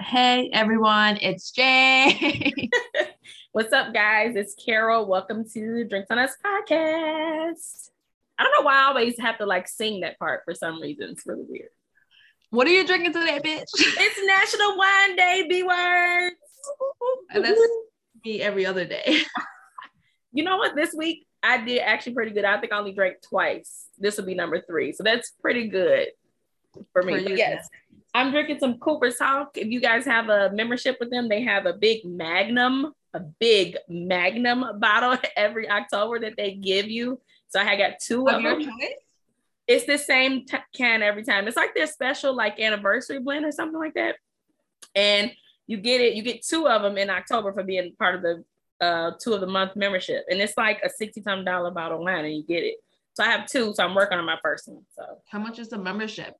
Hey 0.00 0.50
everyone, 0.52 1.18
it's 1.20 1.50
Jay. 1.50 2.68
What's 3.52 3.72
up, 3.72 3.92
guys? 3.92 4.34
It's 4.34 4.54
Carol. 4.54 5.06
Welcome 5.06 5.48
to 5.50 5.84
Drinks 5.84 6.10
on 6.10 6.18
Us 6.18 6.34
podcast. 6.44 7.90
I 8.38 8.42
don't 8.42 8.52
know 8.58 8.64
why 8.64 8.78
I 8.80 8.84
always 8.86 9.18
have 9.20 9.38
to 9.38 9.46
like 9.46 9.68
sing 9.68 10.00
that 10.00 10.18
part 10.18 10.42
for 10.44 10.54
some 10.54 10.80
reason. 10.80 11.10
It's 11.10 11.26
really 11.26 11.44
weird. 11.46 11.68
what 12.50 12.66
are 12.66 12.70
you 12.70 12.86
drinking 12.86 13.12
today, 13.12 13.38
bitch? 13.44 13.66
It's 13.76 14.26
National 14.26 14.76
Wine 14.76 15.16
Day, 15.16 15.46
B 15.48 15.62
words. 15.62 16.36
And 17.30 17.44
that's 17.44 17.60
me 18.24 18.40
every 18.40 18.66
other 18.66 18.84
day. 18.84 19.18
You 20.34 20.44
know 20.44 20.56
what? 20.56 20.74
This 20.74 20.94
week 20.94 21.26
I 21.42 21.62
did 21.62 21.80
actually 21.80 22.14
pretty 22.14 22.30
good. 22.30 22.46
I 22.46 22.58
think 22.58 22.72
I 22.72 22.78
only 22.78 22.92
drank 22.94 23.16
twice. 23.20 23.88
This 23.98 24.16
will 24.16 24.24
be 24.24 24.34
number 24.34 24.62
three. 24.62 24.92
So 24.92 25.02
that's 25.02 25.30
pretty 25.42 25.68
good 25.68 26.08
for 26.94 27.02
me. 27.02 27.12
For 27.12 27.28
you, 27.28 27.36
yes, 27.36 27.68
I'm 28.14 28.30
drinking 28.30 28.58
some 28.58 28.78
Cooper's 28.78 29.18
Hawk. 29.18 29.56
If 29.56 29.68
you 29.68 29.80
guys 29.80 30.04
have 30.04 30.28
a 30.28 30.50
membership 30.52 30.98
with 31.00 31.10
them, 31.10 31.28
they 31.28 31.42
have 31.42 31.66
a 31.66 31.72
big 31.72 32.04
Magnum, 32.04 32.92
a 33.14 33.20
big 33.20 33.76
Magnum 33.88 34.78
bottle 34.78 35.16
every 35.36 35.68
October 35.68 36.18
that 36.20 36.34
they 36.36 36.52
give 36.54 36.88
you. 36.90 37.20
So 37.48 37.60
I 37.60 37.76
got 37.76 38.00
two 38.00 38.28
of 38.28 38.36
Of 38.36 38.40
your 38.42 38.52
them. 38.58 38.64
choice? 38.64 38.88
It's 39.66 39.86
the 39.86 39.96
same 39.96 40.44
t- 40.44 40.56
can 40.74 41.02
every 41.02 41.22
time. 41.24 41.46
It's 41.48 41.56
like 41.56 41.74
their 41.74 41.86
special 41.86 42.34
like 42.34 42.58
anniversary 42.60 43.18
blend 43.20 43.44
or 43.44 43.52
something 43.52 43.78
like 43.78 43.94
that. 43.94 44.16
And 44.94 45.32
you 45.66 45.76
get 45.78 46.00
it, 46.00 46.14
you 46.14 46.22
get 46.22 46.44
two 46.44 46.66
of 46.68 46.82
them 46.82 46.98
in 46.98 47.08
October 47.08 47.52
for 47.52 47.62
being 47.62 47.94
part 47.98 48.16
of 48.16 48.22
the 48.22 48.44
uh 48.80 49.12
two 49.22 49.32
of 49.32 49.40
the 49.40 49.46
month 49.46 49.76
membership. 49.76 50.24
And 50.28 50.40
it's 50.40 50.56
like 50.58 50.80
a 50.84 50.90
60 50.90 51.22
some 51.22 51.44
dollar 51.44 51.70
bottle 51.70 52.02
wine 52.04 52.24
and 52.24 52.34
you 52.34 52.42
get 52.42 52.64
it. 52.64 52.76
So 53.14 53.22
I 53.22 53.28
have 53.28 53.46
two, 53.46 53.72
so 53.74 53.84
I'm 53.84 53.94
working 53.94 54.18
on 54.18 54.24
my 54.26 54.38
first 54.42 54.66
one. 54.68 54.82
So 54.96 55.04
How 55.30 55.38
much 55.38 55.58
is 55.58 55.68
the 55.68 55.78
membership? 55.78 56.34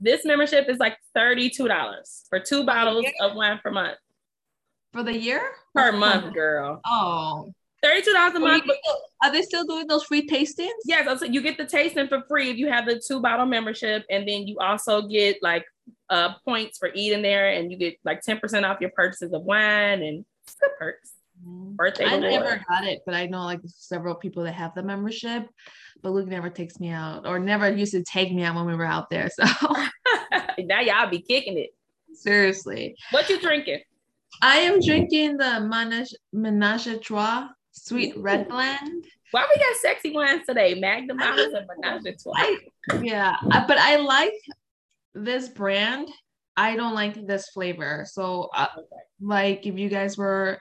This 0.00 0.24
membership 0.24 0.68
is 0.68 0.78
like 0.78 0.96
$32 1.16 2.26
for 2.28 2.40
two 2.40 2.64
bottles 2.64 3.04
Yeah. 3.04 3.26
of 3.26 3.34
wine 3.36 3.60
per 3.62 3.70
month. 3.70 3.98
For 4.92 5.02
the 5.02 5.16
year? 5.16 5.42
Per 5.74 5.92
month, 5.92 6.32
girl. 6.34 6.80
Oh. 6.86 7.52
$32 7.84 8.34
a 8.34 8.38
month. 8.40 8.64
are 9.22 9.32
they 9.32 9.40
still 9.42 9.64
doing 9.64 9.86
those 9.86 10.04
free 10.04 10.26
tastings? 10.26 10.68
Yes, 10.84 11.20
so 11.20 11.24
you 11.26 11.40
get 11.40 11.56
the 11.56 11.64
tasting 11.66 12.08
for 12.08 12.22
free 12.28 12.50
if 12.50 12.56
you 12.58 12.68
have 12.68 12.86
the 12.86 13.00
two 13.06 13.20
bottle 13.20 13.46
membership, 13.46 14.04
and 14.10 14.28
then 14.28 14.46
you 14.46 14.58
also 14.58 15.02
get 15.08 15.38
like 15.42 15.64
uh 16.10 16.34
points 16.44 16.76
for 16.78 16.90
eating 16.94 17.22
there, 17.22 17.48
and 17.48 17.70
you 17.72 17.78
get 17.78 17.96
like 18.04 18.20
10% 18.22 18.68
off 18.68 18.80
your 18.82 18.90
purchases 18.90 19.32
of 19.32 19.42
wine 19.42 20.02
and 20.02 20.24
good 20.60 20.70
perks. 20.78 21.12
Birthday 21.42 22.04
I 22.04 22.16
reward. 22.16 22.30
never 22.32 22.64
got 22.68 22.84
it, 22.84 23.00
but 23.06 23.14
I 23.14 23.24
know 23.26 23.44
like 23.44 23.60
several 23.64 24.14
people 24.14 24.42
that 24.44 24.52
have 24.52 24.74
the 24.74 24.82
membership, 24.82 25.46
but 26.02 26.12
Luke 26.12 26.28
never 26.28 26.50
takes 26.50 26.80
me 26.80 26.90
out 26.90 27.26
or 27.26 27.38
never 27.38 27.70
used 27.70 27.92
to 27.92 28.02
take 28.02 28.32
me 28.32 28.42
out 28.42 28.54
when 28.56 28.66
we 28.66 28.74
were 28.74 28.84
out 28.86 29.10
there. 29.10 29.28
So 29.38 29.44
now 30.58 30.80
y'all 30.80 31.08
be 31.10 31.20
kicking 31.20 31.58
it. 31.58 31.70
seriously. 32.12 32.94
What 33.10 33.28
you 33.28 33.40
drinking? 33.40 33.80
I 34.42 34.56
am 34.56 34.80
drinking 34.80 35.36
the 35.38 35.60
Menage, 35.60 36.14
Menage 36.32 36.86
a 36.86 36.98
Trois 36.98 37.48
sweet 37.72 38.16
red 38.16 38.48
blend. 38.48 39.04
Why 39.30 39.46
we 39.48 39.60
got 39.62 39.76
sexy 39.76 40.12
wines 40.12 40.42
today? 40.46 40.74
Magnum 40.74 41.20
and 41.20 41.66
Menage 41.80 42.06
a 42.06 42.16
Trois. 42.16 42.32
I, 42.36 42.58
yeah, 43.02 43.36
but 43.42 43.78
I 43.78 43.96
like 43.96 44.34
this 45.14 45.48
brand. 45.48 46.08
I 46.60 46.76
don't 46.76 46.94
like 46.94 47.26
this 47.26 47.48
flavor. 47.48 48.04
So, 48.06 48.50
uh, 48.54 48.66
like, 49.18 49.66
if 49.66 49.78
you 49.78 49.88
guys 49.88 50.18
were 50.18 50.58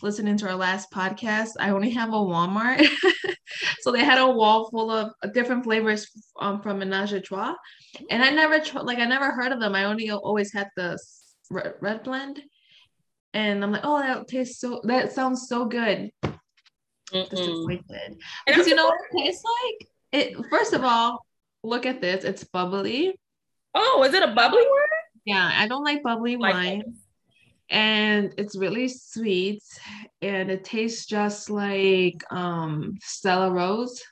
listening 0.00 0.38
to 0.38 0.48
our 0.48 0.56
last 0.56 0.90
podcast, 0.90 1.50
I 1.60 1.70
only 1.70 1.90
have 1.90 2.08
a 2.08 2.12
Walmart. 2.12 2.88
so 3.80 3.92
they 3.92 4.02
had 4.02 4.18
a 4.18 4.30
wall 4.30 4.70
full 4.70 4.90
of 4.90 5.12
different 5.34 5.64
flavors 5.64 6.10
um, 6.40 6.62
from 6.62 6.78
Menage 6.78 7.12
a 7.12 7.20
Trois, 7.20 7.54
and 8.08 8.22
I 8.24 8.30
never 8.30 8.62
like 8.82 8.98
I 8.98 9.04
never 9.04 9.30
heard 9.30 9.52
of 9.52 9.60
them. 9.60 9.74
I 9.74 9.84
only 9.84 10.10
always 10.10 10.54
had 10.54 10.68
the 10.74 10.98
red, 11.50 12.02
blend, 12.02 12.40
and 13.34 13.62
I'm 13.62 13.72
like, 13.72 13.84
oh, 13.84 14.00
that 14.00 14.28
tastes 14.28 14.58
so. 14.58 14.80
That 14.84 15.12
sounds 15.12 15.48
so 15.48 15.66
good. 15.66 16.10
Mm-mm. 17.12 17.28
disappointed. 17.28 18.16
Because 18.46 18.66
you 18.66 18.74
know 18.74 18.86
what 18.86 19.00
it 19.10 19.22
tastes 19.22 19.44
like? 19.44 19.88
It 20.12 20.46
first 20.48 20.72
of 20.72 20.82
all, 20.82 21.26
look 21.62 21.84
at 21.84 22.00
this. 22.00 22.24
It's 22.24 22.42
bubbly. 22.42 23.20
Oh, 23.74 24.02
is 24.08 24.14
it 24.14 24.22
a 24.22 24.32
bubbly 24.34 24.62
one? 24.62 24.81
Yeah, 25.24 25.50
I 25.54 25.68
don't 25.68 25.84
like 25.84 26.02
bubbly 26.02 26.36
Like 26.36 26.54
wine. 26.54 26.94
And 27.70 28.34
it's 28.36 28.56
really 28.56 28.88
sweet. 28.88 29.62
And 30.20 30.50
it 30.50 30.64
tastes 30.64 31.06
just 31.06 31.48
like 31.50 32.22
um 32.30 32.96
Stella 33.00 33.50
Rose. 33.50 34.02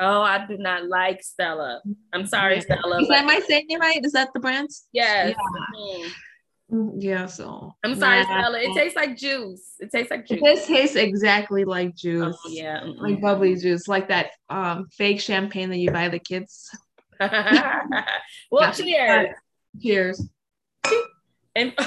Oh, 0.00 0.22
I 0.22 0.44
do 0.46 0.56
not 0.58 0.88
like 0.88 1.22
Stella. 1.22 1.80
I'm 2.12 2.26
sorry, 2.26 2.56
Yeah. 2.56 2.62
Stella. 2.62 3.00
Is 3.02 3.08
that 3.08 3.24
I 3.26 3.40
saying 3.40 3.66
it 3.68 3.78
right? 3.78 4.04
Is 4.04 4.12
that 4.12 4.30
the 4.34 4.40
brand? 4.40 4.68
yes. 4.92 5.36
Yeah. 5.36 5.78
Mhm. 5.78 6.10
Mm, 6.72 6.92
Yeah, 6.96 7.26
so 7.26 7.74
I'm 7.84 7.94
sorry, 7.94 8.20
Nah. 8.24 8.24
Stella. 8.40 8.58
It 8.60 8.72
tastes 8.74 8.96
like 8.96 9.16
juice. 9.16 9.74
It 9.78 9.92
tastes 9.92 10.10
like 10.10 10.26
juice. 10.26 10.40
This 10.42 10.66
tastes 10.66 10.96
exactly 10.96 11.64
like 11.64 11.94
juice. 11.94 12.34
Oh, 12.44 12.50
yeah. 12.50 12.80
mm-mm. 12.80 12.98
Like 13.00 13.20
bubbly 13.20 13.54
juice, 13.56 13.86
like 13.86 14.08
that 14.08 14.30
um 14.48 14.86
fake 14.96 15.20
champagne 15.20 15.68
that 15.70 15.76
you 15.76 15.92
buy 15.92 16.08
the 16.08 16.18
kids. 16.18 16.70
well, 17.20 18.00
Yeah. 18.50 18.72
cheers. 18.72 19.28
Cheers. 19.82 20.28
And 21.56 21.72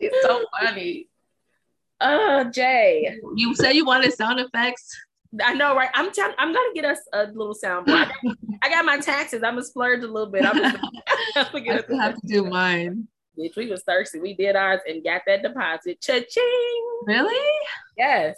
she's 0.00 0.10
so 0.22 0.44
funny. 0.60 1.08
Oh, 2.00 2.44
Jay. 2.44 3.16
You 3.36 3.54
said 3.54 3.72
you 3.72 3.84
wanted 3.84 4.12
sound 4.12 4.40
effects. 4.40 4.96
I 5.42 5.54
know, 5.54 5.74
right? 5.74 5.88
I'm 5.94 6.12
telling 6.12 6.34
I'm 6.38 6.52
gonna 6.52 6.74
get 6.74 6.84
us 6.84 6.98
a 7.14 7.24
little 7.28 7.54
soundboard. 7.54 7.88
I 7.94 8.04
got, 8.04 8.36
I 8.62 8.68
got 8.68 8.84
my 8.84 8.98
taxes. 8.98 9.42
I'm 9.42 9.54
gonna 9.54 9.64
splurge 9.64 10.02
a 10.02 10.06
little 10.06 10.30
bit. 10.30 10.44
I'm 10.44 10.54
gonna, 10.56 10.80
I'm 11.36 11.46
gonna 11.52 11.64
get 11.64 11.78
us 11.78 11.84
still 11.84 11.98
have 11.98 12.20
to 12.20 12.26
do 12.26 12.44
mine. 12.44 13.08
Bitch, 13.38 13.56
we 13.56 13.68
was 13.68 13.82
thirsty. 13.84 14.20
We 14.20 14.34
did 14.34 14.56
ours 14.56 14.80
and 14.86 15.02
got 15.02 15.22
that 15.26 15.42
deposit. 15.42 16.02
Cha-ching. 16.02 16.88
Really? 17.06 17.56
Yes. 17.96 18.36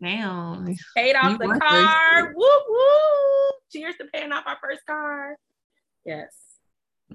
Damn. 0.00 0.76
Paid 0.96 1.16
off 1.16 1.32
You 1.32 1.38
the 1.38 1.58
car. 1.58 1.58
thirsty. 1.58 2.34
Whoop 2.36 2.62
whoop. 2.68 3.54
Cheers 3.72 3.96
to 3.96 4.04
paying 4.12 4.30
off 4.30 4.44
our 4.46 4.58
first 4.62 4.86
car. 4.86 5.36
Yes. 6.04 6.32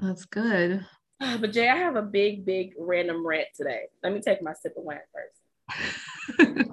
That's 0.01 0.25
good. 0.25 0.85
But 1.39 1.53
Jay, 1.53 1.69
I 1.69 1.78
have 1.78 1.95
a 1.95 2.01
big, 2.01 2.45
big 2.45 2.73
random 2.78 3.25
rant 3.25 3.47
today. 3.56 3.83
Let 4.03 4.13
me 4.13 4.19
take 4.19 4.41
my 4.41 4.53
sip 4.53 4.75
of 4.78 4.83
wine 4.83 5.00
first. 5.13 6.39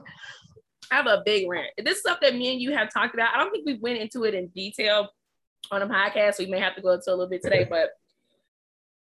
I 0.91 0.97
have 0.97 1.07
a 1.07 1.23
big 1.25 1.49
rant. 1.49 1.71
This 1.79 1.97
is 1.97 2.01
stuff 2.01 2.19
that 2.21 2.35
me 2.35 2.53
and 2.53 2.61
you 2.61 2.73
have 2.73 2.93
talked 2.93 3.15
about. 3.15 3.35
I 3.35 3.39
don't 3.39 3.53
think 3.53 3.65
we 3.65 3.75
went 3.75 3.99
into 3.99 4.25
it 4.25 4.35
in 4.35 4.49
detail 4.49 5.09
on 5.71 5.81
a 5.81 5.87
podcast. 5.87 6.39
We 6.39 6.47
may 6.47 6.59
have 6.59 6.75
to 6.75 6.83
go 6.83 6.91
into 6.91 7.09
a 7.09 7.13
little 7.13 7.29
bit 7.29 7.43
today, 7.43 7.65
but 7.69 7.91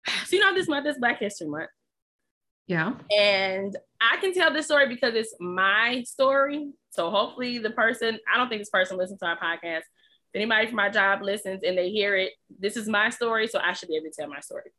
so 0.25 0.35
you 0.35 0.41
know 0.41 0.53
this 0.53 0.67
month 0.67 0.85
is 0.85 0.97
Black 0.99 1.19
History 1.19 1.47
Month. 1.47 1.69
Yeah. 2.67 2.93
And 3.11 3.75
I 3.99 4.17
can 4.17 4.33
tell 4.33 4.53
this 4.53 4.65
story 4.65 4.87
because 4.87 5.15
it's 5.15 5.33
my 5.39 6.03
story. 6.05 6.71
So 6.91 7.09
hopefully 7.09 7.57
the 7.57 7.71
person, 7.71 8.19
I 8.31 8.37
don't 8.37 8.49
think 8.49 8.61
this 8.61 8.69
person 8.69 8.97
listens 8.97 9.19
to 9.19 9.25
our 9.25 9.39
podcast. 9.39 9.81
If 10.33 10.39
anybody 10.39 10.67
from 10.67 10.77
my 10.77 10.89
job 10.89 11.21
listens 11.21 11.63
and 11.63 11.77
they 11.77 11.89
hear 11.89 12.15
it, 12.15 12.31
this 12.59 12.77
is 12.77 12.87
my 12.87 13.09
story. 13.09 13.47
So 13.47 13.59
I 13.59 13.73
should 13.73 13.89
be 13.89 13.97
able 13.97 14.09
to 14.09 14.15
tell 14.17 14.29
my 14.29 14.39
story. 14.39 14.71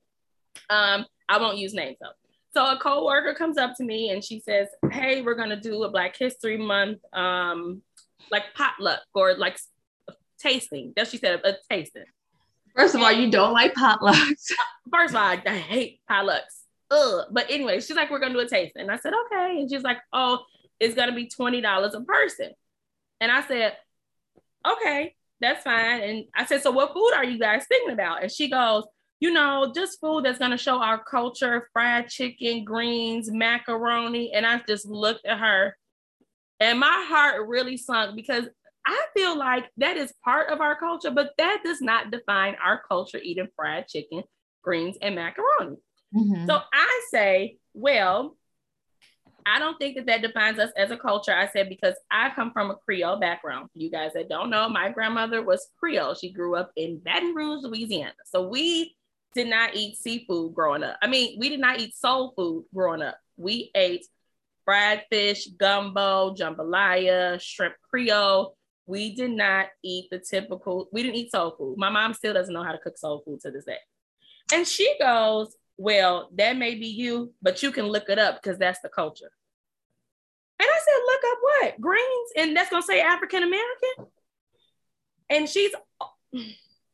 Um, 0.71 1.05
I 1.29 1.39
won't 1.39 1.59
use 1.59 1.75
names 1.75 1.99
though. 2.01 2.13
So 2.55 2.65
a 2.65 2.79
coworker 2.79 3.35
comes 3.35 3.59
up 3.59 3.77
to 3.77 3.85
me 3.85 4.11
and 4.11 4.25
she 4.25 4.41
says, 4.41 4.69
Hey, 4.91 5.23
we're 5.23 5.35
gonna 5.35 5.61
do 5.61 5.83
a 5.85 5.91
Black 5.91 6.17
History 6.17 6.57
Month 6.57 6.99
um 7.13 7.83
like 8.31 8.55
potluck 8.55 9.01
or 9.15 9.35
like 9.35 9.59
tasting. 10.39 10.93
That's 10.97 11.09
what 11.09 11.13
she 11.13 11.19
said, 11.19 11.41
a 11.45 11.55
tasting. 11.71 12.05
First 12.75 12.95
of 12.95 13.03
all, 13.03 13.13
you 13.13 13.31
don't 13.31 13.53
like 13.53 13.75
potlucks. 13.75 14.51
First 14.91 15.15
of 15.15 15.17
all, 15.17 15.23
I, 15.23 15.43
I 15.47 15.59
hate 15.59 16.01
potlucks. 16.11 16.63
Ugh. 16.91 17.27
But 17.31 17.51
anyway, 17.51 17.81
she's 17.81 17.97
like, 17.97 18.11
we're 18.11 18.19
gonna 18.19 18.35
do 18.35 18.41
a 18.41 18.49
tasting," 18.49 18.83
And 18.83 18.91
I 18.91 18.97
said, 18.97 19.13
okay. 19.27 19.61
And 19.61 19.71
she's 19.71 19.83
like, 19.83 19.99
oh, 20.13 20.41
it's 20.81 20.95
gonna 20.95 21.15
be 21.15 21.29
$20 21.29 21.95
a 21.95 22.01
person. 22.01 22.51
And 23.21 23.31
I 23.31 23.47
said, 23.47 23.77
okay, 24.67 25.15
that's 25.43 25.63
fine. 25.65 26.03
And 26.03 26.25
I 26.35 26.47
said, 26.47 26.63
so 26.63 26.71
what 26.71 26.93
food 26.93 27.13
are 27.15 27.25
you 27.25 27.39
guys 27.39 27.65
thinking 27.69 27.93
about? 27.93 28.23
And 28.23 28.31
she 28.31 28.49
goes, 28.49 28.85
you 29.21 29.33
know, 29.33 29.73
just 29.75 30.01
food 30.01 30.25
that's 30.25 30.39
gonna 30.39 30.59
show 30.59 30.79
our 30.79 31.03
culture, 31.05 31.69
fried 31.73 32.09
chicken, 32.09 32.65
greens, 32.65 33.31
macaroni. 33.31 34.33
And 34.33 34.47
I 34.47 34.61
just 34.67 34.87
looked 34.87 35.27
at 35.27 35.39
her 35.39 35.77
and 36.63 36.79
my 36.79 37.05
heart 37.09 37.49
really 37.49 37.77
sunk 37.77 38.15
because 38.15 38.49
I 38.87 39.05
feel 39.17 39.37
like 39.37 39.69
that 39.79 39.97
is 39.97 40.13
part 40.25 40.49
of 40.49 40.61
our 40.61 40.79
culture, 40.79 41.11
but 41.11 41.33
that 41.39 41.63
does 41.65 41.81
not 41.81 42.11
define 42.11 42.57
our 42.65 42.81
culture 42.89 43.19
eating 43.19 43.49
fried 43.57 43.89
chicken, 43.89 44.23
greens, 44.63 44.97
and 45.03 45.15
macaroni. 45.15 45.77
Mhm. 46.15 46.47
So 46.47 46.61
I 46.73 47.03
say, 47.11 47.59
well, 47.75 48.37
I 49.47 49.59
don't 49.59 49.79
think 49.79 49.97
that 49.97 50.07
that 50.07 50.23
defines 50.23 50.59
us 50.59 50.71
as 50.77 50.91
a 50.91 50.97
culture. 50.97 51.33
I 51.33 51.49
said, 51.49 51.69
because 51.69 51.95
I 52.11 52.31
come 52.35 52.53
from 52.53 52.71
a 52.71 52.77
Creole 52.77 53.19
background. 53.19 53.69
You 53.75 53.91
guys 53.91 54.13
that 54.15 54.29
don't 54.29 54.51
know, 54.51 54.69
my 54.69 54.91
grandmother 54.91 55.43
was 55.43 55.69
Creole. 55.79 56.15
She 56.15 56.33
grew 56.33 56.57
up 56.57 56.71
in 56.77 56.99
Baton 56.99 57.35
Rouge, 57.35 57.65
Louisiana. 57.65 58.13
So 58.27 58.49
we 58.49 58.97
did 59.35 59.49
not 59.49 59.75
eat 59.75 59.97
seafood 59.97 60.55
growing 60.55 60.83
up. 60.83 60.97
I 61.03 61.07
mean, 61.07 61.39
we 61.39 61.49
did 61.49 61.61
not 61.61 61.81
eat 61.81 61.97
soul 61.97 62.33
food 62.37 62.65
growing 62.75 63.03
up. 63.03 63.19
We 63.37 63.71
ate 63.75 64.07
fried 64.65 65.05
fish, 65.11 65.49
gumbo, 65.59 66.35
jambalaya, 66.35 67.41
shrimp 67.41 67.75
Creole. 67.89 68.57
We 68.87 69.15
did 69.15 69.31
not 69.31 69.69
eat 69.83 70.09
the 70.11 70.19
typical, 70.19 70.89
we 70.93 71.03
didn't 71.03 71.17
eat 71.17 71.33
soul 71.33 71.55
food. 71.57 71.77
My 71.79 71.89
mom 71.89 72.15
still 72.15 72.35
doesn't 72.35 72.53
know 72.53 72.63
how 72.65 72.73
to 72.73 72.79
cook 72.79 72.99
soul 72.99 73.23
food 73.25 73.41
to 73.41 73.51
this 73.51 73.65
day. 73.65 73.79
And 74.53 74.67
she 74.67 74.97
goes, 75.01 75.57
well, 75.83 76.31
that 76.37 76.57
may 76.57 76.77
be 76.77 76.87
you, 76.87 77.33
but 77.43 77.61
you 77.61 77.73
can 77.73 77.87
look 77.87 78.09
it 78.09 78.17
up 78.17 78.41
because 78.41 78.57
that's 78.57 78.81
the 78.83 78.89
culture. 78.89 79.33
And 80.61 80.69
I 80.69 80.79
said, 80.79 80.95
look 81.07 81.21
up 81.33 81.39
what? 81.43 81.81
Greens? 81.81 82.31
And 82.37 82.57
that's 82.57 82.71
gonna 82.71 82.83
say 82.83 83.01
African 83.01 83.43
American. 83.43 84.13
And 85.29 85.49
she's 85.49 85.73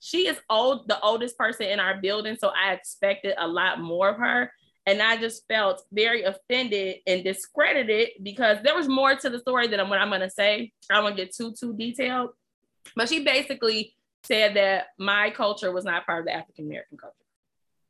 she 0.01 0.27
is 0.27 0.39
old, 0.49 0.89
the 0.89 0.99
oldest 1.01 1.37
person 1.37 1.67
in 1.67 1.81
our 1.81 2.01
building. 2.01 2.37
So 2.41 2.49
I 2.49 2.73
expected 2.73 3.35
a 3.37 3.47
lot 3.47 3.79
more 3.79 4.09
of 4.09 4.17
her. 4.17 4.53
And 4.87 5.03
I 5.03 5.19
just 5.19 5.47
felt 5.49 5.83
very 5.93 6.23
offended 6.23 7.01
and 7.07 7.23
discredited 7.23 8.13
because 8.23 8.57
there 8.65 8.75
was 8.75 8.89
more 8.89 9.15
to 9.15 9.29
the 9.29 9.39
story 9.39 9.69
than 9.69 9.87
what 9.91 9.99
I'm 9.99 10.09
gonna 10.09 10.31
say. 10.31 10.73
I 10.91 10.95
don't 10.95 11.05
want 11.05 11.17
to 11.19 11.25
get 11.25 11.37
too 11.37 11.53
too 11.53 11.75
detailed. 11.77 12.31
But 12.97 13.11
she 13.11 13.23
basically 13.23 13.95
said 14.23 14.57
that 14.57 14.87
my 14.99 15.29
culture 15.29 15.73
was 15.73 15.85
not 15.85 16.07
part 16.07 16.21
of 16.21 16.25
the 16.25 16.33
African 16.33 16.65
American 16.65 16.97
culture. 16.97 17.15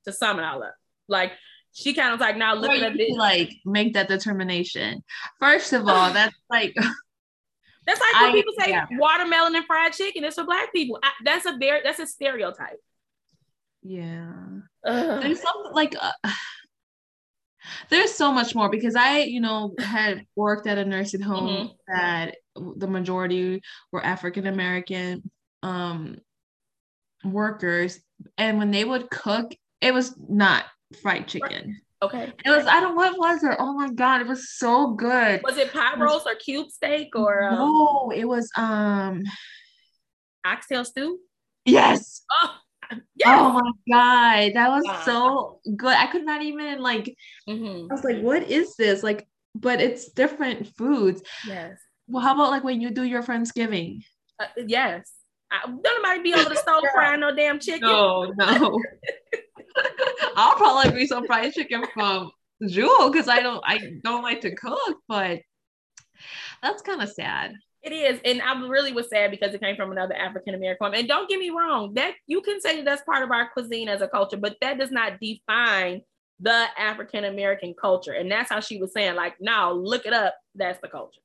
To 0.07 0.13
sum 0.13 0.41
it 0.41 0.45
all 0.45 0.65
up. 0.65 0.75
Like 1.09 1.33
she 1.73 1.95
kind 1.95 2.15
of 2.15 2.21
like 2.21 2.37
now 2.37 2.55
looking 2.55 2.83
at 2.83 2.97
this 2.97 3.17
like 3.17 3.53
make 3.65 3.95
that 3.95 4.09
determination. 4.09 5.03
First 5.39 5.73
of 5.73 5.87
all, 5.87 6.13
that's 6.13 6.35
like 6.51 6.75
that's 7.87 8.01
like 8.01 8.15
when 8.21 8.31
I, 8.31 8.33
people 8.33 8.53
say 8.59 8.71
yeah. 8.71 8.87
watermelon 8.93 9.55
and 9.55 9.65
fried 9.65 9.93
chicken 9.93 10.25
is 10.25 10.35
for 10.35 10.45
black 10.45 10.73
people. 10.73 10.99
I, 11.03 11.11
that's 11.25 11.47
a 11.47 11.57
very 11.59 11.81
that's 11.85 12.01
a 12.01 12.07
stereotype. 12.07 12.81
Yeah, 13.83 14.33
Ugh. 14.85 15.23
there's 15.23 15.41
something 15.41 15.73
like 15.73 15.95
uh, 16.01 16.13
there's 17.91 18.13
so 18.13 18.33
much 18.33 18.55
more 18.55 18.69
because 18.69 18.97
I, 18.97 19.21
you 19.21 19.41
know, 19.41 19.75
had 19.79 20.25
worked 20.37 20.67
at 20.67 20.79
a 20.79 20.85
nursing 20.85 21.21
home 21.21 21.49
mm-hmm. 21.49 21.97
that 21.97 22.37
the 22.77 22.89
majority 22.89 23.63
were 23.93 24.05
African 24.05 24.47
American 24.47 25.31
um 25.63 26.17
workers, 27.25 28.01
and 28.37 28.59
when 28.59 28.73
they 28.73 28.85
would 28.85 29.11
cook, 29.11 29.55
it 29.81 29.95
was 29.95 30.15
not 30.19 30.65
fried 31.03 31.29
chicken. 31.29 31.81
Okay. 32.01 32.33
It 32.45 32.51
was 32.51 32.67
I 32.67 32.81
don't 32.81 32.95
know 32.95 32.97
what 32.97 33.19
was 33.19 33.43
it? 33.43 33.57
Oh 33.59 33.73
my 33.73 33.91
god, 33.91 34.21
it 34.21 34.27
was 34.27 34.53
so 34.57 34.93
good. 34.93 35.41
Was 35.43 35.57
it 35.57 35.73
pot 35.73 35.99
roast 35.99 36.27
or 36.27 36.35
cube 36.37 36.71
steak 36.71 37.09
or 37.17 37.43
um... 37.43 37.55
no? 37.57 38.13
It 38.15 38.25
was 38.25 38.51
um 38.57 39.23
oxtail 40.45 40.85
stew. 40.85 41.19
Yes. 41.65 42.23
Oh. 42.31 42.55
Yes. 43.17 43.27
Oh 43.27 43.53
my 43.53 43.71
god, 43.91 44.55
that 44.55 44.71
was 44.71 44.83
wow. 44.87 45.03
so 45.05 45.61
good. 45.77 45.95
I 45.95 46.07
could 46.07 46.25
not 46.25 46.41
even 46.43 46.81
like. 46.81 47.15
Mm-hmm. 47.47 47.91
I 47.91 47.95
was 47.95 48.03
like, 48.03 48.21
"What 48.21 48.45
is 48.45 48.77
this?" 48.77 49.03
Like, 49.03 49.27
but 49.55 49.81
it's 49.81 50.11
different 50.13 50.75
foods. 50.77 51.23
Yes. 51.47 51.79
Well, 52.07 52.23
how 52.23 52.35
about 52.35 52.51
like 52.51 52.65
when 52.65 52.81
you 52.81 52.91
do 52.91 53.03
your 53.03 53.23
Friendsgiving? 53.23 54.05
Uh, 54.41 54.47
yes. 54.67 55.13
I, 55.51 55.67
don't 55.67 55.83
nobody 55.83 56.23
be 56.23 56.35
over 56.35 56.49
the 56.49 56.57
stove 56.57 56.85
frying 56.95 57.21
no 57.21 57.35
damn 57.35 57.59
chicken. 57.59 57.89
No, 57.89 58.33
no. 58.39 58.79
I'll 60.37 60.57
probably 60.57 60.93
be 60.93 61.07
some 61.07 61.27
fried 61.27 61.53
chicken 61.53 61.85
from 61.95 62.31
Jewel 62.67 63.11
because 63.11 63.29
I 63.29 63.41
don't 63.41 63.63
I 63.65 63.79
don't 64.03 64.23
like 64.23 64.41
to 64.43 64.55
cook, 64.55 64.99
but 65.09 65.41
that's 66.63 66.83
kind 66.83 67.03
of 67.03 67.11
sad. 67.11 67.55
It 67.83 67.93
is, 67.93 68.21
and 68.25 68.43
I 68.43 68.67
really 68.67 68.93
was 68.93 69.09
sad 69.09 69.31
because 69.31 69.55
it 69.55 69.61
came 69.61 69.77
from 69.77 69.93
another 69.93 70.15
African 70.15 70.55
American 70.55 70.87
woman. 70.87 70.99
And 71.01 71.09
don't 71.09 71.29
get 71.29 71.39
me 71.39 71.51
wrong, 71.51 71.95
that 71.95 72.15
you 72.27 72.41
can 72.41 72.61
say 72.61 72.83
that's 72.83 73.03
part 73.03 73.23
of 73.23 73.31
our 73.31 73.51
cuisine 73.51 73.89
as 73.89 74.03
a 74.03 74.09
culture, 74.09 74.37
but 74.37 74.57
that 74.61 74.79
does 74.79 74.91
not 74.91 75.21
define 75.21 76.03
the 76.41 76.67
African 76.77 77.25
American 77.25 77.75
culture. 77.81 78.13
And 78.13 78.31
that's 78.31 78.51
how 78.51 78.61
she 78.61 78.79
was 78.79 78.93
saying, 78.93 79.15
like, 79.15 79.35
no, 79.41 79.81
look 79.81 80.07
it 80.07 80.13
up. 80.13 80.35
That's 80.55 80.81
the 80.81 80.89
culture. 80.89 81.21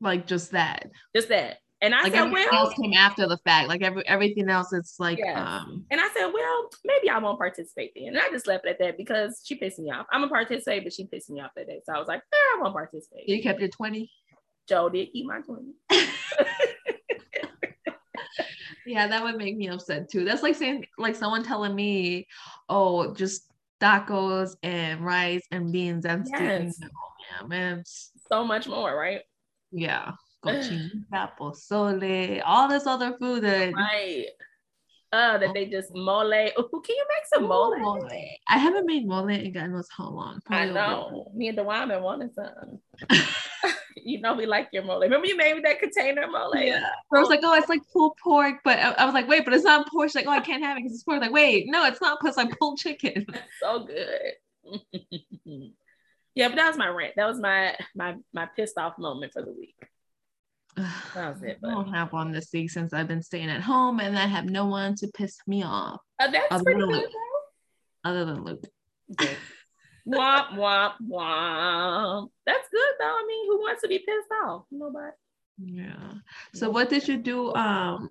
Like 0.00 0.26
just 0.26 0.52
that. 0.52 0.90
Just 1.14 1.28
that. 1.28 1.58
And 1.82 1.94
I 1.94 2.02
like 2.02 2.14
said, 2.14 2.32
well, 2.32 2.54
else 2.54 2.74
came 2.74 2.94
after 2.94 3.28
the 3.28 3.36
fact. 3.38 3.68
Like 3.68 3.82
every 3.82 4.06
everything 4.06 4.48
else, 4.48 4.72
it's 4.72 4.98
like, 4.98 5.18
yes. 5.18 5.36
um. 5.36 5.84
And 5.90 6.00
I 6.00 6.08
said, 6.16 6.30
well, 6.32 6.70
maybe 6.84 7.10
I 7.10 7.18
won't 7.18 7.38
participate 7.38 7.92
then. 7.94 8.08
And 8.08 8.18
I 8.18 8.30
just 8.30 8.46
left 8.46 8.64
it 8.64 8.70
at 8.70 8.78
that 8.78 8.96
because 8.96 9.42
she 9.44 9.56
pissed 9.56 9.78
me 9.78 9.90
off. 9.90 10.06
I'm 10.10 10.22
a 10.22 10.28
participate, 10.28 10.84
but 10.84 10.92
she 10.94 11.06
pissed 11.06 11.28
me 11.28 11.40
off 11.40 11.50
that 11.54 11.66
day. 11.66 11.80
So 11.84 11.92
I 11.92 11.98
was 11.98 12.08
like, 12.08 12.20
eh, 12.20 12.56
I 12.56 12.62
won't 12.62 12.72
participate. 12.74 13.28
You 13.28 13.42
kept 13.42 13.60
your 13.60 13.68
twenty. 13.68 14.10
Joe 14.66 14.88
did 14.88 15.12
keep 15.12 15.26
my 15.26 15.40
twenty. 15.40 15.74
yeah, 18.86 19.06
that 19.06 19.22
would 19.22 19.36
make 19.36 19.58
me 19.58 19.68
upset 19.68 20.08
too. 20.10 20.24
That's 20.24 20.42
like 20.42 20.56
saying, 20.56 20.86
like 20.96 21.14
someone 21.14 21.44
telling 21.44 21.74
me, 21.74 22.26
oh, 22.70 23.12
just 23.12 23.52
tacos 23.82 24.56
and 24.62 25.04
rice 25.04 25.44
and 25.50 25.70
beans 25.70 26.06
and 26.06 26.26
yes. 26.26 26.80
Oh, 26.82 26.88
yeah, 27.42 27.46
man. 27.46 27.84
So 28.32 28.44
much 28.44 28.66
more, 28.66 28.96
right? 28.96 29.20
Yeah 29.70 30.12
cochinita, 30.46 31.30
pozole, 31.38 32.42
all 32.44 32.68
this 32.68 32.86
other 32.86 33.16
food 33.18 33.42
that 33.42 33.72
right. 33.72 34.26
Oh, 35.12 35.38
that 35.38 35.54
they 35.54 35.66
just 35.66 35.94
mole. 35.94 36.50
Oh, 36.56 36.80
can 36.80 36.96
you 36.96 37.06
make 37.08 37.26
some 37.32 37.44
mole? 37.44 37.78
mole? 37.78 38.08
I 38.48 38.58
haven't 38.58 38.86
made 38.86 39.06
mole 39.06 39.28
in 39.28 39.52
God 39.52 39.70
knows 39.70 39.88
how 39.96 40.08
long. 40.08 40.40
Probably 40.44 40.70
I 40.70 40.72
know. 40.72 41.30
Me 41.34 41.48
and 41.48 41.56
the 41.56 41.62
been 41.62 42.02
wanted 42.02 42.34
some. 42.34 42.80
you 43.96 44.20
know 44.20 44.34
we 44.34 44.46
like 44.46 44.68
your 44.72 44.82
mole. 44.82 45.00
Remember 45.00 45.26
you 45.26 45.36
made 45.36 45.64
that 45.64 45.78
container 45.78 46.26
mole? 46.26 46.56
Yeah. 46.56 46.86
I 47.14 47.20
was 47.20 47.28
like, 47.28 47.40
oh, 47.42 47.54
it's 47.54 47.68
like 47.68 47.82
pulled 47.92 48.16
pork, 48.22 48.56
but 48.64 48.78
I, 48.78 48.90
I 48.92 49.04
was 49.04 49.14
like, 49.14 49.28
wait, 49.28 49.44
but 49.44 49.54
it's 49.54 49.64
not 49.64 49.88
pork. 49.88 50.08
She's 50.08 50.16
like, 50.16 50.26
oh, 50.26 50.30
I 50.30 50.40
can't 50.40 50.62
have 50.62 50.76
it 50.76 50.80
because 50.82 50.94
it's 50.94 51.04
pork. 51.04 51.20
Like, 51.20 51.32
wait, 51.32 51.66
no, 51.68 51.86
it's 51.86 52.00
not 52.00 52.18
because 52.20 52.36
I 52.36 52.46
pulled 52.58 52.78
chicken. 52.78 53.26
so 53.60 53.86
good. 53.86 54.82
yeah, 56.34 56.48
but 56.48 56.56
that 56.56 56.68
was 56.68 56.76
my 56.76 56.88
rant. 56.88 57.14
That 57.16 57.26
was 57.26 57.38
my 57.38 57.76
my 57.94 58.16
my 58.34 58.46
pissed 58.56 58.76
off 58.76 58.98
moment 58.98 59.32
for 59.32 59.42
the 59.42 59.52
week. 59.52 59.76
That 60.76 61.34
was 61.34 61.42
it. 61.42 61.58
But. 61.60 61.68
I 61.68 61.74
don't 61.74 61.92
have 61.92 62.12
one 62.12 62.32
this 62.32 62.50
week 62.52 62.70
since 62.70 62.92
I've 62.92 63.08
been 63.08 63.22
staying 63.22 63.48
at 63.48 63.62
home 63.62 64.00
and 64.00 64.18
I 64.18 64.26
have 64.26 64.44
no 64.44 64.66
one 64.66 64.94
to 64.96 65.08
piss 65.08 65.38
me 65.46 65.62
off. 65.62 66.00
Uh, 66.20 66.30
that's 66.30 66.46
other 66.50 66.64
pretty 66.64 66.86
good. 66.86 67.08
Other 68.04 68.24
than 68.24 68.44
Luke. 68.44 68.64
Okay. 69.12 69.36
womp 70.06 70.50
womp 70.50 70.94
womp. 71.08 72.28
That's 72.44 72.68
good 72.70 72.92
though. 73.00 73.06
I 73.06 73.24
mean, 73.26 73.46
who 73.46 73.58
wants 73.60 73.82
to 73.82 73.88
be 73.88 73.98
pissed 73.98 74.28
off? 74.44 74.64
Nobody. 74.70 75.12
Yeah. 75.58 76.12
So 76.54 76.68
what 76.68 76.90
did 76.90 77.08
you 77.08 77.16
do? 77.16 77.54
Um 77.54 78.10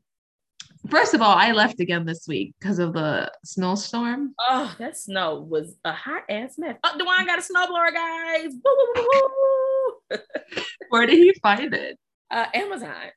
first 0.90 1.14
of 1.14 1.22
all, 1.22 1.36
I 1.36 1.52
left 1.52 1.80
again 1.80 2.06
this 2.06 2.28
week 2.28 2.56
because 2.60 2.80
of 2.80 2.94
the 2.94 3.32
snowstorm. 3.44 4.34
Oh, 4.40 4.74
that 4.80 4.98
snow 4.98 5.42
was 5.42 5.76
a 5.86 5.94
hot 5.94 6.24
ass 6.30 6.56
mess. 6.58 6.78
Oh, 6.84 6.98
Dewan 6.98 7.26
got 7.26 7.40
a 7.40 7.42
snowblower, 7.42 7.94
guys. 7.94 8.54
Woo, 8.64 10.20
Where 10.90 11.06
did 11.06 11.18
he 11.18 11.34
find 11.42 11.74
it? 11.74 12.00
Uh, 12.32 12.46
Amazon. 12.54 13.12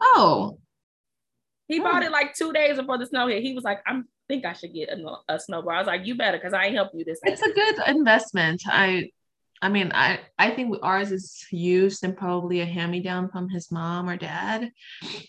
Oh. 0.00 0.58
He 1.66 1.80
bought 1.80 2.02
it 2.02 2.12
like 2.12 2.34
two 2.34 2.52
days 2.52 2.76
before 2.76 2.98
the 2.98 3.06
snow 3.06 3.26
hit. 3.26 3.42
He 3.42 3.54
was 3.54 3.64
like, 3.64 3.80
I 3.86 4.00
think 4.28 4.44
I 4.44 4.52
should 4.52 4.74
get 4.74 4.90
a, 4.90 4.96
a 5.28 5.38
snowboard. 5.38 5.74
I 5.74 5.78
was 5.78 5.86
like, 5.86 6.06
you 6.06 6.14
better, 6.14 6.36
because 6.36 6.52
I 6.52 6.64
ain't 6.64 6.74
help 6.74 6.90
you 6.94 7.04
this. 7.04 7.20
It's 7.22 7.42
a 7.42 7.52
good 7.52 7.76
investment. 7.88 8.62
I 8.66 9.10
I 9.62 9.70
mean, 9.70 9.92
I 9.94 10.20
I 10.38 10.50
think 10.50 10.76
ours 10.82 11.10
is 11.10 11.46
used 11.50 12.04
and 12.04 12.16
probably 12.16 12.60
a 12.60 12.66
hand 12.66 12.92
me 12.92 13.00
down 13.00 13.30
from 13.30 13.48
his 13.48 13.72
mom 13.72 14.10
or 14.10 14.16
dad, 14.16 14.70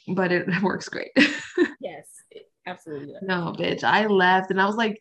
but 0.10 0.32
it 0.32 0.48
works 0.62 0.90
great. 0.90 1.12
yes, 1.80 2.06
absolutely. 2.68 3.16
No, 3.22 3.56
bitch. 3.58 3.86
I 3.86 4.08
left 4.08 4.52
and 4.52 4.60
I 4.60 4.66
was 4.66 4.76
like, 4.76 5.00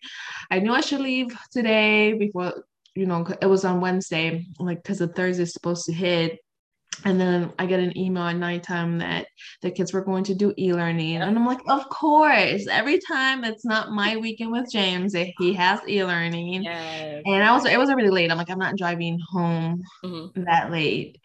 I 0.52 0.60
knew 0.60 0.72
I 0.72 0.80
should 0.80 1.00
leave 1.00 1.36
today 1.50 2.12
before 2.12 2.64
you 2.94 3.06
know 3.06 3.26
it 3.42 3.46
was 3.46 3.64
on 3.64 3.80
Wednesday, 3.80 4.46
like 4.60 4.82
because 4.82 4.98
the 4.98 5.08
Thursday 5.08 5.42
is 5.42 5.52
supposed 5.52 5.86
to 5.86 5.92
hit, 5.92 6.38
and 7.04 7.20
then 7.20 7.52
I 7.58 7.66
get 7.66 7.80
an 7.80 7.96
email 7.98 8.24
at 8.24 8.36
nighttime 8.36 8.98
that 8.98 9.26
the 9.62 9.70
kids 9.70 9.92
were 9.92 10.04
going 10.04 10.24
to 10.24 10.34
do 10.34 10.54
e-learning. 10.56 11.16
And 11.16 11.36
I'm 11.36 11.46
like, 11.46 11.60
of 11.68 11.88
course. 11.88 12.66
Every 12.70 12.98
time 12.98 13.44
it's 13.44 13.64
not 13.64 13.90
my 13.90 14.16
weekend 14.16 14.52
with 14.52 14.70
James, 14.70 15.14
he 15.38 15.52
has 15.54 15.80
e-learning. 15.88 16.64
Yes. 16.64 17.22
And 17.26 17.42
I 17.42 17.52
was 17.52 17.64
it 17.66 17.78
was 17.78 17.90
already 17.90 18.10
late. 18.10 18.30
I'm 18.30 18.38
like, 18.38 18.50
I'm 18.50 18.58
not 18.58 18.76
driving 18.76 19.18
home 19.30 19.82
mm-hmm. 20.04 20.44
that 20.44 20.70
late. 20.70 21.18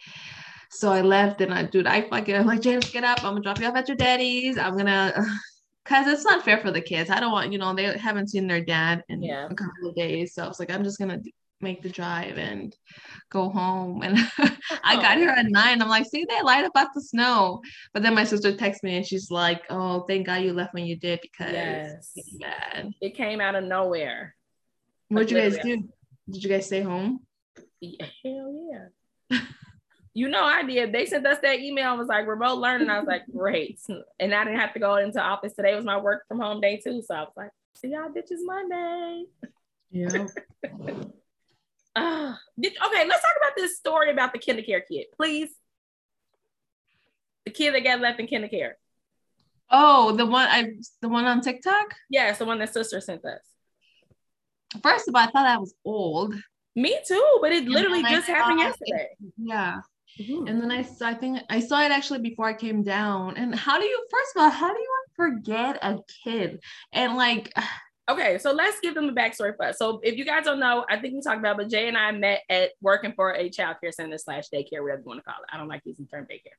So 0.72 0.92
I 0.92 1.02
left 1.02 1.42
and 1.42 1.54
I 1.54 1.64
dude, 1.64 1.88
I 1.88 2.02
fucking 2.02 2.36
I'm 2.36 2.46
like, 2.46 2.62
James, 2.62 2.90
get 2.90 3.04
up. 3.04 3.24
I'm 3.24 3.34
gonna 3.34 3.42
drop 3.42 3.60
you 3.60 3.68
off 3.68 3.76
at 3.76 3.88
your 3.88 3.98
daddy's. 3.98 4.58
I'm 4.58 4.78
gonna 4.78 5.14
because 5.84 6.08
it's 6.08 6.26
not 6.26 6.44
fair 6.44 6.60
for 6.60 6.72
the 6.72 6.82
kids. 6.82 7.10
I 7.10 7.20
don't 7.20 7.32
want, 7.32 7.52
you 7.52 7.58
know, 7.58 7.74
they 7.74 7.98
haven't 7.98 8.30
seen 8.30 8.48
their 8.48 8.64
dad 8.64 9.04
in 9.10 9.24
yeah. 9.24 9.48
a 9.50 9.56
couple 9.56 9.90
of 9.90 9.96
days. 9.96 10.34
So 10.34 10.44
I 10.44 10.48
was 10.48 10.60
like, 10.60 10.72
I'm 10.72 10.84
just 10.84 11.00
gonna 11.00 11.22
make 11.62 11.82
the 11.82 11.90
drive 11.90 12.38
and 12.38 12.76
go 13.30 13.50
home. 13.50 14.02
And 14.02 14.18
I 14.84 14.96
got 14.96 15.18
oh. 15.18 15.20
here 15.20 15.30
at 15.30 15.46
nine. 15.48 15.82
I'm 15.82 15.90
like, 15.90 16.06
see, 16.06 16.26
they 16.28 16.42
lied 16.42 16.66
about 16.66 16.90
the 16.94 17.02
snow. 17.02 17.62
But 17.94 18.04
then 18.04 18.16
my 18.16 18.24
sister 18.24 18.56
texts 18.56 18.84
me 18.84 18.98
and 18.98 19.06
she's 19.06 19.30
like, 19.32 19.64
oh, 19.70 20.02
thank 20.02 20.26
God 20.28 20.42
you 20.42 20.54
left 20.54 20.74
when 20.74 20.86
you 20.86 20.98
did 20.98 21.20
because 21.22 21.54
yes. 21.54 22.14
bad. 22.40 22.92
It 23.02 23.16
came 23.16 23.42
out 23.42 23.56
of 23.56 23.64
nowhere. 23.64 24.36
What'd 25.10 25.32
you 25.32 25.38
guys 25.38 25.58
do? 25.58 25.84
Did 26.30 26.44
you 26.44 26.50
guys 26.50 26.68
stay 26.68 26.82
home? 26.82 27.22
Yeah, 27.82 28.06
hell 28.24 28.54
yeah. 29.32 29.40
you 30.14 30.30
know 30.30 30.44
I 30.44 30.64
did. 30.64 30.92
They 30.92 31.06
sent 31.06 31.26
us 31.26 31.40
that 31.42 31.60
email 31.60 31.92
I 31.92 31.94
was 31.94 32.08
like 32.08 32.28
remote 32.28 32.60
learning. 32.60 32.90
I 32.90 33.00
was 33.00 33.08
like, 33.08 33.24
great. 33.36 33.80
And 34.20 34.34
I 34.34 34.44
didn't 34.44 34.60
have 34.60 34.74
to 34.74 34.80
go 34.80 34.98
into 34.98 35.22
office. 35.22 35.54
Today 35.54 35.76
was 35.76 35.86
my 35.86 35.98
work 35.98 36.24
from 36.28 36.40
home 36.40 36.62
day 36.62 36.78
too. 36.78 37.02
So 37.02 37.16
I 37.16 37.22
was 37.22 37.34
like, 37.36 37.52
see 37.76 37.90
y'all 37.90 38.10
bitches 38.10 38.44
Monday. 38.44 39.26
Yeah. 39.92 40.28
Uh, 41.96 42.36
did, 42.60 42.74
okay, 42.86 43.08
let's 43.08 43.22
talk 43.22 43.36
about 43.42 43.56
this 43.56 43.78
story 43.78 44.12
about 44.12 44.32
the 44.34 44.40
KinderCare 44.40 44.82
kid, 44.88 45.08
please. 45.16 45.50
The 47.46 47.52
kid 47.52 47.74
that 47.74 47.84
got 47.84 48.00
left 48.00 48.20
in 48.20 48.28
KinderCare. 48.28 48.74
Oh, 49.72 50.16
the 50.16 50.26
one 50.26 50.48
I 50.50 50.72
the 51.02 51.10
one 51.10 51.26
on 51.26 51.42
TikTok? 51.42 51.94
Yes, 52.10 52.38
the 52.40 52.46
one 52.46 52.60
that 52.60 52.74
sister 52.74 53.00
sent 53.02 53.24
us. 53.26 53.42
first 54.82 55.08
of 55.08 55.16
all, 55.16 55.22
I 55.22 55.26
thought 55.26 55.44
that 55.44 55.60
was 55.60 55.74
old. 55.86 56.36
Me 56.76 56.98
too, 57.08 57.38
but 57.42 57.52
it 57.52 57.66
literally 57.66 58.02
then 58.02 58.12
I 58.14 58.16
just 58.16 58.28
happened 58.28 58.60
saw 58.62 58.68
it- 58.68 58.70
yesterday. 58.70 59.08
Yeah. 59.38 59.82
Mhm. 60.20 60.50
And 60.50 60.62
then 60.62 60.72
I, 60.72 60.86
I 61.04 61.14
think 61.14 61.40
I 61.50 61.60
saw 61.60 61.82
it 61.82 61.92
actually 61.92 62.20
before 62.20 62.48
I 62.48 62.54
came 62.54 62.84
down. 62.84 63.38
And 63.38 63.54
how 63.54 63.80
do 63.80 63.86
you, 63.86 64.06
first 64.12 64.36
of 64.36 64.42
all, 64.42 64.50
how 64.50 64.74
do 64.74 64.80
you 64.80 64.96
forget 65.16 65.78
a 65.84 66.00
kid? 66.24 66.60
And 66.92 67.16
like, 67.16 67.54
Okay, 68.10 68.40
so 68.40 68.52
let's 68.52 68.80
give 68.80 68.96
them 68.96 69.06
the 69.06 69.14
backstory 69.14 69.54
first. 69.56 69.78
So 69.78 70.00
if 70.02 70.18
you 70.18 70.26
guys 70.26 70.44
don't 70.46 70.60
know, 70.60 70.84
I 70.90 70.98
think 70.98 71.14
we 71.14 71.22
talked 71.22 71.38
about, 71.38 71.58
but 71.58 71.70
Jay 71.70 71.88
and 71.88 71.96
I 71.96 72.12
met 72.12 72.42
at 72.50 72.72
working 72.82 73.14
for 73.16 73.34
a 73.34 73.50
childcare 73.52 73.94
center 73.94 74.18
slash 74.18 74.46
daycare, 74.52 74.82
whatever 74.82 75.02
you 75.02 75.06
want 75.06 75.20
to 75.20 75.24
call 75.24 75.36
it. 75.44 75.50
I 75.54 75.58
don't 75.58 75.68
like 75.68 75.84
using 75.86 76.08
term 76.08 76.26
daycare. 76.26 76.58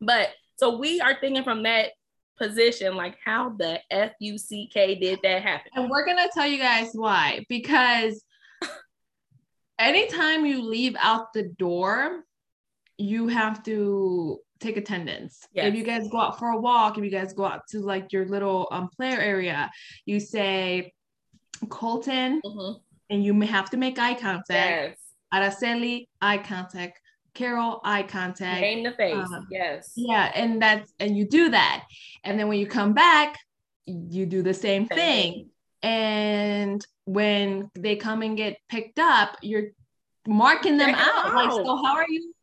But 0.00 0.30
so 0.56 0.78
we 0.78 1.00
are 1.02 1.14
thinking 1.20 1.44
from 1.44 1.64
that 1.64 1.90
position, 2.38 2.96
like 2.96 3.18
how 3.22 3.50
the 3.50 3.80
F 3.90 4.12
U 4.20 4.38
C 4.38 4.70
K 4.72 4.94
did 4.94 5.18
that 5.24 5.42
happen. 5.42 5.72
and 5.74 5.90
we're 5.90 6.06
gonna 6.06 6.28
tell 6.32 6.46
you 6.46 6.58
guys 6.58 6.90
why. 6.92 7.44
Because 7.48 8.24
anytime 9.78 10.46
you 10.46 10.62
leave 10.62 10.96
out 10.98 11.32
the 11.34 11.42
door, 11.58 12.24
you 12.96 13.28
have 13.28 13.62
to 13.64 14.38
take 14.60 14.76
attendance. 14.76 15.46
Yes. 15.52 15.66
If 15.66 15.74
you 15.74 15.84
guys 15.84 16.08
go 16.08 16.18
out 16.20 16.38
for 16.38 16.48
a 16.50 16.60
walk, 16.60 16.98
if 16.98 17.04
you 17.04 17.10
guys 17.10 17.32
go 17.32 17.44
out 17.44 17.62
to 17.70 17.80
like 17.80 18.12
your 18.12 18.26
little 18.26 18.68
um 18.70 18.88
player 18.96 19.18
area, 19.18 19.70
you 20.06 20.20
say 20.20 20.92
Colton, 21.68 22.40
Mhm. 22.44 22.80
and 23.10 23.24
you 23.24 23.34
may 23.34 23.46
have 23.46 23.70
to 23.70 23.76
make 23.76 23.98
eye 23.98 24.14
contact. 24.14 24.48
Yes. 24.52 24.98
Araceli, 25.34 26.08
eye 26.20 26.38
contact. 26.38 27.00
Carol, 27.34 27.80
eye 27.84 28.02
contact. 28.02 28.60
Name 28.60 28.82
the 28.82 28.92
face. 28.92 29.14
Uh, 29.32 29.42
yes. 29.50 29.92
Yeah, 29.94 30.32
and 30.34 30.60
that's 30.60 30.92
and 30.98 31.16
you 31.16 31.24
do 31.28 31.50
that, 31.50 31.84
and 32.24 32.38
then 32.38 32.48
when 32.48 32.58
you 32.58 32.66
come 32.66 32.94
back, 32.94 33.36
you 33.86 34.26
do 34.26 34.42
the 34.42 34.54
same 34.54 34.86
thing. 34.86 35.50
And 35.82 36.84
when 37.04 37.70
they 37.74 37.94
come 37.96 38.22
and 38.22 38.36
get 38.36 38.58
picked 38.68 38.98
up, 38.98 39.36
you're 39.42 39.68
marking 40.26 40.76
them 40.76 40.90
'em 40.90 40.94
out. 40.96 41.34
Like, 41.34 41.50
out. 41.50 41.64
so 41.64 41.76
how 41.76 41.94
are 41.94 42.06
you? 42.08 42.34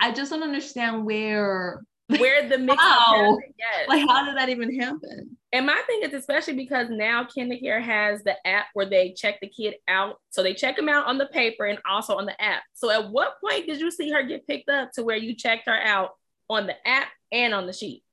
I 0.00 0.12
just 0.12 0.30
don't 0.30 0.42
understand 0.42 1.04
where, 1.04 1.82
Where 2.08 2.48
the 2.48 2.58
mix 2.58 2.82
Wow. 2.82 3.38
Yes. 3.58 3.88
like, 3.88 4.08
how 4.08 4.24
did 4.24 4.36
that 4.36 4.48
even 4.48 4.80
happen? 4.80 5.36
And 5.52 5.66
my 5.66 5.80
thing 5.86 6.02
is 6.02 6.14
especially 6.14 6.54
because 6.54 6.88
now 6.90 7.24
KinderCare 7.24 7.82
has 7.82 8.22
the 8.22 8.34
app 8.46 8.66
where 8.74 8.86
they 8.86 9.12
check 9.12 9.40
the 9.40 9.48
kid 9.48 9.74
out. 9.88 10.16
So 10.30 10.42
they 10.42 10.54
check 10.54 10.76
them 10.76 10.88
out 10.88 11.06
on 11.06 11.18
the 11.18 11.26
paper 11.26 11.66
and 11.66 11.78
also 11.88 12.16
on 12.16 12.26
the 12.26 12.40
app. 12.40 12.62
So 12.72 12.90
at 12.90 13.10
what 13.10 13.40
point 13.40 13.66
did 13.66 13.80
you 13.80 13.90
see 13.90 14.10
her 14.10 14.22
get 14.22 14.46
picked 14.46 14.68
up 14.68 14.92
to 14.92 15.02
where 15.02 15.16
you 15.16 15.34
checked 15.34 15.66
her 15.66 15.78
out 15.78 16.10
on 16.48 16.66
the 16.66 16.88
app 16.88 17.08
and 17.32 17.52
on 17.52 17.66
the 17.66 17.72
sheet? 17.72 18.04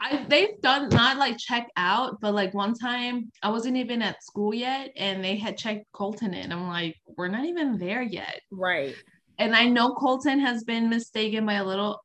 I 0.00 0.24
they've 0.28 0.60
done 0.60 0.90
not 0.90 1.16
like 1.16 1.38
check 1.38 1.68
out, 1.76 2.20
but 2.20 2.34
like 2.34 2.52
one 2.54 2.74
time 2.74 3.32
I 3.42 3.50
wasn't 3.50 3.76
even 3.78 4.02
at 4.02 4.22
school 4.22 4.52
yet, 4.52 4.90
and 4.96 5.24
they 5.24 5.36
had 5.36 5.56
checked 5.56 5.86
Colton 5.92 6.34
in. 6.34 6.52
I'm 6.52 6.68
like, 6.68 6.96
we're 7.16 7.28
not 7.28 7.46
even 7.46 7.78
there 7.78 8.02
yet. 8.02 8.40
Right. 8.50 8.94
And 9.38 9.54
I 9.54 9.66
know 9.66 9.94
Colton 9.94 10.38
has 10.40 10.64
been 10.64 10.88
mistaken 10.88 11.46
by 11.46 11.54
a 11.54 11.64
little 11.64 12.02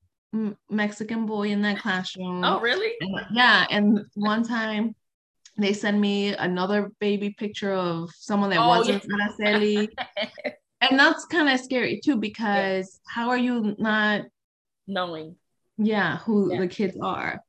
Mexican 0.69 1.25
boy 1.25 1.49
in 1.49 1.61
that 1.63 1.79
classroom. 1.79 2.43
Oh, 2.43 2.59
really? 2.59 2.93
And, 3.01 3.15
yeah, 3.33 3.65
and 3.69 3.99
one 4.15 4.43
time 4.43 4.95
they 5.57 5.73
sent 5.73 5.97
me 5.99 6.33
another 6.35 6.91
baby 6.99 7.31
picture 7.31 7.73
of 7.73 8.09
someone 8.15 8.49
that 8.51 8.59
Oh, 8.59 8.67
wasn't 8.67 9.03
Araceli. 9.03 9.89
and 10.81 10.97
that's 10.99 11.25
kind 11.25 11.49
of 11.49 11.59
scary 11.59 11.99
too 12.03 12.15
because 12.17 12.99
how 13.07 13.29
are 13.29 13.37
you 13.37 13.75
not 13.77 14.21
Knowing. 14.87 15.35
yeah 15.77 16.17
who 16.19 16.51
Yeah. 16.53 16.61
the 16.61 16.67
kids 16.67 16.97
are 17.01 17.41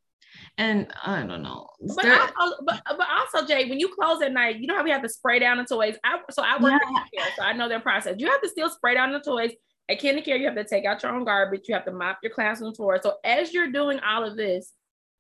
and 0.59 0.89
i 1.05 1.23
don't 1.23 1.43
know 1.43 1.69
But 1.81 2.03
There- 2.03 2.21
also, 2.39 2.57
but, 2.67 2.83
but 2.87 3.07
also, 3.09 3.47
Jay, 3.47 3.69
when 3.69 3.79
you 3.79 3.89
close 3.95 4.21
at 4.23 4.33
night, 4.33 4.59
you 4.59 4.67
know 4.67 4.77
how 4.77 4.83
we 4.85 4.91
have 4.91 5.03
to 5.03 5.09
spray 5.09 5.39
down 5.39 5.59
the 5.59 5.65
toys. 5.65 5.97
I, 6.05 6.19
so 6.31 6.43
I 6.43 6.61
work 6.61 6.73
at 6.73 6.81
KinderCare, 6.83 7.37
so 7.37 7.43
I 7.43 7.53
know 7.53 7.69
their 7.69 7.81
process. 7.81 8.17
You 8.19 8.29
have 8.31 8.43
to 8.43 8.49
still 8.49 8.69
spray 8.69 8.95
down 8.95 9.13
the 9.13 9.21
toys. 9.21 9.53
At 9.91 10.01
KinderCare, 10.01 10.39
you 10.39 10.47
have 10.47 10.55
to 10.55 10.65
take 10.65 10.85
out 10.85 11.03
your 11.03 11.11
own 11.13 11.25
garbage. 11.25 11.63
You 11.67 11.75
have 11.75 11.85
to 11.87 11.93
mop 11.93 12.21
your 12.23 12.33
classroom 12.33 12.75
floor. 12.75 13.01
So 13.03 13.17
as 13.25 13.53
you're 13.53 13.73
doing 13.73 13.99
all 13.99 14.25
of 14.25 14.37
this, 14.37 14.73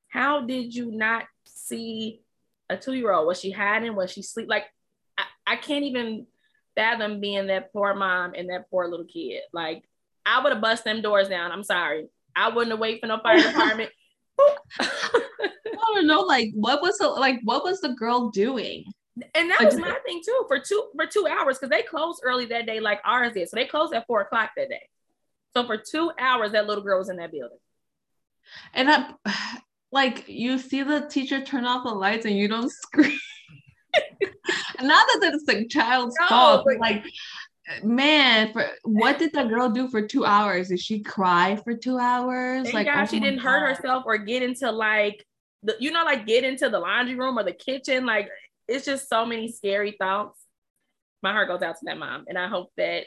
how 0.08 0.42
did 0.42 0.72
you 0.72 0.92
not 0.92 1.24
see 1.44 2.20
a 2.68 2.76
two-year-old? 2.76 3.26
Was 3.26 3.40
she 3.40 3.50
hiding? 3.50 3.96
Was 3.96 4.12
she 4.12 4.22
sleep? 4.22 4.48
Like, 4.48 4.66
I, 5.18 5.24
I 5.44 5.56
can't 5.56 5.84
even 5.84 6.28
fathom 6.76 7.20
being 7.20 7.48
that 7.48 7.72
poor 7.72 7.94
mom 7.94 8.34
and 8.36 8.48
that 8.48 8.70
poor 8.70 8.86
little 8.86 9.06
kid. 9.06 9.42
Like, 9.52 9.82
I 10.24 10.40
would 10.40 10.52
have 10.52 10.62
bust 10.62 10.84
them 10.84 11.02
doors 11.02 11.28
down. 11.28 11.50
I'm 11.50 11.64
sorry. 11.64 12.06
I 12.36 12.50
wouldn't 12.50 12.70
have 12.70 12.78
waited 12.78 13.00
for 13.00 13.08
no 13.08 13.18
fire 13.18 13.38
department. 13.42 13.90
i 14.78 15.94
don't 15.94 16.06
know 16.06 16.20
like 16.20 16.50
what 16.54 16.80
was 16.80 16.96
the 16.98 17.06
like 17.06 17.40
what 17.44 17.62
was 17.62 17.80
the 17.80 17.90
girl 17.90 18.30
doing 18.30 18.84
And 19.34 19.50
that 19.50 19.62
was 19.64 19.76
my 19.76 19.96
thing 20.06 20.22
too 20.24 20.44
for 20.48 20.58
two 20.58 20.84
for 20.96 21.06
two 21.06 21.26
hours 21.26 21.58
because 21.58 21.70
they 21.70 21.82
closed 21.82 22.20
early 22.24 22.46
that 22.46 22.66
day, 22.66 22.80
like 22.80 23.00
ours 23.04 23.32
did. 23.34 23.48
So 23.48 23.56
they 23.56 23.66
closed 23.66 23.92
at 23.94 24.06
four 24.06 24.20
o'clock 24.22 24.50
that 24.56 24.68
day. 24.68 24.82
So 25.54 25.66
for 25.66 25.76
two 25.76 26.12
hours, 26.18 26.52
that 26.52 26.66
little 26.66 26.84
girl 26.84 26.98
was 26.98 27.08
in 27.08 27.16
that 27.16 27.32
building. 27.32 27.58
and 28.74 28.90
i 28.90 29.12
like 29.92 30.28
you 30.28 30.58
see 30.58 30.82
the 30.82 31.00
teacher 31.08 31.42
turn 31.42 31.64
off 31.64 31.84
the 31.84 31.90
lights 31.92 32.24
and 32.24 32.36
you 32.36 32.46
don't 32.48 32.70
scream 32.84 33.18
not 34.80 35.06
that 35.20 35.32
it's 35.34 35.44
the 35.46 35.66
child's 35.66 36.14
No, 36.20 36.26
fault 36.28 36.62
but 36.66 36.78
like 36.78 37.04
man 37.82 38.52
for 38.52 38.66
what 38.84 39.18
did 39.18 39.32
the 39.32 39.44
girl 39.44 39.68
do 39.68 39.88
for 39.88 40.06
two 40.06 40.24
hours 40.24 40.68
did 40.68 40.80
she 40.80 41.02
cry 41.02 41.56
for 41.64 41.74
two 41.74 41.98
hours 41.98 42.62
Thank 42.64 42.74
like 42.74 42.86
God 42.86 43.02
oh 43.02 43.06
she 43.06 43.20
didn't 43.20 43.40
hurt 43.40 43.66
herself 43.76 44.04
or 44.06 44.16
get 44.18 44.42
into 44.42 44.70
like 44.70 45.24
the 45.62 45.76
you 45.78 45.90
know 45.90 46.04
like 46.04 46.26
get 46.26 46.44
into 46.44 46.68
the 46.68 46.78
laundry 46.78 47.14
room 47.16 47.38
or 47.38 47.44
the 47.44 47.52
kitchen. 47.52 48.06
Like 48.06 48.28
it's 48.70 48.86
just 48.86 49.08
so 49.08 49.26
many 49.26 49.50
scary 49.50 49.96
thoughts. 49.98 50.38
My 51.22 51.32
heart 51.32 51.48
goes 51.48 51.62
out 51.62 51.76
to 51.78 51.84
that 51.84 51.98
mom, 51.98 52.24
and 52.28 52.38
I 52.38 52.48
hope 52.48 52.70
that 52.76 53.04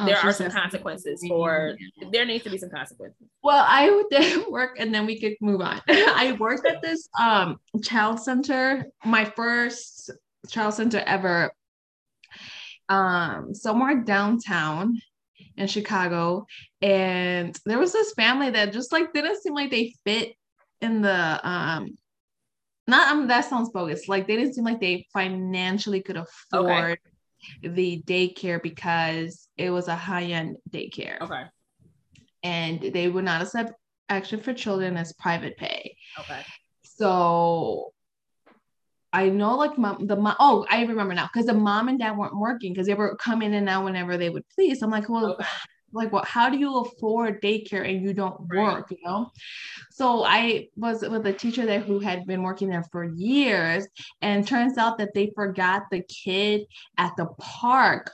Oh, 0.00 0.06
there 0.06 0.16
are 0.16 0.32
some 0.32 0.50
consequences 0.50 1.24
for. 1.26 1.76
There 2.12 2.24
needs 2.24 2.44
to 2.44 2.50
be 2.50 2.58
some 2.58 2.70
consequences. 2.70 3.26
Well, 3.42 3.64
I 3.66 4.02
did 4.10 4.46
work 4.50 4.78
and 4.78 4.94
then 4.94 5.06
we 5.06 5.18
could 5.18 5.34
move 5.40 5.60
on. 5.60 5.80
I 5.88 6.36
worked 6.38 6.66
at 6.66 6.80
this 6.82 7.08
um 7.18 7.58
child 7.82 8.20
center, 8.20 8.86
my 9.04 9.24
first 9.24 10.10
child 10.48 10.74
center 10.74 11.02
ever, 11.04 11.50
um, 12.88 13.52
somewhere 13.54 13.96
downtown 13.96 15.00
in 15.56 15.66
Chicago. 15.66 16.46
And 16.80 17.58
there 17.66 17.78
was 17.78 17.92
this 17.92 18.12
family 18.14 18.50
that 18.50 18.72
just 18.72 18.92
like 18.92 19.12
didn't 19.12 19.42
seem 19.42 19.54
like 19.54 19.72
they 19.72 19.94
fit 20.04 20.34
in 20.80 21.02
the 21.02 21.40
um 21.42 21.98
not 22.88 23.12
um 23.12 23.28
that 23.28 23.44
sounds 23.44 23.70
bogus. 23.70 24.08
Like 24.08 24.26
they 24.26 24.36
didn't 24.36 24.54
seem 24.54 24.64
like 24.64 24.80
they 24.80 25.06
financially 25.12 26.02
could 26.02 26.16
afford 26.16 26.98
the 27.62 28.02
daycare 28.06 28.60
because 28.62 29.48
it 29.56 29.70
was 29.70 29.88
a 29.88 29.94
high-end 29.94 30.56
daycare 30.70 31.20
Okay. 31.20 31.44
and 32.42 32.80
they 32.80 33.08
would 33.08 33.24
not 33.24 33.42
accept 33.42 33.72
action 34.08 34.40
for 34.40 34.52
children 34.54 34.96
as 34.96 35.12
private 35.14 35.56
pay. 35.56 35.96
Okay. 36.18 36.40
So 36.82 37.92
I 39.12 39.28
know 39.28 39.56
like 39.56 39.78
mom, 39.78 40.06
the 40.06 40.16
mom, 40.16 40.36
oh, 40.38 40.66
I 40.68 40.82
remember 40.84 41.14
now 41.14 41.28
because 41.32 41.46
the 41.46 41.54
mom 41.54 41.88
and 41.88 41.98
dad 41.98 42.16
weren't 42.16 42.36
working 42.36 42.72
because 42.72 42.86
they 42.86 42.94
were 42.94 43.16
coming 43.16 43.48
in 43.48 43.54
and 43.54 43.68
out 43.68 43.84
whenever 43.84 44.16
they 44.16 44.30
would 44.30 44.44
please. 44.54 44.82
I'm 44.82 44.90
like, 44.90 45.08
well, 45.08 45.34
Okay. 45.34 45.44
Like 45.92 46.12
what 46.12 46.26
how 46.26 46.50
do 46.50 46.58
you 46.58 46.78
afford 46.78 47.40
daycare 47.42 47.88
and 47.88 48.02
you 48.02 48.12
don't 48.12 48.40
work, 48.48 48.90
you 48.90 48.98
know? 49.04 49.30
So 49.90 50.24
I 50.24 50.68
was 50.76 51.00
with 51.02 51.26
a 51.26 51.32
teacher 51.32 51.64
there 51.66 51.80
who 51.80 51.98
had 51.98 52.26
been 52.26 52.42
working 52.42 52.68
there 52.68 52.84
for 52.92 53.04
years, 53.04 53.86
and 54.20 54.46
turns 54.46 54.78
out 54.78 54.98
that 54.98 55.14
they 55.14 55.32
forgot 55.34 55.82
the 55.90 56.02
kid 56.02 56.66
at 56.98 57.12
the 57.16 57.26
park 57.38 58.10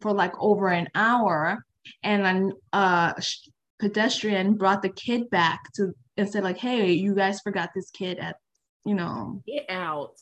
for 0.00 0.12
like 0.12 0.32
over 0.38 0.68
an 0.68 0.88
hour, 0.94 1.64
and 2.02 2.26
an 2.26 2.52
uh 2.72 3.14
pedestrian 3.78 4.54
brought 4.54 4.82
the 4.82 4.88
kid 4.88 5.28
back 5.30 5.72
to 5.74 5.92
and 6.16 6.28
said 6.30 6.42
like, 6.44 6.58
hey, 6.58 6.92
you 6.92 7.14
guys 7.14 7.40
forgot 7.40 7.70
this 7.74 7.90
kid 7.90 8.18
at 8.18 8.36
you 8.84 8.94
know 8.94 9.42
Get 9.46 9.68
out. 9.68 10.12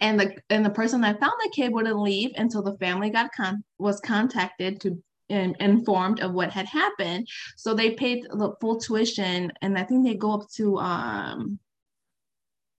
and 0.00 0.18
the 0.18 0.36
and 0.50 0.64
the 0.64 0.70
person 0.70 1.00
that 1.02 1.20
found 1.20 1.32
the 1.42 1.52
kid 1.54 1.72
wouldn't 1.72 1.98
leave 1.98 2.32
until 2.36 2.62
the 2.62 2.76
family 2.78 3.10
got 3.10 3.30
con- 3.34 3.64
was 3.78 4.00
contacted 4.00 4.80
to 4.80 5.02
and 5.32 5.56
informed 5.60 6.20
of 6.20 6.32
what 6.32 6.50
had 6.50 6.66
happened. 6.66 7.26
So 7.56 7.74
they 7.74 7.92
paid 7.92 8.24
the 8.30 8.54
full 8.60 8.78
tuition 8.78 9.52
and 9.62 9.78
i 9.78 9.82
think 9.82 10.04
they 10.04 10.14
go 10.14 10.32
up 10.32 10.48
to 10.56 10.78
um 10.78 11.58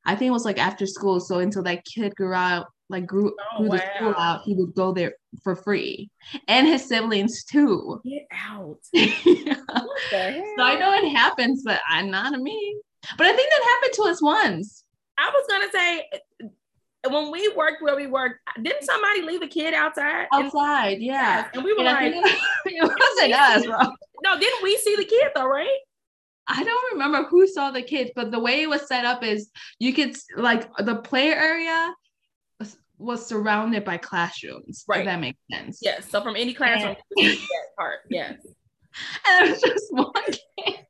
i 0.06 0.16
think 0.16 0.30
it 0.30 0.34
was 0.34 0.46
like 0.46 0.60
after 0.60 0.86
school. 0.86 1.20
So 1.20 1.40
until 1.40 1.64
that 1.64 1.86
kid 1.86 2.16
grew 2.16 2.34
out 2.34 2.68
like 2.90 3.06
grew, 3.08 3.34
Oh, 3.54 3.58
grew 3.60 3.70
the 3.70 3.84
school 3.96 4.14
out 4.18 4.42
he 4.46 4.54
would 4.56 4.76
go 4.76 4.94
there 4.94 5.14
for 5.44 5.56
free. 5.56 6.10
And 6.48 6.68
his 6.68 6.86
siblings 6.88 7.44
too. 7.44 8.02
Get 8.06 8.28
out. 8.32 8.78
so 8.86 9.02
the 10.12 10.32
hell? 10.32 10.56
i 10.60 10.76
know 10.80 10.94
it 10.94 11.10
happens 11.10 11.64
but 11.66 11.82
i'm 11.90 12.10
not 12.12 12.34
a 12.34 12.38
me. 12.38 12.78
But 13.18 13.28
i 13.28 13.36
think 13.36 13.50
that 13.50 13.70
happened 13.72 13.94
to 13.96 14.12
us 14.12 14.22
once. 14.22 14.84
I 15.18 15.30
was 15.30 15.46
gonna 15.50 15.72
say 15.72 16.10
when 17.10 17.32
we 17.32 17.52
worked 17.56 17.82
where 17.82 17.96
we 17.96 18.08
worked, 18.08 18.40
didn't 18.62 18.84
somebody 18.84 19.22
leave 19.22 19.42
a 19.42 19.48
kid 19.48 19.74
outside? 19.74 20.28
And- 20.32 20.46
outside 20.46 21.00
yeah 21.02 21.48
and 21.54 21.64
we 21.64 21.74
were 21.74 21.84
And 21.86 22.16
like, 22.16 22.36
it 22.66 22.82
wasn't 22.82 23.34
us, 23.34 23.66
bro. 23.66 23.78
no, 24.24 24.40
didn't 24.40 24.64
we 24.64 24.78
see 24.78 24.96
the 24.96 25.06
kid 25.06 25.32
though, 25.36 25.48
right? 25.48 25.80
I 26.48 26.64
don't 26.64 26.94
remember 26.94 27.24
who 27.30 27.48
saw 27.48 27.72
the 27.72 27.82
kids, 27.82 28.12
but 28.16 28.32
the 28.32 28.40
way 28.40 28.62
it 28.64 28.70
was 28.70 28.88
set 28.88 29.06
up 29.06 29.24
is 29.24 29.50
you 29.80 29.94
could 29.94 30.16
like 30.36 30.70
the 30.78 30.96
play 30.96 31.32
area 31.32 31.94
was 32.98 33.26
surrounded 33.26 33.84
by 33.84 33.98
classrooms. 33.98 34.86
Right. 34.88 35.02
If 35.02 35.06
that 35.06 35.20
makes 35.20 35.40
sense. 35.52 35.80
Yes. 35.82 36.10
So 36.10 36.22
from 36.22 36.36
any 36.36 36.54
classroom, 36.54 36.96
and, 37.18 37.38
part. 37.78 38.00
Yes. 38.10 38.36
And 39.28 39.48
it 39.48 39.52
was 39.52 39.62
just 39.62 39.86
one 39.92 40.14
kid. 40.24 40.86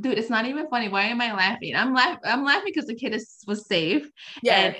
Dude, 0.00 0.18
it's 0.18 0.30
not 0.30 0.46
even 0.46 0.68
funny. 0.68 0.88
Why 0.88 1.04
am 1.04 1.20
I 1.20 1.32
laughing? 1.32 1.74
I'm 1.74 1.94
laughing. 1.94 2.20
I'm 2.24 2.44
laughing 2.44 2.72
because 2.74 2.86
the 2.86 2.94
kid 2.94 3.14
is, 3.14 3.38
was 3.46 3.66
safe. 3.66 4.08
Yeah. 4.42 4.74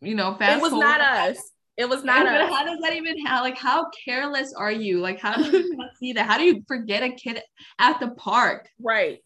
you 0.00 0.14
know, 0.14 0.34
fast. 0.34 0.58
It 0.58 0.62
was 0.62 0.70
forward. 0.70 0.86
not 0.86 1.00
us. 1.00 1.38
It 1.76 1.88
was 1.88 2.04
not 2.04 2.26
us. 2.26 2.50
How 2.50 2.64
does 2.64 2.78
that 2.82 2.94
even 2.94 3.24
how 3.24 3.42
like 3.42 3.58
how 3.58 3.86
careless 4.04 4.52
are 4.54 4.72
you? 4.72 5.00
Like 5.00 5.20
how 5.20 5.36
do 5.36 5.50
you 5.50 5.76
not 5.76 5.90
see 5.98 6.12
that? 6.12 6.26
How 6.26 6.38
do 6.38 6.44
you 6.44 6.62
forget 6.68 7.02
a 7.02 7.10
kid 7.10 7.40
at 7.78 7.98
the 7.98 8.10
park? 8.10 8.68
Right. 8.80 9.18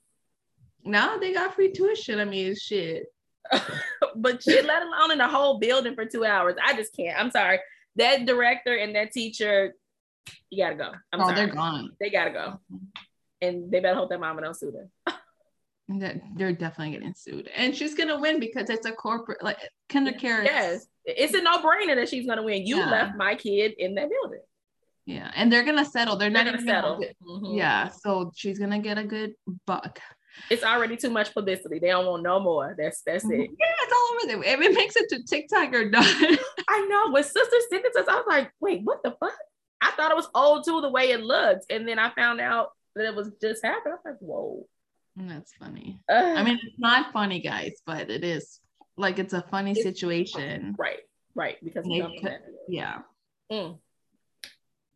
Now 0.85 1.19
they 1.19 1.33
got 1.33 1.55
free 1.55 1.73
tuition. 1.73 2.21
I 2.21 2.25
mean, 2.25 2.55
shit. 2.55 3.07
but 4.17 4.43
shit, 4.43 4.65
let 4.65 4.83
alone 4.83 5.13
in 5.13 5.19
the 5.19 5.29
whole 5.29 5.59
building 5.59 5.95
for 5.95 6.05
two 6.05 6.25
hours. 6.25 6.55
I 6.65 6.75
just 6.75 6.95
can't. 6.97 7.19
I'm 7.19 7.31
sorry. 7.31 7.59
That 7.97 8.27
director 8.27 8.75
and 8.77 8.95
that 8.95 9.13
teacher, 9.13 9.75
you 10.51 10.65
gotta 10.65 10.77
go. 10.77 10.93
I'm 11.13 11.21
oh, 11.21 11.25
sorry. 11.25 11.35
they're 11.35 11.47
gone. 11.49 11.91
They 12.01 12.11
gotta 12.11 12.31
go. 12.31 12.61
And 13.41 13.71
they 13.71 13.81
better 13.81 13.97
hope 13.97 14.11
that 14.11 14.21
mama 14.21 14.43
don't 14.43 14.57
sue 14.57 14.73
them. 14.73 14.91
that 16.01 16.17
they're 16.37 16.53
definitely 16.53 16.95
getting 16.95 17.15
sued. 17.15 17.51
And 17.55 17.77
she's 17.77 17.95
gonna 17.95 18.19
win 18.19 18.41
because 18.41 18.71
it's 18.71 18.87
a 18.87 18.93
corporate 18.93 19.43
like 19.43 19.59
KinderCare. 19.89 20.45
Yes. 20.45 20.87
It's 21.05 21.35
a 21.35 21.43
no-brainer 21.43 21.95
that 21.95 22.09
she's 22.09 22.27
gonna 22.27 22.43
win. 22.43 22.67
You 22.67 22.79
yeah. 22.79 22.91
left 22.91 23.17
my 23.17 23.35
kid 23.35 23.75
in 23.79 23.95
that 23.95 24.09
building. 24.11 24.41
Yeah, 25.05 25.31
and 25.37 25.53
they're 25.53 25.63
gonna 25.63 25.85
settle. 25.85 26.17
They're, 26.17 26.31
they're 26.31 26.45
not 26.45 26.53
gonna 26.53 26.67
settle. 26.67 26.99
Mm-hmm. 26.99 27.57
Yeah, 27.57 27.91
so 27.91 28.33
she's 28.35 28.59
gonna 28.59 28.81
get 28.81 28.99
a 28.99 29.05
good 29.05 29.35
buck. 29.65 30.01
It's 30.51 30.65
already 30.65 30.97
too 30.97 31.11
much 31.11 31.33
publicity. 31.33 31.79
They 31.79 31.89
don't 31.89 32.07
want 32.07 32.23
no 32.23 32.41
more. 32.41 32.75
That's 32.77 33.03
that's 33.03 33.25
it. 33.25 33.31
Yeah, 33.31 33.73
it's 33.83 33.93
all 33.93 34.17
over 34.17 34.43
there. 34.43 34.55
If 34.55 34.61
it 34.61 34.75
makes 34.75 34.97
it 34.97 35.09
to 35.11 35.23
TikTok 35.23 35.73
or 35.73 35.89
not. 35.89 36.05
I 36.69 36.87
know. 36.89 37.13
When 37.13 37.23
sister 37.23 37.57
sent 37.71 37.85
it 37.87 37.93
to 37.95 38.01
us, 38.01 38.09
I 38.09 38.17
was 38.17 38.25
like, 38.29 38.51
wait, 38.61 38.83
what 38.83 39.03
the 39.03 39.13
fuck? 39.21 39.37
I 39.81 39.93
thought 39.93 40.11
it 40.11 40.17
was 40.17 40.29
old 40.35 40.65
too, 40.65 40.81
the 40.81 40.91
way 40.91 41.11
it 41.11 41.23
looked. 41.23 41.67
And 41.71 41.87
then 41.87 41.99
I 41.99 42.11
found 42.11 42.41
out 42.41 42.71
that 42.97 43.07
it 43.07 43.15
was 43.15 43.31
just 43.41 43.65
happened. 43.65 43.95
I 43.95 43.97
was 43.97 44.01
like, 44.05 44.19
whoa. 44.21 44.67
That's 45.17 45.53
funny. 45.55 46.01
Uh, 46.11 46.35
I 46.37 46.43
mean, 46.43 46.59
it's 46.63 46.79
not 46.79 47.13
funny, 47.13 47.41
guys, 47.41 47.73
but 47.87 48.11
it 48.11 48.25
is 48.25 48.61
like 48.97 49.19
it's 49.19 49.33
a 49.33 49.43
funny 49.43 49.73
it's, 49.73 49.83
situation. 49.83 50.75
Right, 50.79 51.01
right. 51.35 51.57
Because 51.63 51.85
could, 51.85 52.39
yeah. 52.69 52.99
Mm. 53.51 53.79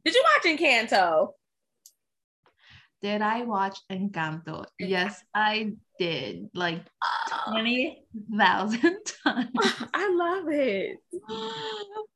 Did 0.05 0.15
you 0.15 0.25
watch 0.35 0.59
Encanto? 0.59 1.29
Did 3.03 3.23
I 3.23 3.43
watch 3.43 3.79
Encanto? 3.91 4.67
Yes, 4.79 5.23
I 5.35 5.73
did. 5.99 6.51
Like 6.55 6.83
oh. 7.47 7.53
20,000 7.53 8.81
times. 9.25 9.49
I 9.95 10.15
love 10.15 10.49
it. 10.49 10.99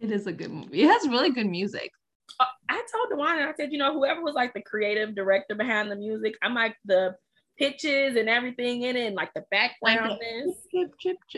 It 0.00 0.10
is 0.10 0.26
a 0.26 0.32
good 0.32 0.50
movie. 0.50 0.80
It 0.80 0.86
has 0.86 1.06
really 1.06 1.30
good 1.30 1.46
music. 1.46 1.90
Uh, 2.38 2.44
I 2.68 2.82
told 2.92 3.10
Dewan, 3.10 3.38
and 3.38 3.48
I 3.48 3.52
said, 3.54 3.72
you 3.72 3.78
know, 3.78 3.92
whoever 3.92 4.22
was 4.22 4.34
like 4.34 4.54
the 4.54 4.62
creative 4.62 5.14
director 5.14 5.54
behind 5.54 5.90
the 5.90 5.96
music, 5.96 6.34
I'm 6.42 6.54
like 6.54 6.76
the 6.84 7.16
pitches 7.58 8.16
and 8.16 8.28
everything 8.28 8.82
in 8.82 8.96
it, 8.96 9.06
and 9.06 9.16
like 9.16 9.32
the 9.34 9.44
background 9.50 10.20
is. 10.22 10.54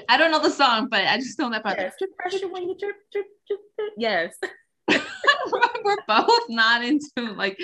I 0.09 0.17
don't 0.17 0.31
know 0.31 0.43
the 0.43 0.51
song, 0.51 0.89
but 0.91 1.05
I 1.05 1.17
just 1.17 1.39
know 1.39 1.51
that 1.51 1.63
part. 1.63 1.79
Yes. 1.79 1.95
Pressure 2.19 2.49
when 2.49 2.69
you 2.69 2.77
trip, 2.79 2.97
trip, 3.13 3.27
trip, 3.47 3.61
trip. 3.77 3.93
Yes. 3.97 4.35
we're 5.85 5.97
both 6.07 6.49
not 6.49 6.85
into 6.85 7.33
like 7.37 7.59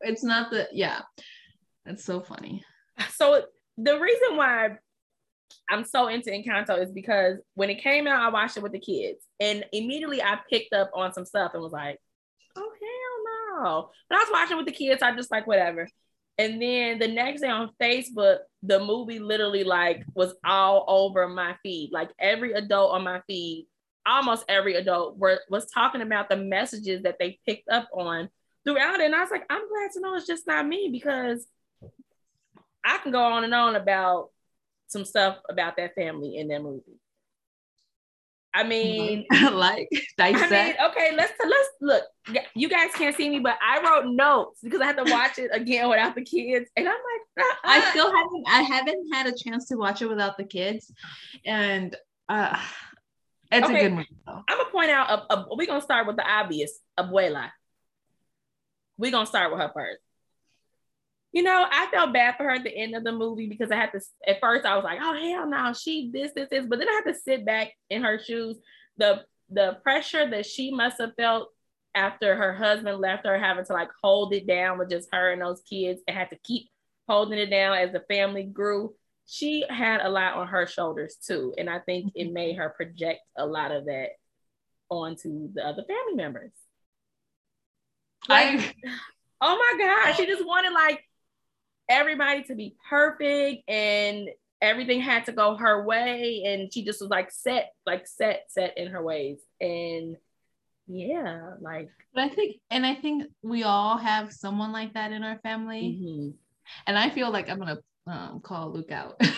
it's 0.00 0.22
not 0.22 0.50
the 0.50 0.68
yeah 0.72 1.00
it's 1.86 2.04
so 2.04 2.20
funny 2.20 2.64
so 3.14 3.42
the 3.78 3.98
reason 3.98 4.36
why 4.36 4.70
i'm 5.70 5.84
so 5.84 6.08
into 6.08 6.30
encanto 6.30 6.80
is 6.80 6.90
because 6.90 7.38
when 7.54 7.70
it 7.70 7.82
came 7.82 8.06
out 8.06 8.22
i 8.22 8.28
watched 8.28 8.56
it 8.56 8.62
with 8.62 8.72
the 8.72 8.78
kids 8.78 9.24
and 9.40 9.64
immediately 9.72 10.22
i 10.22 10.38
picked 10.50 10.72
up 10.72 10.90
on 10.94 11.12
some 11.12 11.24
stuff 11.24 11.52
and 11.54 11.62
was 11.62 11.72
like 11.72 11.98
oh 12.56 12.72
hell 12.80 13.62
no 13.62 13.90
but 14.08 14.16
i 14.16 14.20
was 14.20 14.28
watching 14.32 14.56
with 14.56 14.66
the 14.66 14.72
kids 14.72 15.02
i 15.02 15.14
just 15.14 15.30
like 15.30 15.46
whatever 15.46 15.88
and 16.36 16.60
then 16.60 16.98
the 16.98 17.08
next 17.08 17.40
day 17.40 17.48
on 17.48 17.70
facebook 17.80 18.38
the 18.62 18.80
movie 18.80 19.18
literally 19.18 19.64
like 19.64 20.04
was 20.14 20.34
all 20.44 20.84
over 20.88 21.28
my 21.28 21.54
feed 21.62 21.90
like 21.92 22.10
every 22.18 22.52
adult 22.52 22.92
on 22.92 23.04
my 23.04 23.20
feed 23.26 23.66
almost 24.06 24.44
every 24.48 24.74
adult 24.74 25.16
were, 25.18 25.40
was 25.48 25.66
talking 25.70 26.02
about 26.02 26.28
the 26.28 26.36
messages 26.36 27.02
that 27.02 27.16
they 27.18 27.38
picked 27.46 27.68
up 27.68 27.88
on 27.92 28.28
throughout 28.64 29.00
it. 29.00 29.06
And 29.06 29.14
I 29.14 29.20
was 29.20 29.30
like, 29.30 29.44
I'm 29.48 29.68
glad 29.68 29.90
to 29.92 30.00
know 30.00 30.14
it's 30.14 30.26
just 30.26 30.46
not 30.46 30.66
me 30.66 30.88
because 30.90 31.46
I 32.84 32.98
can 32.98 33.12
go 33.12 33.22
on 33.22 33.44
and 33.44 33.54
on 33.54 33.76
about 33.76 34.30
some 34.88 35.04
stuff 35.04 35.38
about 35.48 35.76
that 35.76 35.94
family 35.94 36.36
in 36.36 36.48
that 36.48 36.62
movie. 36.62 37.00
I 38.56 38.62
mean, 38.62 39.26
like 39.52 39.88
dissect. 40.16 40.52
I 40.52 40.64
mean, 40.64 40.74
okay, 40.90 41.10
let's 41.16 41.32
let's 41.44 41.68
look. 41.80 42.04
You 42.54 42.68
guys 42.68 42.90
can't 42.94 43.16
see 43.16 43.28
me, 43.28 43.40
but 43.40 43.58
I 43.60 43.82
wrote 43.82 44.14
notes 44.14 44.60
because 44.62 44.80
I 44.80 44.86
had 44.86 44.96
to 45.04 45.10
watch 45.10 45.38
it 45.38 45.50
again 45.52 45.88
without 45.88 46.14
the 46.14 46.22
kids, 46.22 46.70
and 46.76 46.88
I'm 46.88 46.94
like, 46.94 47.46
uh-uh. 47.46 47.54
I 47.64 47.90
still 47.90 48.06
haven't. 48.06 48.44
I 48.48 48.62
haven't 48.62 49.12
had 49.12 49.26
a 49.26 49.34
chance 49.36 49.66
to 49.68 49.76
watch 49.76 50.02
it 50.02 50.06
without 50.06 50.36
the 50.36 50.44
kids, 50.44 50.92
and 51.44 51.96
uh, 52.28 52.56
it's 53.50 53.66
okay. 53.66 53.78
a 53.78 53.82
good 53.88 53.92
movie. 53.92 54.08
Though. 54.24 54.44
I'm 54.48 54.58
gonna 54.58 54.70
point 54.70 54.90
out. 54.90 55.10
A, 55.10 55.34
a, 55.34 55.46
we're 55.56 55.66
gonna 55.66 55.82
start 55.82 56.06
with 56.06 56.16
the 56.16 56.24
obvious. 56.24 56.78
Abuela. 56.96 57.50
We're 58.98 59.10
gonna 59.10 59.26
start 59.26 59.50
with 59.50 59.60
her 59.60 59.72
first. 59.74 60.00
You 61.34 61.42
know, 61.42 61.66
I 61.70 61.88
felt 61.92 62.14
bad 62.14 62.36
for 62.36 62.44
her 62.44 62.52
at 62.52 62.64
the 62.64 62.74
end 62.74 62.94
of 62.94 63.04
the 63.04 63.12
movie 63.12 63.48
because 63.48 63.70
I 63.70 63.76
had 63.76 63.92
to. 63.92 64.00
At 64.26 64.40
first, 64.40 64.64
I 64.64 64.76
was 64.76 64.84
like, 64.84 65.00
"Oh 65.02 65.14
hell 65.14 65.48
no, 65.48 65.74
she 65.74 66.10
this 66.12 66.32
this 66.34 66.48
this," 66.48 66.64
but 66.66 66.78
then 66.78 66.88
I 66.88 67.02
had 67.04 67.12
to 67.12 67.18
sit 67.18 67.44
back 67.44 67.72
in 67.90 68.02
her 68.02 68.18
shoes. 68.18 68.56
The 68.96 69.24
the 69.50 69.78
pressure 69.82 70.30
that 70.30 70.46
she 70.46 70.70
must 70.70 70.98
have 70.98 71.14
felt 71.16 71.50
after 71.94 72.34
her 72.36 72.54
husband 72.54 72.98
left 73.00 73.26
her, 73.26 73.38
having 73.38 73.64
to 73.66 73.72
like 73.72 73.90
hold 74.02 74.32
it 74.32 74.46
down 74.46 74.78
with 74.78 74.90
just 74.90 75.08
her 75.12 75.32
and 75.32 75.42
those 75.42 75.60
kids, 75.68 76.00
and 76.08 76.16
had 76.16 76.30
to 76.30 76.38
keep 76.44 76.68
holding 77.08 77.38
it 77.38 77.50
down 77.50 77.76
as 77.76 77.92
the 77.92 78.00
family 78.08 78.44
grew 78.44 78.94
she 79.26 79.64
had 79.68 80.00
a 80.00 80.08
lot 80.08 80.34
on 80.34 80.48
her 80.48 80.66
shoulders 80.66 81.16
too. 81.16 81.54
And 81.56 81.70
I 81.70 81.78
think 81.80 82.12
it 82.14 82.32
made 82.32 82.56
her 82.56 82.70
project 82.70 83.20
a 83.36 83.46
lot 83.46 83.72
of 83.72 83.86
that 83.86 84.10
onto 84.88 85.52
the 85.52 85.66
other 85.66 85.84
family 85.84 86.14
members. 86.14 86.52
Like, 88.28 88.48
I, 88.48 88.72
oh 89.40 89.56
my 89.56 89.84
God, 89.84 90.14
she 90.14 90.26
just 90.26 90.46
wanted 90.46 90.72
like 90.72 91.02
everybody 91.88 92.42
to 92.44 92.54
be 92.54 92.76
perfect 92.88 93.68
and 93.68 94.28
everything 94.60 95.00
had 95.00 95.24
to 95.26 95.32
go 95.32 95.56
her 95.56 95.84
way. 95.84 96.44
And 96.46 96.72
she 96.72 96.84
just 96.84 97.00
was 97.00 97.10
like 97.10 97.30
set, 97.30 97.72
like 97.86 98.06
set, 98.06 98.46
set 98.48 98.78
in 98.78 98.88
her 98.88 99.02
ways. 99.02 99.38
And 99.60 100.16
yeah, 100.86 101.54
like. 101.60 101.90
But 102.14 102.24
I 102.24 102.28
think, 102.28 102.56
and 102.70 102.86
I 102.86 102.94
think 102.94 103.24
we 103.42 103.62
all 103.62 103.96
have 103.98 104.32
someone 104.32 104.72
like 104.72 104.94
that 104.94 105.12
in 105.12 105.22
our 105.22 105.38
family. 105.38 105.98
Mm-hmm. 106.00 106.30
And 106.86 106.98
I 106.98 107.10
feel 107.10 107.30
like 107.30 107.48
I'm 107.50 107.60
to 107.60 107.82
um, 108.06 108.40
call 108.40 108.72
Luke 108.72 108.90
out. 108.90 109.20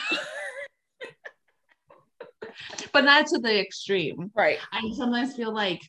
but 2.92 3.04
not 3.04 3.26
to 3.26 3.38
the 3.38 3.60
extreme. 3.60 4.30
Right. 4.34 4.58
I 4.72 4.80
sometimes 4.96 5.34
feel 5.34 5.52
like 5.52 5.80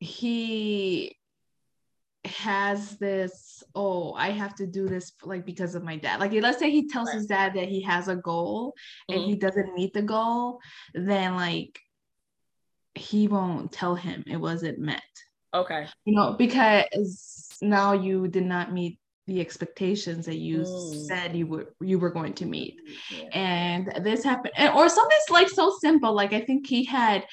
he 0.00 1.16
has 2.24 2.96
this 2.98 3.62
oh 3.74 4.14
i 4.14 4.30
have 4.30 4.54
to 4.54 4.66
do 4.66 4.88
this 4.88 5.12
like 5.24 5.44
because 5.44 5.74
of 5.74 5.84
my 5.84 5.96
dad 5.96 6.20
like 6.20 6.32
let's 6.32 6.58
say 6.58 6.70
he 6.70 6.88
tells 6.88 7.08
right. 7.08 7.16
his 7.16 7.26
dad 7.26 7.52
that 7.54 7.68
he 7.68 7.82
has 7.82 8.08
a 8.08 8.16
goal 8.16 8.74
mm-hmm. 9.10 9.20
and 9.20 9.28
he 9.28 9.36
doesn't 9.36 9.74
meet 9.74 9.92
the 9.92 10.02
goal 10.02 10.58
then 10.94 11.36
like 11.36 11.78
he 12.94 13.28
won't 13.28 13.72
tell 13.72 13.94
him 13.94 14.24
it 14.26 14.36
wasn't 14.36 14.78
met 14.78 15.02
okay 15.52 15.86
you 16.04 16.14
know 16.14 16.32
because 16.32 17.48
now 17.60 17.92
you 17.92 18.26
did 18.28 18.46
not 18.46 18.72
meet 18.72 18.98
the 19.26 19.40
expectations 19.40 20.26
that 20.26 20.36
you 20.36 20.58
mm. 20.58 21.06
said 21.06 21.34
you 21.34 21.46
were 21.46 21.74
you 21.80 21.98
were 21.98 22.10
going 22.10 22.34
to 22.34 22.44
meet 22.44 22.78
yeah. 23.10 23.24
and 23.32 24.04
this 24.04 24.22
happened 24.22 24.52
or 24.74 24.88
something's 24.88 25.30
like 25.30 25.48
so 25.48 25.74
simple 25.80 26.14
like 26.14 26.32
i 26.32 26.40
think 26.40 26.66
he 26.66 26.84
had 26.84 27.24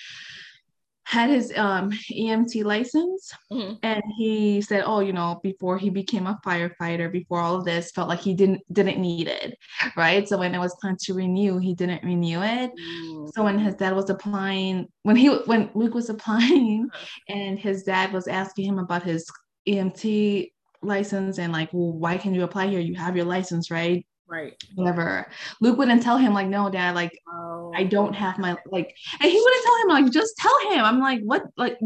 had 1.04 1.30
his 1.30 1.52
um 1.58 1.92
EMT 2.12 2.64
license 2.64 3.32
mm-hmm. 3.52 3.74
and 3.84 4.02
he 4.18 4.62
said 4.62 4.84
oh 4.86 5.00
you 5.00 5.14
know 5.14 5.40
before 5.44 5.78
he 5.78 5.90
became 5.90 6.28
a 6.28 6.40
firefighter 6.46 7.12
before 7.12 7.40
all 7.40 7.56
of 7.56 7.66
this 7.66 7.92
felt 7.92 8.08
like 8.08 8.20
he 8.20 8.34
didn't 8.34 8.62
didn't 8.72 9.00
need 9.00 9.28
it 9.28 9.58
right 9.98 10.30
so 10.30 10.38
when 10.38 10.54
it 10.54 10.60
was 10.60 10.76
time 10.82 10.96
to 11.00 11.14
renew 11.14 11.58
he 11.58 11.74
didn't 11.74 12.04
renew 12.04 12.42
it 12.42 12.72
mm-hmm. 12.72 13.28
so 13.34 13.44
when 13.44 13.58
his 13.58 13.76
dad 13.76 13.96
was 13.96 14.10
applying 14.10 14.88
when 15.04 15.16
he 15.16 15.28
when 15.28 15.70
Luke 15.74 15.94
was 15.94 16.10
applying 16.10 16.88
and 17.30 17.60
his 17.60 17.84
dad 17.84 18.14
was 18.14 18.28
asking 18.28 18.66
him 18.66 18.80
about 18.80 19.04
his 19.04 19.26
EMT 19.68 20.52
license 20.82 21.38
and 21.38 21.54
like, 21.54 21.70
well, 21.74 21.94
why 21.94 22.18
can 22.18 22.34
you 22.34 22.44
apply 22.44 22.68
here? 22.68 22.80
You 22.80 22.96
have 22.96 23.16
your 23.16 23.26
license, 23.26 23.72
right? 23.72 24.06
Right. 24.32 24.56
Whatever. 24.76 25.28
Luke 25.60 25.78
wouldn't 25.78 26.02
tell 26.02 26.18
him, 26.18 26.34
like, 26.34 26.48
no, 26.48 26.70
dad, 26.70 26.96
like, 26.96 27.12
oh. 27.28 27.74
I 27.76 27.84
don't 27.84 28.14
have 28.14 28.40
my 28.40 28.56
like, 28.66 28.96
and 29.20 29.30
he 29.30 29.38
wouldn't 29.38 29.64
tell 29.66 29.82
him, 29.82 29.88
like, 29.90 30.14
just 30.14 30.38
tell 30.38 30.72
him. 30.72 30.86
I'm 30.86 31.02
like, 31.02 31.20
what, 31.22 31.44
like, 31.58 31.78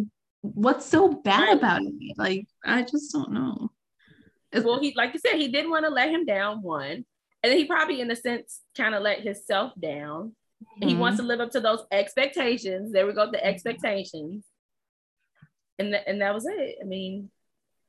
what's 0.41 0.85
so 0.85 1.09
bad 1.11 1.47
right. 1.47 1.57
about 1.57 1.81
it? 1.81 2.17
Like, 2.17 2.45
I 2.63 2.83
just 2.83 3.11
don't 3.11 3.31
know. 3.31 3.71
Well, 4.53 4.79
he, 4.79 4.93
like 4.95 5.15
you 5.15 5.19
said, 5.19 5.39
he 5.39 5.47
didn't 5.47 5.71
want 5.71 5.85
to 5.85 5.91
let 5.91 6.11
him 6.11 6.23
down. 6.23 6.61
One, 6.61 7.03
and 7.41 7.53
he 7.53 7.65
probably, 7.65 7.99
in 7.99 8.11
a 8.11 8.15
sense, 8.15 8.61
kind 8.77 8.93
of 8.93 9.01
let 9.01 9.21
himself 9.21 9.73
down. 9.79 10.35
He 10.79 10.91
mm-hmm. 10.91 10.99
wants 10.99 11.17
to 11.17 11.25
live 11.25 11.41
up 11.41 11.49
to 11.51 11.59
those 11.59 11.83
expectations. 11.91 12.93
There 12.93 13.07
we 13.07 13.13
go, 13.13 13.29
the 13.31 13.43
expectations. 13.43 14.45
And, 15.79 15.93
th- 15.93 16.03
and 16.05 16.21
that 16.21 16.33
was 16.33 16.45
it. 16.45 16.77
I 16.79 16.85
mean, 16.85 17.31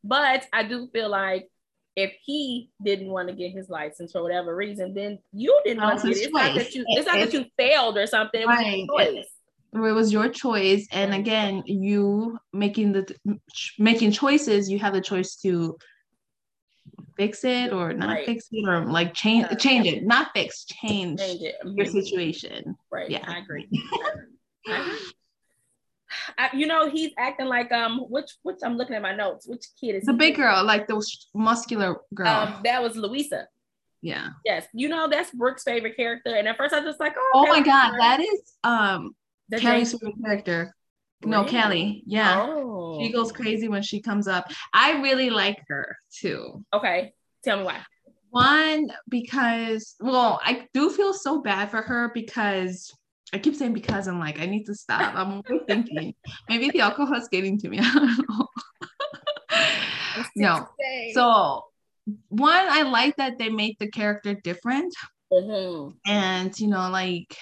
but 0.02 0.46
I 0.52 0.62
do 0.62 0.88
feel 0.92 1.10
like 1.10 1.48
if 1.96 2.12
he 2.22 2.70
didn't 2.84 3.08
want 3.08 3.28
to 3.28 3.34
get 3.34 3.52
his 3.52 3.70
license 3.70 4.12
for 4.12 4.22
whatever 4.22 4.54
reason, 4.54 4.92
then 4.92 5.18
you 5.32 5.58
didn't 5.64 5.82
want 5.82 6.00
to 6.02 6.08
get 6.08 6.16
it. 6.18 6.20
It's 6.20 6.32
not 6.32 6.54
that 6.54 6.74
you 6.74 6.84
it's 6.88 7.06
not 7.06 7.16
that 7.16 7.32
you 7.32 7.46
failed 7.56 7.96
or 7.96 8.06
something. 8.06 8.42
It 8.42 8.46
was 8.46 8.58
right. 8.58 8.76
your 8.76 8.98
choice. 8.98 9.26
It 9.72 9.78
was 9.78 10.12
your 10.12 10.28
choice. 10.28 10.86
And 10.92 11.14
again, 11.14 11.62
you 11.66 12.38
making 12.52 12.92
the 12.92 13.40
making 13.78 14.12
choices, 14.12 14.70
you 14.70 14.78
have 14.78 14.92
the 14.92 15.00
choice 15.00 15.36
to 15.36 15.78
fix 17.16 17.44
it 17.44 17.72
or 17.72 17.94
not 17.94 18.10
right. 18.10 18.26
fix 18.26 18.48
it 18.52 18.68
or 18.68 18.84
like 18.84 19.14
change 19.14 19.46
change 19.58 19.86
it. 19.86 20.04
Not 20.04 20.28
fix, 20.34 20.64
change, 20.64 21.18
change 21.18 21.40
it. 21.40 21.54
your 21.64 21.86
mm-hmm. 21.86 21.98
situation. 21.98 22.76
Right. 22.92 23.10
Yeah. 23.10 23.24
I 23.26 23.38
agree. 23.38 23.68
I 24.68 24.80
agree. 24.80 24.98
I, 26.38 26.50
you 26.54 26.66
know, 26.66 26.88
he's 26.90 27.12
acting 27.18 27.46
like 27.46 27.72
um, 27.72 28.00
which 28.08 28.32
which 28.42 28.58
I'm 28.62 28.76
looking 28.76 28.96
at 28.96 29.02
my 29.02 29.14
notes. 29.14 29.46
Which 29.46 29.64
kid 29.80 29.96
is 29.96 30.04
the 30.04 30.12
big 30.12 30.36
girl, 30.36 30.64
like 30.64 30.86
the 30.86 31.04
muscular 31.34 31.96
girl? 32.14 32.28
Um, 32.28 32.60
that 32.64 32.82
was 32.82 32.96
Luisa. 32.96 33.48
Yeah. 34.02 34.30
Yes, 34.44 34.66
you 34.72 34.88
know 34.88 35.08
that's 35.08 35.30
Brooke's 35.30 35.64
favorite 35.64 35.96
character, 35.96 36.34
and 36.34 36.46
at 36.46 36.56
first 36.56 36.74
I 36.74 36.80
was 36.80 36.90
just 36.90 37.00
like, 37.00 37.14
oh. 37.18 37.32
Oh 37.34 37.46
my 37.46 37.60
god, 37.60 37.94
that 37.98 38.20
is 38.20 38.54
um 38.62 39.14
the 39.48 39.58
Kelly's 39.58 39.92
favorite 39.92 40.14
character. 40.24 40.74
No, 41.24 41.44
Kelly. 41.44 42.02
Yeah. 42.06 42.46
Oh. 42.46 42.98
She 43.00 43.10
goes 43.10 43.32
crazy 43.32 43.68
when 43.68 43.82
she 43.82 44.00
comes 44.00 44.28
up. 44.28 44.50
I 44.72 45.00
really 45.00 45.30
like 45.30 45.58
her 45.68 45.96
too. 46.12 46.64
Okay. 46.72 47.14
Tell 47.42 47.58
me 47.58 47.64
why. 47.64 47.80
One, 48.30 48.90
because 49.08 49.94
well, 50.00 50.40
I 50.44 50.66
do 50.74 50.90
feel 50.90 51.14
so 51.14 51.40
bad 51.40 51.70
for 51.70 51.80
her 51.80 52.10
because 52.12 52.92
I 53.32 53.38
keep 53.38 53.56
saying 53.56 53.72
because 53.72 54.06
I'm 54.06 54.20
like, 54.20 54.40
I 54.40 54.46
need 54.46 54.64
to 54.66 54.74
stop. 54.74 55.14
I'm 55.14 55.42
thinking 55.66 56.14
maybe 56.48 56.70
the 56.70 56.80
alcohol 56.80 57.16
is 57.16 57.28
getting 57.28 57.58
to 57.58 57.68
me. 57.68 57.78
I 57.82 57.92
don't 57.92 58.28
know. 58.28 58.48
no. 60.36 60.68
So 61.12 61.64
one, 62.28 62.66
I 62.68 62.82
like 62.82 63.16
that 63.16 63.38
they 63.38 63.48
made 63.48 63.76
the 63.80 63.90
character 63.90 64.34
different. 64.34 64.94
Mm-hmm. 65.32 65.90
And 66.06 66.58
you 66.58 66.68
know, 66.68 66.88
like 66.90 67.36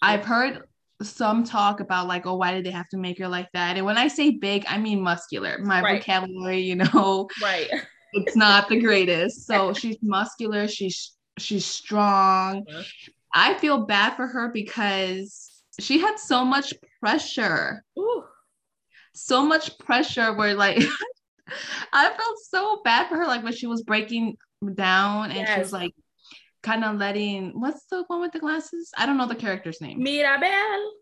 I've 0.00 0.24
heard 0.24 0.62
some 1.02 1.44
talk 1.44 1.80
about 1.80 2.06
like, 2.06 2.26
oh, 2.26 2.36
why 2.36 2.52
did 2.52 2.64
they 2.64 2.70
have 2.70 2.88
to 2.88 2.96
make 2.96 3.18
her 3.18 3.28
like 3.28 3.48
that? 3.52 3.76
And 3.76 3.86
when 3.86 3.98
I 3.98 4.08
say 4.08 4.30
big, 4.30 4.64
I 4.68 4.78
mean 4.78 5.00
muscular. 5.00 5.58
My 5.62 5.82
right. 5.82 6.00
vocabulary, 6.00 6.60
you 6.60 6.76
know, 6.76 7.28
right. 7.42 7.68
it's 8.12 8.36
not 8.36 8.68
the 8.68 8.80
greatest. 8.80 9.46
So 9.46 9.72
she's 9.72 9.98
muscular, 10.02 10.68
she's 10.68 11.12
she's 11.38 11.66
strong. 11.66 12.64
Uh-huh. 12.68 12.82
I 13.34 13.54
feel 13.54 13.86
bad 13.86 14.16
for 14.16 14.26
her 14.26 14.50
because 14.52 15.62
she 15.78 15.98
had 15.98 16.18
so 16.18 16.44
much 16.44 16.74
pressure. 17.00 17.84
Ooh. 17.98 18.24
So 19.14 19.44
much 19.44 19.78
pressure 19.78 20.32
where 20.34 20.54
like 20.54 20.78
I 21.92 22.08
felt 22.08 22.38
so 22.48 22.80
bad 22.84 23.08
for 23.08 23.16
her, 23.16 23.26
like 23.26 23.42
when 23.42 23.52
she 23.52 23.66
was 23.66 23.82
breaking 23.82 24.36
down 24.74 25.30
and 25.30 25.40
yes. 25.40 25.54
she 25.54 25.58
was 25.60 25.72
like 25.72 25.92
kind 26.62 26.84
of 26.84 26.96
letting 26.96 27.58
what's 27.58 27.84
the 27.86 28.04
one 28.06 28.20
with 28.20 28.32
the 28.32 28.40
glasses? 28.40 28.90
I 28.96 29.06
don't 29.06 29.16
know 29.16 29.26
the 29.26 29.34
character's 29.34 29.80
name. 29.80 30.02
Mirabel. 30.02 30.92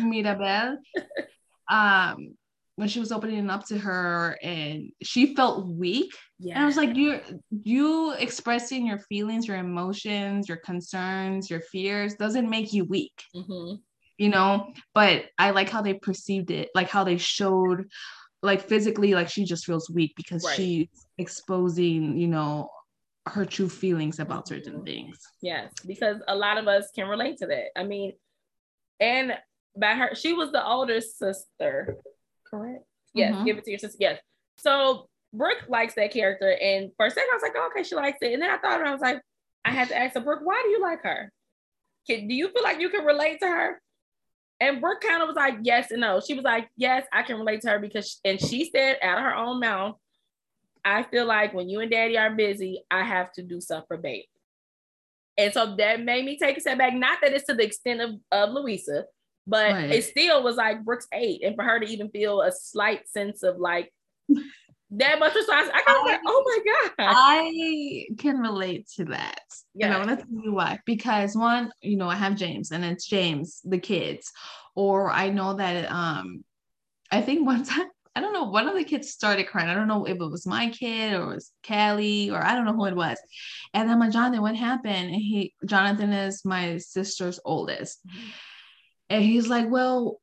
Mirabel. 0.00 0.78
um 1.70 2.36
when 2.78 2.86
she 2.86 3.00
was 3.00 3.10
opening 3.10 3.50
up 3.50 3.66
to 3.66 3.76
her 3.76 4.38
and 4.40 4.92
she 5.02 5.34
felt 5.34 5.66
weak. 5.66 6.14
Yeah. 6.38 6.54
And 6.54 6.62
I 6.62 6.66
was 6.66 6.76
like, 6.76 6.94
you 6.94 7.18
you 7.64 8.12
expressing 8.12 8.86
your 8.86 9.00
feelings, 9.00 9.48
your 9.48 9.56
emotions, 9.56 10.48
your 10.48 10.58
concerns, 10.58 11.50
your 11.50 11.60
fears 11.60 12.14
doesn't 12.14 12.48
make 12.48 12.72
you 12.72 12.84
weak. 12.84 13.20
Mm-hmm. 13.34 13.80
You 14.18 14.28
know, 14.28 14.72
but 14.94 15.24
I 15.38 15.50
like 15.50 15.68
how 15.68 15.82
they 15.82 15.94
perceived 15.94 16.52
it, 16.52 16.68
like 16.72 16.88
how 16.88 17.02
they 17.02 17.18
showed 17.18 17.88
like 18.44 18.68
physically 18.68 19.12
like 19.12 19.28
she 19.28 19.44
just 19.44 19.66
feels 19.66 19.90
weak 19.90 20.12
because 20.16 20.44
right. 20.44 20.54
she's 20.54 20.86
exposing, 21.18 22.16
you 22.16 22.28
know, 22.28 22.70
her 23.26 23.44
true 23.44 23.68
feelings 23.68 24.20
about 24.20 24.46
certain 24.46 24.74
mm-hmm. 24.74 24.84
things. 24.84 25.18
Yes, 25.42 25.72
because 25.84 26.18
a 26.28 26.36
lot 26.36 26.58
of 26.58 26.68
us 26.68 26.92
can 26.94 27.08
relate 27.08 27.38
to 27.38 27.46
that. 27.46 27.76
I 27.76 27.82
mean, 27.82 28.12
and 29.00 29.32
by 29.76 29.94
her, 29.94 30.14
she 30.14 30.32
was 30.32 30.52
the 30.52 30.64
older 30.64 31.00
sister 31.00 31.96
correct? 32.48 32.84
Yes, 33.14 33.34
mm-hmm. 33.34 33.44
give 33.44 33.58
it 33.58 33.64
to 33.64 33.70
your 33.70 33.78
sister. 33.78 33.96
Yes. 34.00 34.20
So 34.58 35.08
Brooke 35.32 35.64
likes 35.68 35.94
that 35.94 36.12
character, 36.12 36.50
and 36.50 36.90
for 36.96 37.06
a 37.06 37.10
second 37.10 37.30
I 37.30 37.34
was 37.34 37.42
like, 37.42 37.54
oh, 37.56 37.70
okay, 37.70 37.82
she 37.82 37.94
likes 37.94 38.18
it, 38.20 38.32
and 38.32 38.42
then 38.42 38.50
I 38.50 38.58
thought 38.58 38.84
I 38.84 38.92
was 38.92 39.00
like, 39.00 39.20
I 39.64 39.70
had 39.70 39.88
to 39.88 39.98
ask 39.98 40.14
her, 40.14 40.20
Brooke, 40.20 40.40
why 40.42 40.60
do 40.64 40.70
you 40.70 40.80
like 40.80 41.02
her? 41.02 41.30
Can, 42.08 42.28
do 42.28 42.34
you 42.34 42.48
feel 42.50 42.62
like 42.62 42.80
you 42.80 42.88
can 42.88 43.04
relate 43.04 43.40
to 43.40 43.46
her? 43.46 43.80
And 44.60 44.80
Brooke 44.80 45.02
kind 45.02 45.22
of 45.22 45.28
was 45.28 45.36
like, 45.36 45.58
yes 45.62 45.90
and 45.90 46.00
no. 46.00 46.20
She 46.20 46.34
was 46.34 46.44
like, 46.44 46.68
yes, 46.76 47.06
I 47.12 47.22
can 47.22 47.36
relate 47.36 47.60
to 47.62 47.70
her 47.70 47.78
because, 47.78 48.18
and 48.24 48.40
she 48.40 48.70
said 48.74 48.96
out 49.02 49.18
of 49.18 49.24
her 49.24 49.36
own 49.36 49.60
mouth, 49.60 49.96
I 50.84 51.02
feel 51.04 51.26
like 51.26 51.54
when 51.54 51.68
you 51.68 51.80
and 51.80 51.90
daddy 51.90 52.16
are 52.16 52.34
busy, 52.34 52.82
I 52.90 53.04
have 53.04 53.32
to 53.34 53.42
do 53.42 53.60
stuff 53.60 53.84
for 53.86 53.96
babe. 53.96 54.24
And 55.36 55.52
so 55.52 55.76
that 55.76 56.02
made 56.02 56.24
me 56.24 56.38
take 56.38 56.56
a 56.56 56.60
step 56.60 56.78
back. 56.78 56.94
Not 56.94 57.18
that 57.22 57.32
it's 57.32 57.46
to 57.46 57.54
the 57.54 57.62
extent 57.62 58.00
of, 58.00 58.14
of 58.32 58.50
Luisa, 58.50 59.04
but 59.48 59.72
right. 59.72 59.90
it 59.90 60.04
still 60.04 60.42
was 60.42 60.56
like 60.56 60.84
Brooks 60.84 61.08
eight, 61.12 61.42
and 61.42 61.56
for 61.56 61.64
her 61.64 61.80
to 61.80 61.86
even 61.86 62.10
feel 62.10 62.42
a 62.42 62.52
slight 62.52 63.08
sense 63.08 63.42
of 63.42 63.56
like 63.56 63.92
that 64.90 65.18
much 65.18 65.34
responsibility, 65.34 65.84
I 65.86 65.92
was 65.92 66.12
like, 66.12 66.20
oh 66.26 66.44
my 66.46 66.72
god, 66.72 66.92
I 66.98 68.06
can 68.18 68.38
relate 68.38 68.88
to 68.96 69.06
that. 69.06 69.40
Yeah, 69.74 69.86
and 69.86 69.94
I 69.94 69.98
want 69.98 70.10
to 70.10 70.16
tell 70.16 70.44
you 70.44 70.52
why. 70.52 70.78
Because 70.84 71.34
one, 71.34 71.72
you 71.80 71.96
know, 71.96 72.10
I 72.10 72.14
have 72.14 72.36
James, 72.36 72.70
and 72.70 72.84
it's 72.84 73.06
James, 73.06 73.62
the 73.64 73.78
kids, 73.78 74.30
or 74.74 75.10
I 75.10 75.30
know 75.30 75.54
that 75.54 75.90
um, 75.90 76.44
I 77.10 77.22
think 77.22 77.46
one 77.46 77.64
time. 77.64 77.86
I 78.16 78.20
don't 78.20 78.32
know. 78.32 78.50
One 78.50 78.66
of 78.66 78.74
the 78.74 78.82
kids 78.82 79.10
started 79.10 79.46
crying. 79.46 79.68
I 79.68 79.74
don't 79.74 79.86
know 79.86 80.04
if 80.04 80.16
it 80.16 80.18
was 80.18 80.44
my 80.44 80.70
kid 80.70 81.14
or 81.14 81.30
it 81.30 81.34
was 81.36 81.52
Kelly 81.62 82.30
or 82.30 82.44
I 82.44 82.56
don't 82.56 82.64
know 82.64 82.72
who 82.72 82.86
it 82.86 82.96
was. 82.96 83.16
And 83.72 83.88
I'm 83.88 84.00
like, 84.00 84.10
Jonathan, 84.10 84.42
what 84.42 84.56
happened? 84.56 85.10
And 85.10 85.14
he, 85.14 85.54
Jonathan 85.64 86.12
is 86.12 86.44
my 86.44 86.78
sister's 86.78 87.38
oldest. 87.44 88.04
Mm-hmm 88.08 88.28
and 89.10 89.24
he's 89.24 89.48
like, 89.48 89.68
well, 89.70 90.20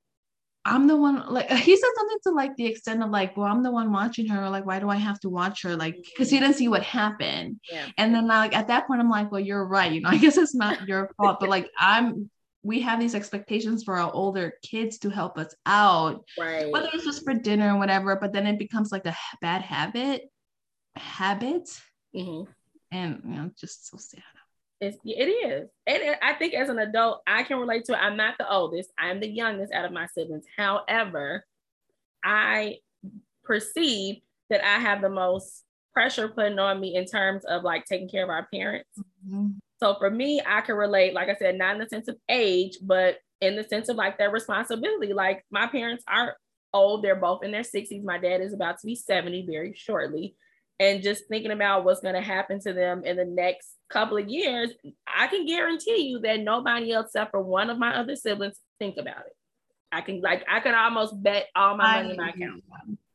I'm 0.67 0.87
the 0.87 0.95
one 0.95 1.23
like 1.29 1.49
he 1.49 1.77
said 1.77 1.89
something 1.95 2.17
to 2.23 2.31
like 2.31 2.55
the 2.55 2.65
extent 2.65 3.03
of 3.03 3.11
like, 3.11 3.37
well, 3.37 3.45
I'm 3.45 3.61
the 3.61 3.71
one 3.71 3.91
watching 3.91 4.27
her. 4.29 4.49
Like, 4.49 4.65
why 4.65 4.79
do 4.79 4.89
I 4.89 4.95
have 4.95 5.19
to 5.21 5.29
watch 5.29 5.61
her? 5.61 5.75
Like, 5.75 5.95
because 5.95 6.31
he 6.31 6.39
didn't 6.39 6.55
see 6.55 6.67
what 6.67 6.81
happened. 6.81 7.59
Yeah. 7.71 7.85
And 7.97 8.15
then 8.15 8.27
like 8.27 8.55
at 8.55 8.67
that 8.69 8.87
point, 8.87 8.99
I'm 8.99 9.09
like, 9.09 9.31
well, 9.31 9.41
you're 9.41 9.65
right. 9.65 9.91
You 9.91 10.01
know, 10.01 10.09
I 10.11 10.17
guess 10.17 10.37
it's 10.37 10.55
not 10.55 10.87
your 10.87 11.11
fault, 11.17 11.39
but 11.39 11.49
like 11.49 11.69
I'm 11.77 12.29
we 12.63 12.81
have 12.81 12.99
these 12.99 13.13
expectations 13.13 13.83
for 13.83 13.95
our 13.95 14.11
older 14.11 14.55
kids 14.63 14.97
to 14.97 15.09
help 15.11 15.37
us 15.37 15.53
out. 15.67 16.25
Right. 16.37 16.71
Whether 16.71 16.89
it's 16.93 17.05
just 17.05 17.23
for 17.23 17.35
dinner 17.35 17.75
or 17.75 17.77
whatever, 17.77 18.15
but 18.15 18.33
then 18.33 18.47
it 18.47 18.57
becomes 18.57 18.91
like 18.91 19.05
a 19.05 19.15
bad 19.39 19.61
habit. 19.61 20.23
Habit. 20.95 21.69
Mm-hmm. 22.15 22.51
And 22.91 23.21
you 23.23 23.35
know, 23.35 23.51
just 23.55 23.87
so 23.87 23.97
sad. 23.97 24.23
It's, 24.81 24.97
it 25.05 25.29
is. 25.29 25.69
And 25.87 26.17
I 26.21 26.33
think 26.33 26.53
as 26.53 26.69
an 26.69 26.79
adult, 26.79 27.21
I 27.25 27.43
can 27.43 27.59
relate 27.59 27.85
to 27.85 27.93
it. 27.93 27.99
I'm 27.99 28.17
not 28.17 28.35
the 28.37 28.51
oldest, 28.51 28.91
I'm 28.97 29.19
the 29.19 29.29
youngest 29.29 29.73
out 29.73 29.85
of 29.85 29.91
my 29.91 30.07
siblings. 30.07 30.45
However, 30.57 31.45
I 32.23 32.79
perceive 33.43 34.17
that 34.49 34.65
I 34.65 34.79
have 34.79 35.01
the 35.01 35.09
most 35.09 35.63
pressure 35.93 36.27
putting 36.27 36.59
on 36.59 36.79
me 36.79 36.95
in 36.95 37.05
terms 37.05 37.45
of 37.45 37.63
like 37.63 37.85
taking 37.85 38.09
care 38.09 38.23
of 38.23 38.29
our 38.29 38.47
parents. 38.53 38.89
Mm-hmm. 38.99 39.51
So 39.79 39.95
for 39.97 40.09
me, 40.09 40.41
I 40.45 40.61
can 40.61 40.75
relate, 40.75 41.13
like 41.13 41.29
I 41.29 41.35
said, 41.35 41.57
not 41.57 41.75
in 41.75 41.81
the 41.81 41.87
sense 41.87 42.07
of 42.07 42.17
age, 42.29 42.77
but 42.81 43.17
in 43.41 43.55
the 43.55 43.63
sense 43.63 43.89
of 43.89 43.95
like 43.95 44.17
their 44.17 44.31
responsibility. 44.31 45.13
Like 45.13 45.45
my 45.51 45.67
parents 45.67 46.03
are 46.07 46.35
old, 46.73 47.03
they're 47.03 47.15
both 47.15 47.43
in 47.43 47.51
their 47.51 47.61
60s. 47.61 48.03
My 48.03 48.17
dad 48.17 48.41
is 48.41 48.53
about 48.53 48.79
to 48.79 48.85
be 48.85 48.95
70 48.95 49.45
very 49.45 49.73
shortly 49.75 50.35
and 50.79 51.01
just 51.01 51.27
thinking 51.29 51.51
about 51.51 51.85
what's 51.85 52.01
going 52.01 52.15
to 52.15 52.21
happen 52.21 52.59
to 52.61 52.73
them 52.73 53.03
in 53.05 53.17
the 53.17 53.25
next 53.25 53.75
couple 53.89 54.17
of 54.17 54.27
years, 54.27 54.71
I 55.07 55.27
can 55.27 55.45
guarantee 55.45 56.07
you 56.07 56.19
that 56.19 56.41
nobody 56.41 56.91
else 56.91 57.07
except 57.07 57.31
for 57.31 57.41
one 57.41 57.69
of 57.69 57.77
my 57.77 57.95
other 57.95 58.15
siblings 58.15 58.57
think 58.79 58.97
about 58.97 59.25
it. 59.25 59.35
I 59.91 60.01
can 60.01 60.19
like 60.21 60.43
I 60.51 60.59
can 60.59 60.75
almost 60.75 61.21
bet 61.21 61.47
all 61.55 61.77
my 61.77 62.01
money 62.01 62.09
I, 62.09 62.11
in 62.11 62.17
my 62.17 62.29
account. 62.29 62.63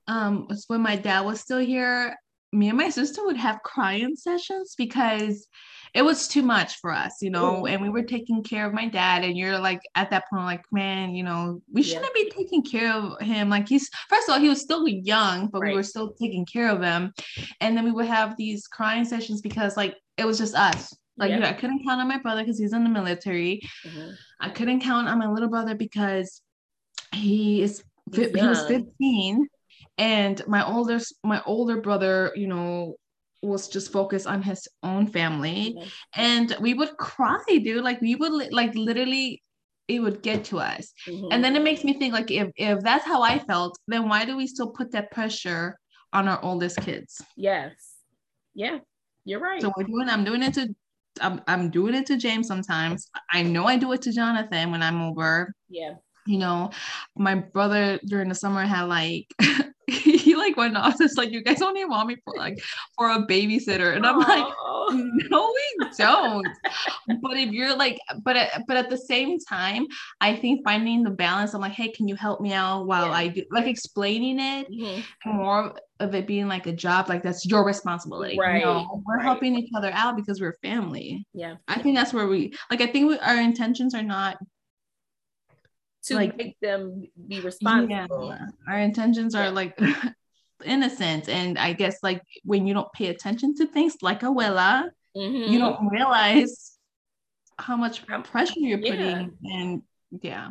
Um, 0.07 0.49
when 0.69 0.81
my 0.81 0.97
dad 0.97 1.21
was 1.21 1.41
still 1.41 1.59
here, 1.59 2.17
me 2.53 2.69
and 2.69 2.79
my 2.79 2.89
sister 2.89 3.25
would 3.25 3.37
have 3.37 3.63
crying 3.63 4.17
sessions 4.17 4.75
because 4.77 5.47
it 5.95 6.03
was 6.03 6.29
too 6.29 6.43
much 6.43 6.77
for 6.77 6.93
us, 6.93 7.21
you 7.21 7.31
know, 7.31 7.67
and 7.67 7.83
we 7.83 7.89
were 7.89 8.03
taking 8.03 8.43
care 8.43 8.67
of 8.67 8.73
my 8.73 8.89
dad. 8.89 9.25
And 9.25 9.37
you're 9.37 9.59
like, 9.59 9.81
at 9.95 10.11
that 10.11 10.29
point, 10.31 10.45
like, 10.45 10.65
man, 10.71 11.15
you 11.15 11.23
know, 11.23 11.61
we 11.73 11.83
shouldn't 11.83 12.11
yeah. 12.17 12.25
be 12.25 12.31
taking 12.31 12.63
care 12.63 12.93
of 12.93 13.21
him. 13.21 13.49
Like, 13.49 13.69
he's, 13.69 13.89
first 14.09 14.29
of 14.29 14.35
all, 14.35 14.41
he 14.41 14.49
was 14.49 14.61
still 14.61 14.87
young, 14.87 15.49
but 15.49 15.63
right. 15.63 15.71
we 15.71 15.77
were 15.77 15.83
still 15.83 16.13
taking 16.13 16.47
care 16.47 16.69
of 16.69 16.83
him. 16.83 17.13
And 17.61 17.77
then 17.77 17.85
we 17.85 17.91
would 17.91 18.07
have 18.07 18.37
these 18.37 18.67
crying 18.67 19.05
sessions 19.05 19.41
because, 19.41 19.77
like, 19.77 19.97
it 20.17 20.25
was 20.25 20.39
just 20.39 20.55
us. 20.55 20.97
Like, 21.17 21.31
yeah. 21.31 21.49
I 21.49 21.53
couldn't 21.53 21.85
count 21.85 22.01
on 22.01 22.09
my 22.09 22.19
brother 22.19 22.43
because 22.43 22.59
he's 22.59 22.73
in 22.73 22.85
the 22.85 22.91
military. 22.91 23.61
Mm-hmm. 23.85 24.11
I 24.41 24.51
couldn't 24.51 24.81
count 24.81 25.09
on 25.09 25.19
my 25.19 25.29
little 25.29 25.49
brother 25.49 25.75
because 25.75 26.41
he 27.15 27.63
is, 27.63 27.83
he 28.15 28.27
was 28.27 28.67
15 28.67 29.49
and 29.99 30.43
my 30.49 30.67
oldest 30.67 31.15
my 31.23 31.43
older 31.45 31.81
brother 31.81 32.33
you 32.35 32.49
know 32.49 32.97
was 33.43 33.69
just 33.69 33.91
focused 33.93 34.27
on 34.27 34.43
his 34.43 34.69
own 34.83 35.07
family. 35.07 35.75
Yeah. 35.77 35.85
and 36.17 36.57
we 36.61 36.75
would 36.75 36.97
cry 36.99 37.43
dude. 37.49 37.83
Like 37.85 38.01
we 38.01 38.15
would 38.15 38.33
li- 38.33 38.51
like 38.53 38.75
literally 38.75 39.43
it 39.89 40.01
would 40.01 40.23
get 40.23 40.45
to 40.45 40.59
us. 40.59 40.93
Mhm. 41.09 41.29
and 41.33 41.43
then 41.43 41.57
it 41.57 41.63
makes 41.63 41.83
me 41.85 41.95
think 41.95 42.13
like 42.15 42.31
if 42.31 42.49
if 42.57 42.79
that's 42.81 43.05
how 43.05 43.23
i 43.23 43.39
felt 43.41 43.77
then 43.89 44.09
why 44.09 44.25
do 44.25 44.37
we 44.37 44.47
still 44.47 44.71
put 44.71 44.93
that 44.93 45.11
pressure 45.11 45.77
on 46.13 46.29
our 46.29 46.41
oldest 46.45 46.77
kids? 46.81 47.21
Yes, 47.37 47.73
yeah, 48.55 48.79
you're 49.25 49.41
right. 49.41 49.61
so 49.63 49.73
we're 49.77 49.85
doing 49.85 50.09
i'm 50.09 50.25
doing 50.25 50.43
it 50.43 50.55
to 50.55 50.69
I'm, 51.21 51.41
I'm 51.49 51.71
doing 51.71 51.95
it 51.95 52.07
to 52.07 52.17
james 52.17 52.47
sometimes. 52.47 53.09
I 53.33 53.43
know 53.43 53.65
i 53.67 53.77
do 53.77 53.91
it 53.93 54.03
to 54.03 54.13
jonathan 54.13 54.71
when 54.71 54.83
i'm 54.83 55.01
over. 55.03 55.53
Yeah, 55.69 55.95
you 56.27 56.39
know 56.39 56.71
my 57.17 57.35
brother 57.35 57.99
during 58.07 58.29
the 58.29 58.35
summer 58.35 58.63
had 58.65 58.85
like 58.85 59.27
he 60.25 60.35
like 60.37 60.57
went 60.57 60.77
off 60.77 60.97
just 60.99 61.17
like 61.19 61.31
you 61.31 61.43
guys 61.43 61.61
only 61.63 61.85
want 61.85 62.09
me 62.09 62.17
for 62.25 62.35
like 62.37 62.59
for 62.97 63.11
a 63.11 63.27
babysitter 63.27 63.97
and 63.97 64.07
i'm 64.07 64.19
like 64.19 64.47
no 65.31 65.53
we 65.81 65.87
don't 65.99 66.47
but 67.23 67.37
if 67.37 67.51
you're 67.51 67.75
like 67.77 67.99
but 68.23 68.37
at, 68.37 68.63
but 68.67 68.77
at 68.77 68.89
the 68.91 68.97
same 68.97 69.39
time 69.39 69.87
i 70.21 70.35
think 70.35 70.63
finding 70.65 71.03
the 71.03 71.11
balance 71.11 71.55
i'm 71.55 71.61
like 71.61 71.73
hey 71.73 71.89
can 71.89 72.07
you 72.09 72.15
help 72.15 72.41
me 72.41 72.53
out 72.53 72.87
while 72.87 73.07
Yeah. 73.07 73.13
i 73.13 73.29
do 73.29 73.45
like 73.51 73.67
explaining 73.67 74.39
it 74.41 74.67
Mhm. 74.71 75.03
more 75.27 75.75
of 75.99 76.15
it 76.15 76.27
being 76.27 76.49
like 76.49 76.67
a 76.67 76.73
job 76.73 77.09
like 77.09 77.23
that's 77.23 77.45
your 77.45 77.65
responsibility 77.65 78.39
Right, 78.39 78.63
no, 78.65 79.03
we're 79.07 79.17
right. 79.17 79.25
helping 79.25 79.55
each 79.59 79.71
other 79.77 79.91
out 79.93 80.17
because 80.17 80.41
we're 80.41 80.57
family 80.63 81.27
yeah. 81.35 81.57
i 81.69 81.81
think 81.81 81.97
that's 81.97 82.13
where 82.15 82.27
we 82.29 82.55
like 82.71 82.81
i 82.81 82.87
think 82.87 83.09
we, 83.09 83.19
our 83.19 83.41
intentions 83.41 83.95
are 83.95 84.03
not 84.03 84.39
To 86.05 86.15
Like- 86.15 86.37
make 86.37 86.59
them 86.61 87.07
be 87.29 87.41
responsible. 87.41 88.29
yeah, 88.29 88.47
our 88.69 88.79
intentions 88.79 89.35
are 89.35 89.45
Yeah. 89.45 89.51
like 89.51 89.79
innocent 90.65 91.27
and 91.31 91.59
i 91.59 91.73
guess 91.73 91.97
like 92.03 92.23
when 92.45 92.67
you 92.67 92.75
don't 92.75 92.93
pay 92.93 93.07
attention 93.09 93.55
to 93.57 93.65
things 93.67 93.97
like 94.03 94.21
abuela 94.21 94.91
Mhm. 95.17 95.49
you 95.49 95.59
don't 95.59 95.89
realize 95.89 96.77
how 97.59 97.77
much 97.77 98.05
pressure 98.25 98.53
you're 98.61 98.79
yeah. 98.79 98.91
putting 98.91 99.39
and 99.45 99.83
yeah 100.23 100.51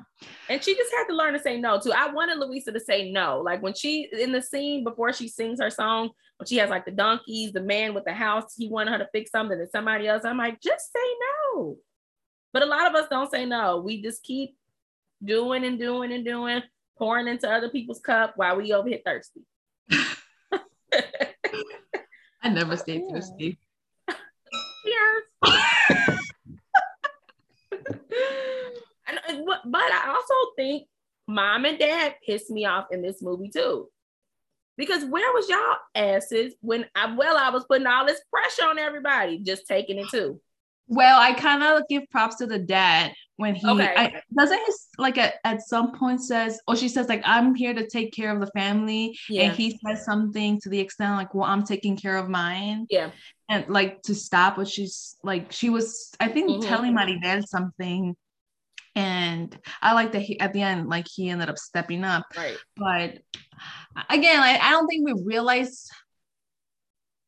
And 0.50 0.64
she 0.64 0.76
just 0.76 0.92
had 0.98 1.06
to 1.10 1.16
learn 1.16 1.34
to 1.34 1.40
say 1.40 1.60
no 1.60 1.80
too. 1.80 1.92
I 1.92 2.12
wanted 2.12 2.40
Luisa 2.40 2.72
to 2.72 2.80
say 2.80 3.12
no. 3.12 3.42
Like 3.42 3.62
when 3.62 3.74
she 3.74 4.08
in 4.12 4.32
the 4.32 4.42
scene 4.42 4.84
before 4.84 5.12
she 5.14 5.28
sings 5.28 5.60
her 5.60 5.70
song, 5.70 6.10
when 6.38 6.48
she 6.48 6.58
has 6.58 6.70
like 6.70 6.86
the 6.86 6.92
donkeys, 6.92 7.52
the 7.52 7.62
man 7.62 7.94
with 7.94 8.06
the 8.06 8.14
house, 8.14 8.56
he 8.58 8.68
wanted 8.70 8.92
her 8.94 9.00
to 9.00 9.10
fix 9.12 9.32
something 9.32 9.60
and 9.60 9.70
somebody 9.70 10.08
else. 10.08 10.24
I'm 10.26 10.38
like, 10.38 10.62
just 10.62 10.86
say 10.94 11.08
no. 11.28 11.78
But 12.54 12.64
a 12.64 12.68
lot 12.68 12.88
of 12.88 12.96
us 12.96 13.08
don't 13.10 13.30
say 13.30 13.46
no. 13.46 13.82
We 13.82 14.02
just 14.02 14.24
keep 14.24 14.56
doing 15.24 15.64
and 15.66 15.80
doing 15.80 16.12
and 16.12 16.26
doing, 16.26 16.62
pouring 16.98 17.28
into 17.28 17.50
other 17.50 17.70
people's 17.70 18.00
cup 18.00 18.34
while 18.36 18.56
we 18.58 18.72
over 18.74 18.88
here 18.90 19.00
thirsty. 19.06 19.42
i 22.42 22.50
never 22.50 22.76
stayed 22.78 23.04
Yeah. 23.08 23.14
thirsty 23.14 23.60
Cheers. 24.86 25.24
and, 29.08 29.18
uh, 29.18 29.22
and 29.30 29.46
but 29.46 29.82
I 29.92 30.16
also 30.16 30.34
think 30.56 30.88
mom 31.28 31.66
and 31.66 31.78
dad 31.78 32.16
pissed 32.26 32.50
me 32.50 32.66
off 32.66 32.88
in 32.92 33.02
this 33.02 33.22
movie 33.22 33.50
too. 33.50 33.90
Because 34.78 35.04
where 35.04 35.32
was 35.34 35.50
y'all 35.50 35.78
asses 35.94 36.56
when 36.62 36.86
I 36.96 37.14
well 37.16 37.38
I 37.38 37.50
was 37.50 37.66
putting 37.66 37.88
all 37.88 38.06
this 38.06 38.22
pressure 38.32 38.70
on 38.70 38.80
everybody, 38.80 39.40
just 39.40 39.68
taking 39.68 39.98
it 40.00 40.10
too. 40.10 40.40
well 40.88 41.20
i 41.20 41.34
kind 41.34 41.62
of 41.64 41.84
give 41.90 42.10
props 42.10 42.38
to 42.38 42.48
the 42.48 42.58
dad 42.58 43.14
when 43.40 43.56
he 43.56 43.66
Okay. 43.66 43.94
I, 43.96 44.22
doesn't 44.38 44.58
he 44.58 44.64
s- 44.68 44.90
like 44.98 45.18
at, 45.18 45.36
at 45.46 45.62
some 45.62 45.94
point 45.94 46.22
says 46.22 46.60
or 46.68 46.76
she 46.76 46.90
says 46.90 47.08
like 47.08 47.22
i'm 47.24 47.56
here 47.56 47.74
to 47.74 47.88
take 47.88 48.12
care 48.12 48.32
of 48.36 48.42
the 48.42 48.52
family 48.52 49.18
Yeah. 49.30 49.44
and 49.44 49.56
he 49.56 49.80
says 49.86 50.04
something 50.04 50.60
to 50.62 50.68
the 50.70 50.80
extent 50.80 51.16
like 51.16 51.34
well 51.34 51.46
i'm 51.46 51.64
taking 51.64 51.96
care 51.96 52.18
of 52.18 52.28
mine 52.28 52.86
yeah. 52.90 53.12
and 53.50 53.66
like 53.70 54.02
to 54.04 54.14
stop 54.14 54.58
what 54.58 54.68
she's 54.68 55.16
like 55.24 55.54
she 55.54 55.70
was 55.70 56.12
i 56.20 56.28
think 56.28 56.50
Mhm. 56.50 56.68
telling 56.68 56.94
Mirabel 56.94 57.42
something 57.48 58.16
and 58.96 59.58
i 59.82 59.94
like 59.94 60.12
that 60.12 60.22
he 60.22 60.38
at 60.42 60.52
the 60.52 60.62
end 60.62 60.90
like 60.90 61.08
he 61.08 61.30
ended 61.30 61.48
up 61.50 61.58
stepping 61.58 62.04
up 62.04 62.26
Right. 62.36 62.58
but 62.76 63.20
again 64.10 64.42
I, 64.42 64.60
I 64.62 64.72
don't 64.72 64.88
think 64.88 65.06
we 65.06 65.14
realize 65.24 65.88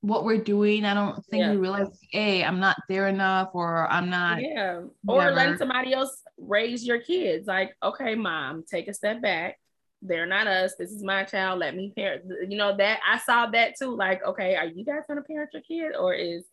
what 0.02 0.24
we're 0.26 0.44
doing 0.44 0.84
i 0.84 0.94
don't 0.96 1.24
think 1.28 1.42
Yeah. 1.42 1.52
we 1.52 1.58
realize 1.58 1.88
hey 2.12 2.44
i'm 2.44 2.60
not 2.60 2.76
there 2.90 3.08
enough 3.08 3.50
or 3.54 3.88
i'm 3.92 4.10
not 4.10 4.42
yeah. 4.42 4.82
Or 5.08 5.32
letting 5.32 5.58
somebody 5.58 5.94
else 5.94 6.22
raise 6.38 6.84
your 6.86 7.00
kids. 7.00 7.46
Like, 7.48 7.76
okay, 7.84 8.16
mom, 8.16 8.64
take 8.68 8.88
a 8.88 8.94
step 8.94 9.22
back. 9.22 9.60
They're 10.02 10.26
not 10.26 10.48
us. 10.48 10.74
This 10.78 10.90
is 10.92 11.04
my 11.04 11.24
child. 11.24 11.60
Let 11.60 11.76
me 11.76 11.94
parent. 11.96 12.24
You 12.50 12.58
know 12.58 12.76
that 12.76 13.00
I 13.08 13.20
saw 13.20 13.46
that 13.52 13.76
too. 13.78 13.96
Like, 13.96 14.26
okay, 14.26 14.56
are 14.56 14.66
you 14.66 14.84
guys 14.84 15.04
gonna 15.08 15.22
parent 15.22 15.52
your 15.54 15.62
kid 15.62 15.96
or 15.96 16.14
is 16.16 16.44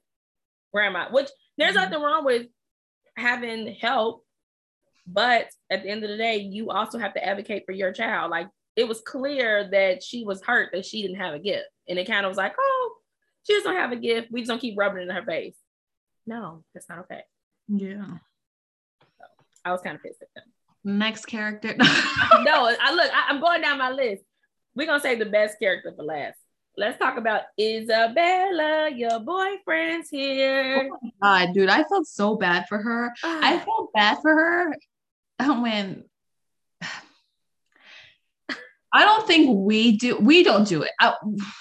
grandma? 0.74 1.08
Which 1.10 1.30
there's 1.56 1.72
Mhm. 1.74 1.82
nothing 1.90 2.02
wrong 2.02 2.24
with 2.26 2.46
having 3.16 3.74
help, 3.74 4.24
but 5.06 5.48
at 5.70 5.82
the 5.82 5.88
end 5.88 6.04
of 6.04 6.10
the 6.10 6.18
day, 6.18 6.36
you 6.36 6.70
also 6.70 6.98
have 6.98 7.14
to 7.14 7.24
advocate 7.24 7.64
for 7.64 7.72
your 7.72 7.92
child. 7.92 8.30
Like 8.30 8.48
it 8.76 8.86
was 8.86 9.00
clear 9.00 9.68
that 9.70 10.02
she 10.02 10.24
was 10.24 10.42
hurt 10.42 10.70
that 10.72 10.84
she 10.84 11.00
didn't 11.02 11.16
have 11.16 11.32
a 11.34 11.38
gift, 11.38 11.66
and 11.88 11.98
it 11.98 12.06
kind 12.06 12.26
of 12.26 12.30
was 12.30 12.36
like, 12.38 12.54
oh, 12.58 12.94
she 13.48 13.56
doesn't 13.56 13.74
have 13.74 13.92
a 13.92 13.96
gift. 13.96 14.28
We 14.30 14.40
just 14.40 14.48
don't 14.48 14.60
keep 14.60 14.78
rubbing 14.78 15.00
it 15.00 15.08
in 15.08 15.14
her 15.14 15.24
face. 15.24 15.56
No, 16.26 16.62
that's 16.74 16.88
not 16.88 17.00
okay. 17.00 17.22
yeah 17.68 18.18
I 19.64 19.72
was 19.72 19.80
kind 19.80 19.96
of 19.96 20.02
pissed 20.02 20.22
at 20.22 20.28
them. 20.34 20.44
next 20.84 21.26
character 21.26 21.68
no, 21.78 22.76
I 22.80 22.92
look, 22.94 23.10
I, 23.12 23.30
am 23.30 23.40
going 23.40 23.62
down 23.62 23.78
my 23.78 23.90
list. 23.90 24.22
We're 24.74 24.86
gonna 24.86 25.00
save 25.00 25.18
the 25.18 25.26
best 25.26 25.58
character 25.58 25.92
for 25.96 26.02
last. 26.02 26.38
Let's 26.76 26.98
talk 26.98 27.16
about 27.16 27.42
Isabela. 27.58 28.96
Your 28.96 29.18
boyfriend's 29.20 30.10
here. 30.10 30.88
Oh 30.92 31.10
God, 31.22 31.54
dude 31.54 31.68
i 31.70 31.82
felt 31.84 32.06
so 32.06 32.36
bad 32.36 32.66
for 32.68 32.78
her 32.78 33.12
i 33.24 33.56
ah. 33.56 33.64
felt 33.64 33.92
bad 33.94 34.18
for 34.20 34.32
her 34.34 34.76
when 35.62 36.04
I 38.92 39.04
don't 39.04 39.26
think 39.26 39.56
we 39.56 39.96
do. 39.98 40.16
We 40.18 40.42
don't 40.42 40.66
do 40.66 40.82
it. 40.82 40.90
I, 41.00 41.14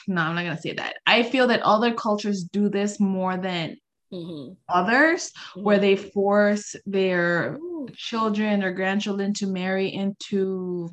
no, 0.07 0.21
I'm 0.21 0.35
not 0.35 0.43
gonna 0.43 0.57
say 0.61 0.73
that. 0.73 0.95
I 1.05 1.23
feel 1.23 1.47
that 1.47 1.61
other 1.61 1.93
cultures 1.93 2.43
do 2.43 2.69
this 2.69 2.99
more 2.99 3.37
than 3.37 3.77
Mhm. 4.13 4.55
others, 4.69 5.31
where 5.55 5.79
they 5.79 5.95
force 5.97 6.75
their 6.85 7.55
Ooh. 7.55 7.87
children 7.93 8.63
or 8.63 8.71
grandchildren 8.71 9.33
to 9.35 9.47
marry 9.47 9.93
into 9.93 10.89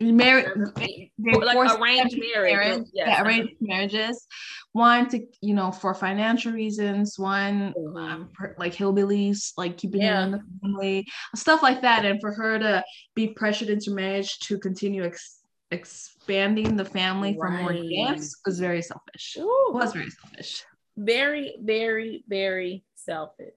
marry. 0.00 0.44
They 0.76 1.32
like 1.32 1.80
arranged 1.80 2.14
to 2.14 2.20
marriage. 2.34 2.86
Yes. 2.92 3.06
yeah, 3.08 3.22
arranged 3.22 3.54
marriages. 3.60 4.26
One 4.72 5.08
to 5.10 5.20
you 5.40 5.54
know 5.54 5.72
for 5.72 5.94
financial 5.94 6.52
reasons. 6.52 7.18
One 7.18 7.74
um, 7.96 8.30
like 8.58 8.74
hillbillies, 8.74 9.52
like 9.56 9.76
keeping 9.76 10.02
Yeah. 10.02 10.20
it 10.20 10.24
in 10.24 10.30
the 10.32 10.42
family, 10.62 11.06
stuff 11.34 11.62
like 11.62 11.82
that. 11.82 12.04
And 12.04 12.20
for 12.20 12.32
her 12.32 12.58
to 12.58 12.84
be 13.14 13.28
pressured 13.28 13.68
into 13.70 13.90
marriage 13.90 14.38
to 14.40 14.58
continue 14.58 15.04
ex- 15.04 15.40
expanding 15.70 16.76
the 16.76 16.84
family 16.84 17.34
for 17.34 17.50
more 17.50 17.70
Right. 17.70 17.88
gifts 17.88 18.40
was 18.46 18.58
very 18.60 18.82
selfish. 18.82 19.36
Ooh. 19.38 19.70
Was 19.72 19.92
very 19.92 20.10
selfish. 20.10 20.64
very, 20.96 21.56
very, 21.62 22.24
very 22.28 22.84
selfish. 22.94 23.54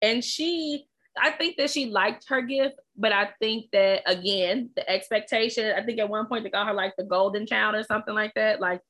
And 0.00 0.24
she, 0.24 0.86
I 1.20 1.30
think 1.30 1.56
that 1.58 1.70
she 1.70 1.86
liked 1.86 2.28
her 2.28 2.40
gift, 2.40 2.76
but 2.96 3.12
I 3.12 3.30
think 3.38 3.66
that 3.72 4.02
again, 4.06 4.70
the 4.76 4.88
expectation, 4.88 5.72
I 5.76 5.82
think 5.82 5.98
at 5.98 6.08
one 6.08 6.26
point 6.26 6.44
they 6.44 6.50
called 6.50 6.68
her 6.68 6.74
like 6.74 6.94
the 6.96 7.04
golden 7.04 7.46
child 7.46 7.74
or 7.74 7.82
something 7.82 8.14
like 8.14 8.32
that. 8.34 8.60
Like, 8.60 8.80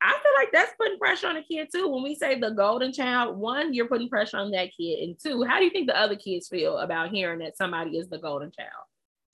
I 0.00 0.12
feel 0.12 0.32
like 0.36 0.52
that's 0.52 0.74
putting 0.78 0.98
pressure 0.98 1.28
on 1.28 1.36
a 1.36 1.42
kid 1.42 1.68
too. 1.72 1.88
When 1.88 2.02
we 2.02 2.14
say 2.14 2.38
the 2.38 2.50
golden 2.50 2.92
child, 2.92 3.36
one, 3.36 3.74
you're 3.74 3.88
putting 3.88 4.08
pressure 4.08 4.38
on 4.38 4.50
that 4.52 4.70
kid. 4.76 5.00
And 5.00 5.16
two, 5.22 5.44
how 5.44 5.58
do 5.58 5.64
you 5.64 5.70
think 5.70 5.86
the 5.86 5.98
other 5.98 6.16
kids 6.16 6.48
feel 6.48 6.78
about 6.78 7.10
hearing 7.10 7.40
that 7.40 7.56
somebody 7.56 7.96
is 7.96 8.08
the 8.08 8.18
golden 8.18 8.50
child? 8.50 8.70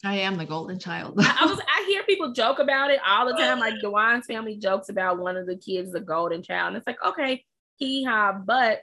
I 0.05 0.16
am 0.16 0.37
the 0.37 0.44
golden 0.44 0.78
child. 0.78 1.14
I, 1.20 1.38
I 1.40 1.46
was 1.46 1.61
I 1.61 1.85
hear 1.87 2.02
people 2.02 2.33
joke 2.33 2.59
about 2.59 2.90
it 2.90 3.00
all 3.07 3.26
the 3.26 3.35
time. 3.35 3.61
Like 3.61 3.74
Dewan's 3.83 4.26
family 4.26 4.57
jokes 4.57 4.88
about 4.88 5.18
one 5.18 5.37
of 5.37 5.46
the 5.46 5.57
kids, 5.57 5.92
the 5.92 6.00
golden 6.00 6.42
child. 6.42 6.68
And 6.68 6.76
it's 6.76 6.87
like, 6.87 7.02
okay, 7.05 7.44
hee 7.76 8.05
haw, 8.05 8.33
but 8.33 8.83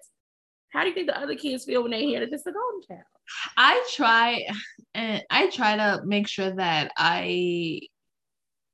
how 0.72 0.84
do 0.84 0.90
you 0.90 0.94
think 0.96 1.08
the 1.08 1.20
other 1.20 1.36
kids 1.36 1.66
feel 1.66 1.82
when 1.82 1.92
they 1.92 2.06
hear 2.06 2.20
that 2.20 2.32
it's 2.32 2.44
the 2.44 2.52
golden 2.52 2.82
child? 2.88 3.06
I 3.58 3.84
try 3.96 4.46
and 4.94 5.24
I 5.30 5.50
try 5.50 5.76
to 5.78 6.02
make 6.06 6.28
sure 6.28 6.56
that 6.56 6.92
I 6.98 7.80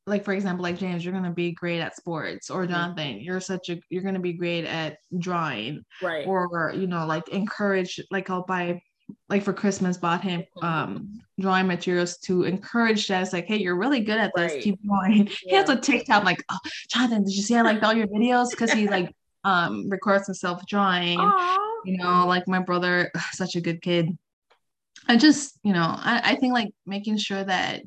like 0.07 0.23
for 0.23 0.33
example 0.33 0.63
like 0.63 0.77
James 0.77 1.03
you're 1.03 1.11
going 1.13 1.23
to 1.25 1.31
be 1.31 1.51
great 1.53 1.79
at 1.81 1.95
sports 1.95 2.49
or 2.49 2.65
Mhm. 2.65 2.69
Jonathan 2.69 3.19
you're 3.21 3.39
such 3.39 3.69
a 3.69 3.79
you're 3.89 4.03
going 4.03 4.13
to 4.13 4.19
be 4.19 4.33
great 4.33 4.65
at 4.65 4.97
drawing 5.17 5.83
Right. 6.01 6.27
or 6.27 6.73
you 6.75 6.85
know 6.87 7.05
like 7.07 7.27
encourage 7.29 7.99
like 8.11 8.29
I'll 8.29 8.45
buy 8.45 8.81
like 9.29 9.43
for 9.43 9.53
Christmas 9.53 9.97
bought 9.97 10.21
him 10.21 10.43
Mhm. 10.57 10.63
um 10.63 11.21
drawing 11.39 11.67
materials 11.67 12.17
to 12.19 12.43
encourage 12.43 13.07
that 13.07 13.23
it's 13.23 13.33
like 13.33 13.45
hey 13.47 13.57
you're 13.57 13.77
really 13.77 13.99
good 14.01 14.19
at 14.19 14.31
this 14.35 14.53
Right. 14.53 14.61
keep 14.61 14.79
going 14.87 15.25
he 15.41 15.55
has 15.55 15.69
a 15.69 15.75
TikTok 15.75 16.23
like 16.23 16.43
oh 16.51 16.59
Jonathan 16.93 17.23
did 17.23 17.33
you 17.35 17.41
see 17.41 17.55
I 17.55 17.61
liked 17.63 17.83
all 17.83 17.93
your 17.93 18.07
videos 18.07 18.51
because 18.51 18.71
he 18.71 18.87
like 18.87 19.11
um 19.43 19.89
records 19.89 20.27
himself 20.27 20.61
drawing 20.67 21.19
Aw. 21.19 21.57
you 21.83 21.97
know 21.97 22.25
like 22.27 22.47
my 22.47 22.59
brother 22.59 23.11
such 23.33 23.55
a 23.55 23.61
good 23.61 23.81
kid 23.81 24.15
I 25.07 25.17
just 25.17 25.59
you 25.63 25.73
know 25.73 25.83
I, 25.97 26.21
I 26.23 26.35
think 26.35 26.53
like 26.53 26.69
making 26.85 27.17
sure 27.17 27.43
that 27.43 27.81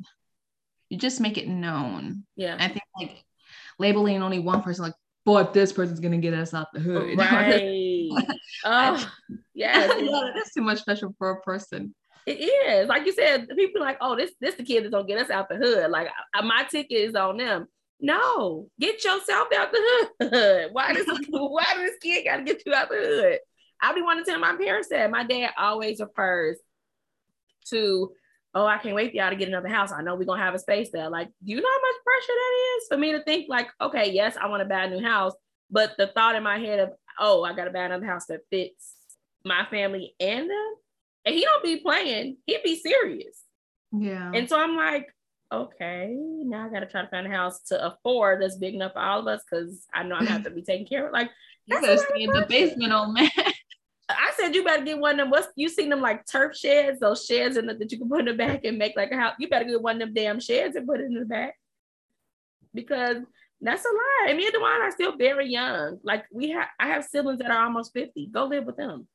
you 0.88 0.98
just 0.98 1.20
make 1.20 1.36
it 1.38 1.48
known 1.48 2.24
Yeah. 2.36 2.56
I 2.58 2.68
think 2.68 2.82
like 2.98 3.24
labeling 3.78 4.22
only 4.22 4.38
one 4.38 4.62
person 4.62 4.84
like 4.84 4.94
but 5.28 5.52
this 5.52 5.74
person's 5.74 6.00
gonna 6.00 6.16
get 6.16 6.32
us 6.32 6.54
out 6.54 6.68
the 6.72 6.80
hood. 6.80 7.18
Right. 7.18 8.08
oh, 8.64 9.10
yes. 9.52 9.94
yeah, 10.00 10.30
that's 10.34 10.54
too 10.54 10.62
much 10.62 10.78
special 10.78 11.14
for 11.18 11.32
a 11.32 11.40
person. 11.42 11.94
It 12.26 12.40
is. 12.40 12.88
Like 12.88 13.04
you 13.04 13.12
said, 13.12 13.46
people 13.54 13.82
like, 13.82 13.98
oh, 14.00 14.16
this 14.16 14.30
this 14.40 14.54
the 14.54 14.62
kid 14.62 14.84
that's 14.84 14.92
gonna 14.92 15.06
get 15.06 15.20
us 15.20 15.28
out 15.28 15.50
the 15.50 15.56
hood. 15.56 15.90
Like 15.90 16.08
I, 16.34 16.40
my 16.40 16.64
ticket 16.70 16.96
is 16.96 17.14
on 17.14 17.36
them. 17.36 17.66
No, 18.00 18.68
get 18.80 19.04
yourself 19.04 19.48
out 19.54 19.70
the 19.70 20.08
hood. 20.22 20.68
Why 20.72 20.94
does 20.94 21.04
why 21.28 21.64
does 21.74 21.90
this 21.90 21.98
kid 22.02 22.24
gotta 22.24 22.42
get 22.42 22.62
you 22.64 22.72
out 22.72 22.88
the 22.88 22.96
hood? 22.96 23.38
I'll 23.82 23.94
be 23.94 24.00
wanting 24.00 24.24
to 24.24 24.30
tell 24.30 24.40
my 24.40 24.56
parents 24.56 24.88
that 24.88 25.10
my 25.10 25.24
dad 25.24 25.50
always 25.58 26.00
refers 26.00 26.56
to, 27.70 28.12
oh, 28.54 28.66
I 28.66 28.78
can't 28.78 28.94
wait 28.94 29.10
for 29.10 29.16
y'all 29.16 29.30
to 29.30 29.36
get 29.36 29.48
another 29.48 29.68
house. 29.68 29.92
I 29.92 30.02
know 30.02 30.14
we're 30.14 30.24
gonna 30.24 30.42
have 30.42 30.54
a 30.54 30.58
space 30.58 30.90
there. 30.92 31.10
Like, 31.10 31.28
do 31.44 31.52
you 31.52 31.60
know 31.60 31.68
how 31.68 31.80
much 31.80 32.04
pressure 32.04 32.38
that 32.38 32.76
is 32.76 32.88
for 32.88 32.96
me 32.96 33.12
to 33.12 33.22
think 33.22 33.48
like, 33.48 33.68
okay, 33.80 34.10
yes, 34.12 34.36
I 34.40 34.48
want 34.48 34.62
to 34.62 34.68
buy 34.68 34.84
a 34.84 34.90
new 34.90 35.02
house, 35.02 35.34
but 35.70 35.94
the 35.98 36.08
thought 36.08 36.34
in 36.34 36.42
my 36.42 36.58
head 36.58 36.80
of, 36.80 36.90
oh, 37.18 37.44
I 37.44 37.54
gotta 37.54 37.70
buy 37.70 37.84
another 37.84 38.06
house 38.06 38.26
that 38.26 38.40
fits 38.50 38.94
my 39.44 39.66
family 39.70 40.14
and 40.20 40.48
them, 40.48 40.74
and 41.24 41.34
he 41.34 41.42
don't 41.42 41.64
be 41.64 41.78
playing, 41.80 42.36
he'd 42.46 42.62
be 42.62 42.76
serious. 42.76 43.42
Yeah. 43.92 44.30
And 44.34 44.48
so 44.48 44.58
I'm 44.58 44.76
like, 44.76 45.06
okay, 45.52 46.14
now 46.14 46.66
I 46.66 46.68
gotta 46.68 46.86
try 46.86 47.02
to 47.02 47.08
find 47.08 47.26
a 47.26 47.30
house 47.30 47.60
to 47.68 47.86
afford 47.86 48.42
that's 48.42 48.56
big 48.56 48.74
enough 48.74 48.92
for 48.92 49.00
all 49.00 49.20
of 49.20 49.26
us 49.26 49.42
because 49.48 49.86
I 49.94 50.02
know 50.02 50.16
I 50.16 50.24
have 50.24 50.44
to 50.44 50.50
be 50.50 50.62
taken 50.62 50.86
care 50.86 51.06
of. 51.06 51.12
Like, 51.12 51.30
you 51.66 51.80
gotta 51.80 51.98
stay 51.98 52.22
in 52.22 52.30
the 52.30 52.46
basement, 52.48 52.92
old 52.92 53.14
man. 53.14 53.30
Said 54.48 54.54
you 54.54 54.64
better 54.64 54.82
get 54.82 54.98
one 54.98 55.12
of 55.12 55.18
them. 55.18 55.30
What's 55.30 55.48
you 55.56 55.68
seen 55.68 55.90
them 55.90 56.00
like 56.00 56.24
turf 56.24 56.56
sheds, 56.56 57.00
those 57.00 57.26
sheds 57.26 57.58
in 57.58 57.66
the, 57.66 57.74
that 57.74 57.92
you 57.92 57.98
can 57.98 58.08
put 58.08 58.20
in 58.20 58.24
the 58.26 58.32
back 58.32 58.64
and 58.64 58.78
make 58.78 58.96
like 58.96 59.10
a 59.10 59.16
house. 59.16 59.34
You 59.38 59.46
better 59.46 59.66
get 59.66 59.82
one 59.82 59.96
of 59.96 60.00
them 60.00 60.14
damn 60.14 60.40
sheds 60.40 60.74
and 60.74 60.86
put 60.86 61.00
it 61.00 61.04
in 61.04 61.14
the 61.14 61.26
back. 61.26 61.54
Because 62.72 63.18
that's 63.60 63.84
a 63.84 63.88
lie. 63.88 64.26
And 64.28 64.38
me 64.38 64.46
and 64.46 64.52
Dewan 64.54 64.80
are 64.80 64.90
still 64.90 65.18
very 65.18 65.50
young. 65.50 65.98
Like 66.02 66.24
we 66.32 66.48
have 66.50 66.68
I 66.80 66.88
have 66.88 67.04
siblings 67.04 67.40
that 67.40 67.50
are 67.50 67.62
almost 67.62 67.92
50. 67.92 68.28
Go 68.28 68.46
live 68.46 68.64
with 68.64 68.78
them. 68.78 69.06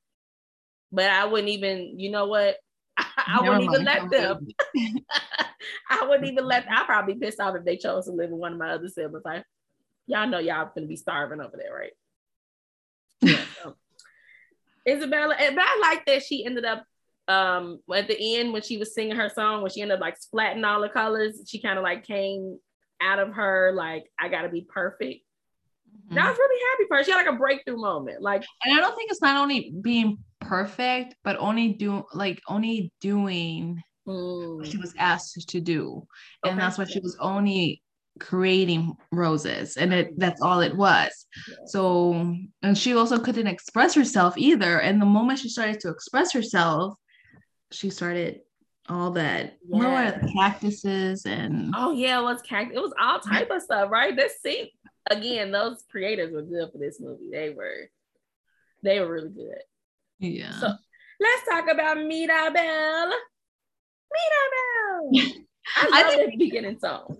But 0.92 1.10
I 1.10 1.26
wouldn't 1.26 1.50
even, 1.50 2.00
you 2.00 2.12
know 2.12 2.28
what? 2.28 2.58
I, 2.98 3.40
I 3.40 3.42
wouldn't 3.42 3.64
even 3.64 3.84
let 3.86 4.12
them. 4.12 4.48
I 5.90 6.06
wouldn't 6.06 6.32
even 6.32 6.46
let 6.46 6.70
I'd 6.70 6.86
probably 6.86 7.16
be 7.16 7.22
pissed 7.22 7.40
off 7.40 7.56
if 7.56 7.66
they 7.66 7.78
chose 7.78 8.06
to 8.06 8.12
live 8.12 8.30
with 8.30 8.40
one 8.40 8.54
of 8.54 8.60
my 8.60 8.70
other 8.70 8.88
siblings. 8.88 9.26
Like, 9.26 9.44
y'all 10.06 10.28
know 10.28 10.38
y'all 10.38 10.70
gonna 10.76 10.86
be 10.86 10.96
starving 10.96 11.42
over 11.42 11.58
there, 11.58 11.74
right? 11.74 11.94
Yeah. 13.24 13.46
So. 13.64 13.76
Isabela, 14.88 15.38
but 15.38 15.64
I 15.64 15.80
like 15.82 16.06
that 16.06 16.24
she 16.24 16.46
ended 16.46 16.66
up 16.66 16.84
um 17.30 17.80
at 17.96 18.10
the 18.10 18.38
end 18.38 18.52
when 18.52 18.62
she 18.62 18.78
was 18.78 18.94
singing 18.94 19.16
her 19.16 19.30
song, 19.30 19.62
when 19.62 19.72
she 19.72 19.82
ended 19.82 19.96
up 19.96 20.02
like 20.02 20.18
splatting 20.20 20.66
all 20.66 20.82
the 20.82 20.90
colors, 20.90 21.42
she 21.48 21.62
kind 21.62 21.78
of 21.78 21.84
like 21.84 22.06
came 22.06 22.60
out 23.02 23.20
of 23.20 23.34
her 23.34 23.72
like 23.76 24.06
I 24.20 24.30
gotta 24.30 24.50
be 24.50 24.62
perfect. 24.62 25.24
Mm-hmm. 26.10 26.20
I 26.20 26.30
was 26.30 26.38
really 26.38 26.62
happy 26.72 26.88
for 26.88 26.98
her. 26.98 27.04
She 27.04 27.12
had 27.12 27.18
like 27.18 27.34
a 27.34 27.38
breakthrough 27.38 27.78
moment. 27.78 28.22
Like, 28.22 28.44
and 28.64 28.78
I 28.78 28.82
don't 28.82 28.96
think 28.96 29.12
it's 29.12 29.22
not 29.22 29.38
only 29.38 29.74
being 29.82 30.18
perfect, 30.40 31.16
but 31.24 31.38
only 31.38 31.74
do 31.74 32.04
like 32.14 32.42
only 32.48 32.92
doing 33.00 33.82
mm. 34.08 34.58
what 34.58 34.68
she 34.68 34.78
was 34.78 34.94
asked 34.98 35.50
to 35.50 35.62
do, 35.62 36.06
and 36.44 36.54
okay. 36.54 36.60
that's 36.60 36.78
what 36.78 36.90
she 36.90 37.00
was 37.00 37.16
only 37.20 37.82
creating 38.20 38.96
roses 39.12 39.76
and 39.76 39.94
it 39.94 40.20
that's 40.20 40.42
all 40.42 40.62
it 40.62 40.76
was. 40.76 41.26
So 41.66 42.36
and 42.62 42.78
she 42.78 42.96
also 42.96 43.20
couldn't 43.20 43.48
express 43.48 43.96
herself 43.96 44.38
either 44.38 44.80
and 44.80 45.02
the 45.02 45.06
moment 45.06 45.40
she 45.40 45.50
started 45.50 45.80
to 45.82 45.90
express 45.90 46.32
herself 46.32 46.96
she 47.72 47.90
started 47.90 48.42
all 48.90 49.12
that 49.12 49.58
yeah. 49.68 50.12
the 50.12 50.32
cactuses 50.34 51.26
and 51.26 51.74
oh 51.76 51.92
yeah 51.94 52.20
it 52.20 52.24
was 52.24 52.42
cactus 52.42 52.78
it 52.78 52.82
was 52.82 52.94
all 53.00 53.20
type 53.20 53.50
of 53.50 53.62
stuff 53.62 53.90
right? 53.90 54.16
This 54.16 54.34
scene 54.42 54.68
again 55.10 55.52
those 55.52 55.84
creators 55.90 56.32
were 56.32 56.44
good 56.44 56.70
for 56.72 56.78
this 56.78 57.00
movie. 57.00 57.30
They 57.32 57.50
were 57.50 57.90
they 58.84 59.00
were 59.00 59.12
really 59.12 59.30
good. 59.30 59.62
Yeah. 60.20 60.60
So 60.60 60.68
let's 61.20 61.50
talk 61.50 61.70
about 61.70 61.98
Mirabel 61.98 63.14
Mirabel 64.14 65.12
I 65.76 65.86
love 65.86 65.94
I 65.94 66.04
think, 66.16 66.32
the 66.32 66.38
beginning 66.38 66.78
song 66.80 67.18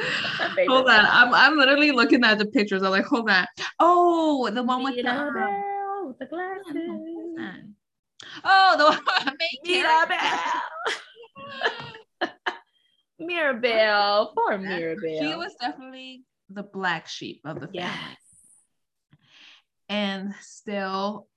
hold 0.00 0.88
on. 0.88 1.06
I'm, 1.06 1.34
I'm 1.34 1.56
literally 1.56 1.92
looking 1.92 2.24
at 2.24 2.38
the 2.38 2.46
pictures. 2.46 2.82
I'm 2.82 2.90
like, 2.90 3.06
hold 3.06 3.28
on. 3.30 3.46
Oh, 3.78 4.50
the 4.50 4.62
one 4.62 4.82
with 4.82 4.96
the, 4.96 5.02
Bell, 5.02 6.16
the 6.18 6.26
glasses. 6.26 7.64
Oh, 8.44 8.74
the 8.78 8.84
one 9.26 9.36
Mirabel. 9.64 10.16
Mirabel. 13.18 14.32
Poor 14.34 14.58
Mirabel. 14.58 15.18
She 15.18 15.34
was 15.34 15.54
definitely 15.60 16.24
the 16.50 16.62
black 16.62 17.08
sheep 17.08 17.40
of 17.44 17.60
the 17.60 17.68
family. 17.68 17.78
Yes. 17.80 18.16
And 19.88 20.34
still 20.40 21.28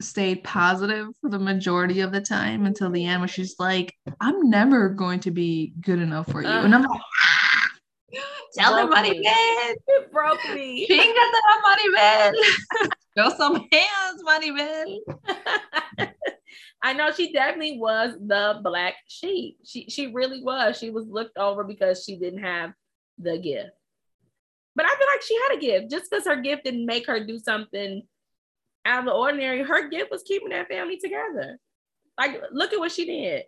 stayed 0.00 0.44
positive 0.44 1.08
for 1.20 1.30
the 1.30 1.38
majority 1.38 2.00
of 2.00 2.12
the 2.12 2.20
time 2.20 2.66
until 2.66 2.90
the 2.90 3.06
end 3.06 3.20
where 3.20 3.28
she's 3.28 3.56
like, 3.58 3.94
I'm 4.20 4.50
never 4.50 4.88
going 4.90 5.20
to 5.20 5.30
be 5.30 5.72
good 5.80 6.00
enough 6.00 6.30
for 6.30 6.42
you. 6.42 6.48
Uh, 6.48 6.64
and 6.64 6.74
I'm 6.74 6.82
like, 6.82 7.00
Tell 8.56 8.76
the 8.76 8.86
money 8.86 9.20
man. 9.20 9.74
It 9.86 10.12
broke 10.12 10.44
me. 10.54 10.86
She 10.86 10.94
ain't 10.94 11.16
got 11.16 11.32
that 11.32 11.60
money 11.62 11.88
man. 11.90 12.34
Show 13.18 13.36
some 13.36 13.68
hands, 13.72 14.22
money 14.22 14.50
man. 14.50 14.98
I 16.82 16.92
know 16.92 17.10
she 17.10 17.32
definitely 17.32 17.78
was 17.78 18.14
the 18.20 18.60
black 18.62 18.94
sheep. 19.08 19.58
She 19.64 19.86
she 19.88 20.08
really 20.08 20.42
was. 20.42 20.78
She 20.78 20.90
was 20.90 21.06
looked 21.06 21.36
over 21.36 21.64
because 21.64 22.04
she 22.04 22.16
didn't 22.16 22.42
have 22.42 22.72
the 23.18 23.38
gift. 23.38 23.70
But 24.74 24.84
I 24.84 24.90
feel 24.90 25.06
like 25.12 25.22
she 25.22 25.38
had 25.48 25.56
a 25.56 25.60
gift. 25.60 25.90
Just 25.90 26.10
because 26.10 26.26
her 26.26 26.36
gift 26.36 26.64
didn't 26.64 26.86
make 26.86 27.06
her 27.06 27.24
do 27.24 27.38
something 27.38 28.02
out 28.84 29.00
of 29.00 29.04
the 29.06 29.12
ordinary, 29.12 29.62
her 29.62 29.88
gift 29.88 30.10
was 30.10 30.22
keeping 30.22 30.50
that 30.50 30.68
family 30.68 30.98
together. 30.98 31.58
Like, 32.18 32.40
look 32.52 32.72
at 32.72 32.78
what 32.78 32.92
she 32.92 33.06
did. 33.06 33.44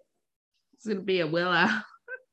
It's 0.74 0.86
gonna 0.86 1.00
be 1.00 1.20
a 1.20 1.26
will 1.26 1.48
out. 1.48 1.82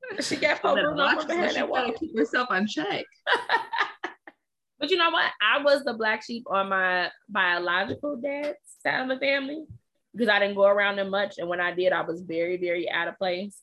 She 0.22 0.36
got 0.38 0.62
Pope 0.62 0.76
Bruno 0.76 1.10
from 1.16 1.28
behind 1.28 1.56
that 1.56 1.70
wall. 1.70 1.92
Keep 2.00 2.18
herself 2.18 2.48
on 2.50 2.68
check. 2.68 3.06
but 4.80 4.90
you 4.90 4.98
know 4.98 5.10
what? 5.10 5.32
I 5.42 5.62
was 5.62 5.84
the 5.84 5.94
black 5.94 6.24
sheep 6.24 6.46
on 6.48 6.70
my 6.70 7.10
biological 7.30 8.16
dad's 8.18 8.58
side 8.82 9.02
of 9.02 9.10
the 9.10 9.18
family 9.18 9.66
because 10.14 10.30
I 10.30 10.40
didn't 10.40 10.56
go 10.56 10.66
around 10.66 10.98
them 10.98 11.10
much, 11.10 11.36
and 11.38 11.50
when 11.50 11.60
I 11.60 11.74
did, 11.74 11.92
I 11.92 12.02
was 12.02 12.22
very, 12.22 12.58
very 12.58 12.90
out 12.90 13.08
of 13.08 13.18
place. 13.18 13.62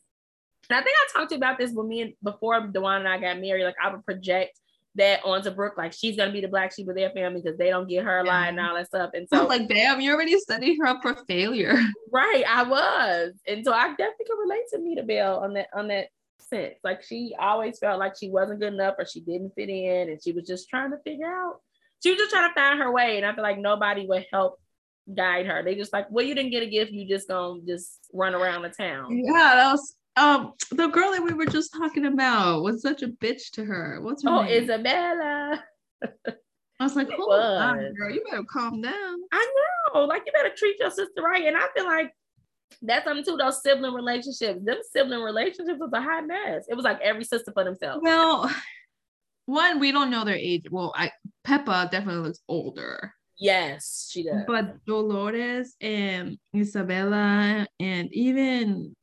And 0.68 0.78
I 0.78 0.82
think 0.82 0.96
I 0.96 1.18
talked 1.18 1.30
to 1.30 1.34
you 1.34 1.38
about 1.38 1.58
this 1.58 1.72
when 1.72 1.88
me 1.88 2.00
and 2.02 2.12
before 2.22 2.60
Dewan 2.60 3.00
and 3.00 3.08
I 3.08 3.18
got 3.18 3.40
married. 3.40 3.64
Like 3.64 3.76
I 3.82 3.92
would 3.92 4.04
project 4.04 4.58
that 4.94 5.20
onto 5.24 5.50
Brooke, 5.50 5.78
like 5.78 5.92
she's 5.92 6.16
gonna 6.16 6.32
be 6.32 6.40
the 6.40 6.48
black 6.48 6.72
sheep 6.72 6.88
of 6.88 6.94
their 6.94 7.10
family 7.10 7.40
because 7.40 7.58
they 7.58 7.70
don't 7.70 7.88
get 7.88 8.04
her 8.04 8.20
a 8.20 8.24
line 8.24 8.58
and 8.58 8.60
all 8.60 8.74
that 8.74 8.86
stuff. 8.86 9.10
And 9.14 9.26
so, 9.28 9.42
I'm 9.42 9.48
like, 9.48 9.68
damn, 9.68 10.00
you're 10.00 10.14
already 10.14 10.38
setting 10.38 10.76
her 10.80 10.86
up 10.86 11.00
for 11.02 11.14
failure. 11.26 11.78
Right, 12.12 12.44
I 12.46 12.62
was, 12.62 13.32
and 13.46 13.64
so 13.64 13.72
I 13.72 13.88
definitely 13.88 14.26
could 14.28 14.38
relate 14.38 14.64
to 14.72 14.78
Mirabel 14.78 15.38
on 15.38 15.54
that 15.54 15.68
on 15.74 15.88
that 15.88 16.08
sense. 16.42 16.74
Like 16.84 17.02
she 17.02 17.34
always 17.38 17.78
felt 17.78 17.98
like 17.98 18.14
she 18.18 18.30
wasn't 18.30 18.60
good 18.60 18.74
enough 18.74 18.94
or 18.98 19.06
she 19.06 19.20
didn't 19.20 19.52
fit 19.54 19.68
in 19.68 20.10
and 20.10 20.22
she 20.22 20.32
was 20.32 20.46
just 20.46 20.68
trying 20.68 20.90
to 20.90 20.98
figure 21.04 21.26
out. 21.26 21.60
She 22.02 22.10
was 22.10 22.18
just 22.18 22.30
trying 22.32 22.50
to 22.50 22.54
find 22.54 22.80
her 22.80 22.92
way. 22.92 23.16
And 23.16 23.26
I 23.26 23.34
feel 23.34 23.44
like 23.44 23.58
nobody 23.58 24.06
would 24.06 24.26
help 24.32 24.58
guide 25.12 25.46
her. 25.46 25.62
They 25.62 25.74
just 25.74 25.92
like, 25.92 26.06
well, 26.10 26.24
you 26.24 26.34
didn't 26.34 26.50
get 26.50 26.62
a 26.62 26.66
gift, 26.66 26.92
you 26.92 27.08
just 27.08 27.28
gonna 27.28 27.60
just 27.66 28.00
run 28.12 28.34
around 28.34 28.62
the 28.62 28.70
town. 28.70 29.16
Yeah, 29.16 29.54
that 29.54 29.72
was 29.72 29.96
um 30.16 30.52
the 30.70 30.88
girl 30.88 31.10
that 31.12 31.24
we 31.24 31.32
were 31.32 31.46
just 31.46 31.72
talking 31.72 32.04
about 32.04 32.62
was 32.62 32.82
such 32.82 33.02
a 33.02 33.08
bitch 33.08 33.50
to 33.52 33.64
her. 33.64 34.00
What's 34.00 34.22
her 34.24 34.30
oh, 34.30 34.42
name? 34.42 34.68
Isabela. 34.68 35.60
I 36.80 36.84
was 36.84 36.96
like, 36.96 37.10
hold 37.10 37.32
on, 37.32 37.94
girl, 37.94 38.10
you 38.10 38.24
better 38.28 38.42
calm 38.44 38.80
down. 38.80 39.16
I 39.32 39.54
know, 39.94 40.04
like 40.04 40.24
you 40.26 40.32
better 40.32 40.52
treat 40.56 40.80
your 40.80 40.90
sister 40.90 41.22
right. 41.22 41.44
And 41.44 41.56
I 41.56 41.68
feel 41.76 41.84
like 41.84 42.12
that's 42.80 43.04
something 43.04 43.24
too. 43.24 43.36
Those 43.36 43.62
sibling 43.62 43.92
relationships, 43.92 44.60
them 44.64 44.78
sibling 44.90 45.20
relationships 45.20 45.78
was 45.78 45.90
a 45.92 46.00
hot 46.00 46.26
mess. 46.26 46.64
It 46.68 46.74
was 46.74 46.84
like 46.84 47.00
every 47.00 47.24
sister 47.24 47.52
for 47.52 47.64
themselves. 47.64 48.00
Well, 48.02 48.50
one 49.46 49.80
we 49.80 49.92
don't 49.92 50.10
know 50.10 50.24
their 50.24 50.36
age. 50.36 50.66
Well, 50.70 50.92
I 50.96 51.10
Pepa 51.46 51.90
definitely 51.90 52.22
looks 52.22 52.40
older. 52.48 53.12
Yes, 53.38 54.08
she 54.10 54.22
does. 54.22 54.44
But 54.46 54.84
Dolores 54.86 55.74
and 55.80 56.38
Isabela 56.54 57.66
and 57.80 58.14
even 58.14 58.94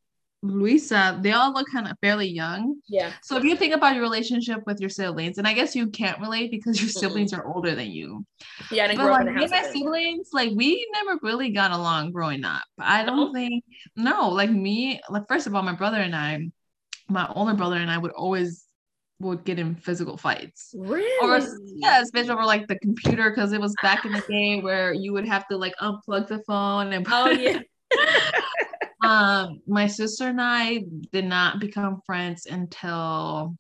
Luisa, 0.41 1.19
they 1.21 1.33
all 1.33 1.53
look 1.53 1.67
kind 1.71 1.87
of 1.87 1.97
fairly 2.01 2.27
young. 2.27 2.79
Yeah. 2.87 3.11
So 3.21 3.37
if 3.37 3.43
you 3.43 3.55
think 3.57 3.73
about 3.73 3.95
your 3.95 4.03
relationship 4.03 4.61
with 4.65 4.79
your 4.79 4.89
siblings, 4.89 5.37
and 5.37 5.45
I 5.45 5.53
guess 5.53 5.75
you 5.75 5.87
can't 5.87 6.19
relate 6.19 6.49
because 6.49 6.79
your 6.79 6.89
siblings 6.89 7.33
mm-hmm. 7.33 7.41
are 7.41 7.53
older 7.53 7.75
than 7.75 7.91
you. 7.91 8.25
Yeah, 8.71 8.85
and 8.85 8.97
but 8.97 9.11
like 9.11 9.25
me 9.25 9.43
and 9.43 9.51
my 9.51 9.63
siblings, 9.63 10.29
like 10.31 10.51
we 10.55 10.87
never 10.93 11.19
really 11.21 11.49
got 11.49 11.71
along 11.71 12.11
growing 12.11 12.45
up. 12.45 12.63
I 12.79 13.03
don't 13.03 13.17
no. 13.17 13.33
think 13.33 13.63
no, 13.97 14.29
like 14.29 14.49
me, 14.49 15.01
like 15.09 15.27
first 15.27 15.45
of 15.45 15.55
all, 15.55 15.61
my 15.61 15.75
brother 15.75 15.97
and 15.97 16.15
I, 16.15 16.49
my 17.09 17.27
older 17.35 17.53
brother 17.53 17.75
and 17.75 17.91
I 17.91 17.97
would 17.97 18.11
always 18.11 18.65
would 19.19 19.43
get 19.43 19.59
in 19.59 19.75
physical 19.75 20.15
fights. 20.15 20.73
Really? 20.77 21.27
Or 21.27 21.45
yeah, 21.75 22.01
especially 22.01 22.31
over 22.31 22.45
like 22.45 22.67
the 22.67 22.79
computer 22.79 23.29
because 23.29 23.51
it 23.51 23.59
was 23.59 23.75
back 23.81 24.05
in 24.05 24.13
the 24.13 24.23
day 24.29 24.61
where 24.61 24.93
you 24.93 25.11
would 25.11 25.27
have 25.27 25.45
to 25.47 25.57
like 25.57 25.75
unplug 25.81 26.27
the 26.27 26.41
phone 26.47 26.93
and 26.93 27.05
oh 27.09 27.29
yeah. 27.29 27.59
um, 29.10 29.62
my 29.66 29.88
sister 29.88 30.28
and 30.28 30.39
I 30.39 30.84
did 31.12 31.26
not 31.26 31.60
become 31.60 32.01
friends 32.05 32.45
until 32.45 33.55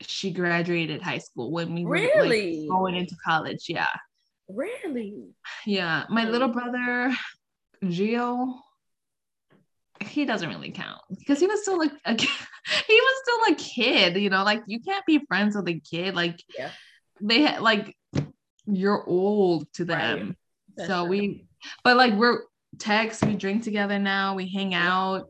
she 0.00 0.30
graduated 0.32 1.02
high 1.02 1.18
school 1.18 1.50
when 1.50 1.74
we 1.74 1.84
really 1.84 2.16
were 2.16 2.62
like, 2.62 2.68
going 2.70 2.94
into 2.94 3.14
college. 3.22 3.66
Yeah. 3.68 3.88
Really? 4.48 5.16
Yeah. 5.66 6.04
My 6.08 6.24
little 6.24 6.48
brother, 6.48 7.14
Gio, 7.84 8.54
he 10.00 10.24
doesn't 10.24 10.48
really 10.48 10.70
count 10.70 11.02
because 11.10 11.40
he 11.40 11.46
was 11.46 11.60
still 11.60 11.76
like 11.76 11.92
a, 12.06 12.12
he 12.16 12.26
was 13.00 13.22
still 13.22 13.52
a 13.52 13.56
kid, 13.56 14.16
you 14.16 14.30
know, 14.30 14.44
like 14.44 14.62
you 14.66 14.80
can't 14.80 15.04
be 15.04 15.20
friends 15.28 15.54
with 15.54 15.68
a 15.68 15.78
kid. 15.78 16.14
Like 16.14 16.42
Yeah. 16.56 16.70
they 17.20 17.42
had 17.42 17.60
like 17.60 17.94
you're 18.64 19.04
old 19.06 19.70
to 19.74 19.84
them. 19.84 20.36
Right. 20.78 20.86
So 20.86 21.02
true. 21.02 21.10
we 21.10 21.44
but 21.84 21.98
like 21.98 22.14
we're 22.14 22.38
text, 22.78 23.24
we 23.24 23.34
drink 23.34 23.62
together 23.62 23.98
now, 23.98 24.34
we 24.34 24.50
hang 24.50 24.74
out. 24.74 25.24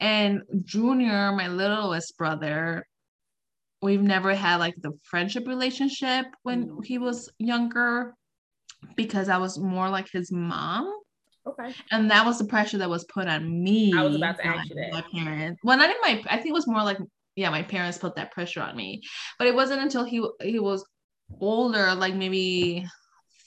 And 0.00 0.42
Junior, 0.64 1.32
my 1.32 1.48
littlest 1.48 2.16
brother, 2.16 2.84
we've 3.80 4.02
never 4.02 4.34
had 4.34 4.56
like 4.56 4.74
the 4.80 4.92
friendship 5.02 5.46
relationship 5.46 6.26
when 6.42 6.68
Mhm. 6.68 6.84
he 6.84 6.98
was 6.98 7.30
younger 7.38 8.14
because 8.96 9.28
I 9.28 9.38
was 9.38 9.58
more 9.58 9.88
like 9.90 10.08
his 10.12 10.30
mom. 10.32 10.92
Okay. 11.46 11.74
And 11.90 12.10
that 12.10 12.24
was 12.24 12.38
the 12.38 12.44
pressure 12.44 12.78
that 12.78 12.88
was 12.90 13.04
put 13.04 13.26
on 13.26 13.62
me. 13.62 13.92
I 13.96 14.02
was 14.04 14.14
about 14.14 14.36
to 14.36 14.46
ask 14.46 14.70
you 14.70 14.76
that. 14.76 14.92
My 14.92 15.04
parents. 15.12 15.60
Well, 15.64 15.76
not 15.76 15.90
even 15.90 16.00
my. 16.02 16.22
I 16.30 16.36
think 16.36 16.48
it 16.48 16.52
was 16.54 16.68
more 16.68 16.84
like 16.84 16.98
yeah, 17.34 17.48
my 17.50 17.62
parents 17.62 17.98
put 17.98 18.14
that 18.16 18.30
pressure 18.30 18.60
on 18.60 18.76
me. 18.76 19.00
But 19.38 19.48
it 19.48 19.54
wasn't 19.54 19.82
until 19.82 20.04
he 20.04 20.24
he 20.42 20.58
was 20.58 20.84
older, 21.40 21.94
like 21.94 22.14
maybe 22.14 22.86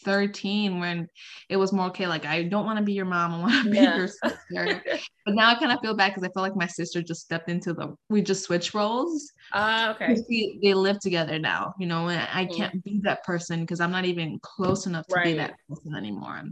thirteen, 0.05 0.79
when 0.79 1.07
it 1.49 1.57
was 1.57 1.73
more 1.73 1.87
okay. 1.87 2.07
Like 2.07 2.25
I 2.25 2.43
don't 2.43 2.65
want 2.65 2.79
to 2.79 2.85
be 2.85 2.93
your 2.93 3.05
mom. 3.05 3.33
I 3.33 3.39
want 3.41 3.63
to 3.65 3.69
be 3.69 3.77
Yeah. 3.77 3.97
your 3.97 4.07
sister. 4.23 4.83
but 5.25 5.35
now 5.35 5.49
I 5.49 5.55
kind 5.55 5.71
of 5.71 5.79
feel 5.81 5.95
bad 5.95 6.13
because 6.13 6.23
I 6.23 6.31
feel 6.31 6.43
like 6.43 6.55
my 6.55 6.67
sister 6.67 7.01
just 7.01 7.21
stepped 7.21 7.49
into 7.49 7.73
the. 7.73 7.93
We 8.09 8.21
just 8.21 8.45
switched 8.45 8.73
roles. 8.73 9.31
Uh, 9.51 9.93
okay. 9.95 10.15
we- 10.29 10.59
they 10.63 10.73
live 10.73 10.99
together 10.99 11.37
now, 11.39 11.73
you 11.79 11.87
know, 11.87 12.07
and 12.07 12.27
I 12.33 12.45
Mhm. 12.45 12.55
can't 12.55 12.83
be 12.83 13.01
that 13.03 13.23
person 13.23 13.61
because 13.61 13.81
I'm 13.81 13.91
not 13.91 14.05
even 14.05 14.39
close 14.41 14.85
enough 14.85 15.07
to 15.07 15.19
be 15.23 15.33
that 15.33 15.55
person 15.67 15.95
anymore. 15.95 16.43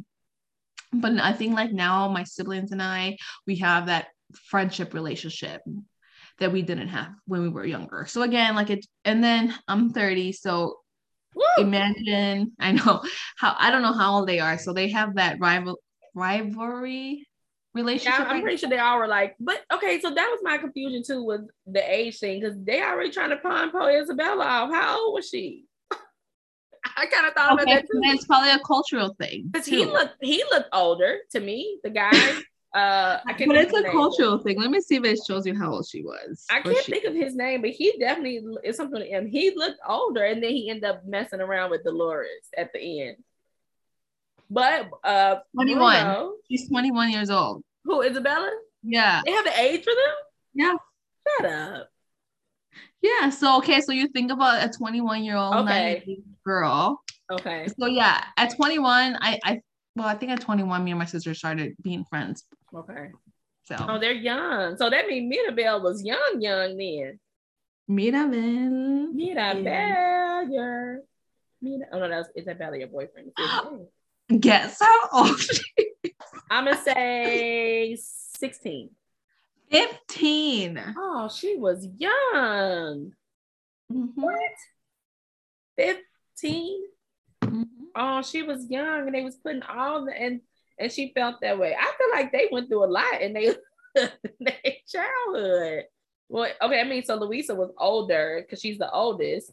But 0.92 1.20
I 1.20 1.34
think 1.34 1.56
like 1.56 1.72
now 1.72 2.08
my 2.08 2.24
siblings 2.24 2.72
and 2.72 2.82
I, 2.82 3.18
we 3.48 3.56
have 3.58 3.88
that 3.88 4.08
friendship 4.50 4.94
relationship 4.94 5.62
that 6.40 6.52
we 6.52 6.62
didn't 6.62 6.88
have 6.90 7.10
when 7.26 7.42
we 7.42 7.50
were 7.50 7.66
younger. 7.66 8.06
So 8.08 8.22
again, 8.24 8.56
like 8.56 8.70
it, 8.70 8.86
and 9.06 9.24
then 9.24 9.54
I'm 9.68 9.92
30, 9.92 10.32
so 10.32 10.78
Woo! 11.36 11.64
imagine 11.64 12.52
I 12.60 12.72
know 12.74 13.02
how 13.38 13.56
I 13.58 13.72
don't 13.72 13.82
know 13.82 13.94
how 13.94 14.16
old 14.16 14.28
they 14.28 14.40
are, 14.40 14.58
so 14.58 14.74
they 14.74 14.90
have 14.90 15.16
that 15.16 15.38
rival 15.40 15.80
rivalry 16.14 17.28
relationship. 17.74 18.20
Yeah, 18.20 18.26
I'm 18.30 18.42
pretty 18.42 18.58
sure 18.58 18.70
they 18.70 18.80
all 18.80 18.98
were 19.00 19.08
like, 19.08 19.36
but 19.40 19.62
okay, 19.74 20.00
so 20.00 20.10
that 20.10 20.30
was 20.30 20.40
my 20.44 20.58
confusion 20.58 21.04
too 21.06 21.24
with 21.24 21.42
the 21.66 21.82
age 21.82 22.20
thing 22.20 22.40
because 22.40 22.58
they 22.64 22.82
already 22.82 23.12
trying 23.12 23.32
to 23.32 23.38
pawn 23.38 23.72
Poe 23.72 23.86
Isabela 23.86 24.46
off. 24.46 24.72
How 24.72 25.00
old 25.00 25.16
was 25.16 25.28
she? 25.30 25.66
I 26.98 27.06
kind 27.08 27.28
of 27.28 27.34
thought 27.34 27.54
Okay, 27.54 27.64
about 27.64 27.76
that 27.76 27.88
too. 27.92 28.02
it's 28.04 28.26
probably 28.26 28.52
a 28.52 28.60
cultural 28.60 29.16
thing. 29.20 29.50
Because 29.52 29.66
he 29.66 29.86
looked 29.86 30.16
he 30.22 30.44
looked 30.52 30.70
older 30.74 31.18
to 31.32 31.40
me, 31.40 31.80
the 31.84 31.90
guy. 31.90 32.34
Uh 32.74 33.20
I 33.28 33.34
can't 33.34 33.48
but 33.50 33.58
it's 33.58 33.74
a 33.74 33.84
cultural 33.84 34.40
thing. 34.40 34.60
Let 34.60 34.72
me 34.72 34.82
see 34.82 34.96
if 34.96 35.04
it 35.04 35.20
shows 35.28 35.46
you 35.46 35.56
how 35.56 35.72
old 35.74 35.88
she 35.88 36.02
was. 36.02 36.46
I 36.50 36.60
can't 36.62 36.78
think 36.86 37.04
of 37.06 37.14
his 37.14 37.36
name, 37.36 37.62
but 37.62 37.70
he 37.70 37.96
definitely 38.00 38.42
is 38.64 38.78
something 38.78 39.00
to 39.00 39.06
him. 39.06 39.28
He 39.28 39.54
looked 39.56 39.80
older 39.88 40.24
and 40.24 40.42
then 40.42 40.50
he 40.52 40.70
ended 40.70 40.86
up 40.86 41.06
messing 41.06 41.40
around 41.40 41.70
with 41.70 41.84
Dolores 41.84 42.48
at 42.58 42.74
the 42.74 43.02
end. 43.04 43.18
But 44.50 44.90
uh 45.04 45.36
21. 45.56 46.04
Bruno, 46.04 46.34
She's 46.50 46.68
21 46.70 47.12
years 47.12 47.30
old. 47.30 47.64
who 47.84 48.02
Isabela? 48.02 48.50
Yeah. 48.84 49.22
They 49.26 49.32
have 49.32 49.46
the 49.46 49.60
age 49.60 49.84
for 49.84 49.94
them? 49.94 50.16
Yeah. 50.56 50.74
Shut 51.42 51.52
up. 51.52 51.90
Yeah. 53.02 53.30
So 53.30 53.58
okay, 53.58 53.82
so 53.82 53.92
you 53.92 54.08
think 54.08 54.32
about 54.32 54.64
a 54.68 54.70
21 54.76 55.24
year 55.24 55.36
old 55.38 55.56
Okay. 55.68 56.20
girl. 56.44 57.04
Okay. 57.32 57.68
So 57.80 57.86
yeah, 57.86 58.24
at 58.38 58.56
21, 58.56 59.18
I 59.22 59.40
I 59.44 59.62
well, 59.96 60.08
I 60.08 60.16
think 60.16 60.32
at 60.32 60.42
21, 60.42 60.84
me 60.84 60.90
and 60.92 60.98
my 61.00 61.06
sister 61.06 61.36
started 61.36 61.76
being 61.82 62.04
friends. 62.06 62.46
Okay. 62.76 63.12
So 63.66 63.76
Oh, 63.88 64.00
they're 64.00 64.12
young. 64.12 64.78
So 64.78 64.90
that 64.90 65.08
means 65.08 65.30
Mirabelle 65.30 65.82
was 65.82 66.04
young, 66.04 66.38
young 66.40 66.78
then. 66.78 67.20
Mirabel. 67.88 69.14
Mirabelle, 69.14 70.50
yeah. 70.50 70.96
Mira- 71.62 71.88
oh 71.94 72.00
no, 72.00 72.10
that's 72.10 72.30
Isabela, 72.38 72.78
your 72.80 72.88
boyfriend. 72.90 73.32
It's 73.38 73.54
his. 74.30 74.42
Guess 74.42 74.80
how 74.82 75.10
old 75.14 75.40
she 75.40 75.64
I'm 76.50 76.66
gonna 76.66 76.78
say 76.82 77.98
16. 78.00 78.90
15. 79.72 80.96
Oh, 80.98 81.30
she 81.34 81.56
was 81.58 81.88
young. 81.98 83.14
Mhm. 83.92 84.12
What? 84.16 84.40
15? 85.78 86.84
Mhm. 87.44 87.66
Oh, 87.96 88.22
she 88.22 88.44
was 88.44 88.70
young 88.70 89.06
and 89.08 89.16
they 89.16 89.24
was 89.24 89.36
putting 89.36 89.64
all 89.64 90.06
the 90.06 90.14
and 90.20 90.42
and 90.80 90.92
she 90.92 91.12
felt 91.14 91.42
that 91.42 91.60
way. 91.60 91.76
I 91.78 91.92
feel 91.98 92.10
like 92.12 92.32
they 92.32 92.50
went 92.52 92.70
through 92.70 92.86
a 92.86 92.88
lot 92.88 93.22
in 93.22 93.34
their 93.34 93.56
childhood. 94.88 95.84
Well, 96.30 96.50
okay, 96.62 96.82
I 96.82 96.84
mean, 96.84 97.04
so 97.04 97.16
Luisa 97.16 97.54
was 97.54 97.72
older 97.78 98.42
because 98.42 98.60
she's 98.60 98.78
the 98.78 98.92
oldest. 98.92 99.52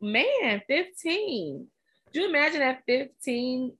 Man, 0.00 0.62
15. 0.66 1.66
Do 2.12 2.20
you 2.20 2.28
imagine 2.28 2.62
at 2.62 2.82
15, 2.86 3.72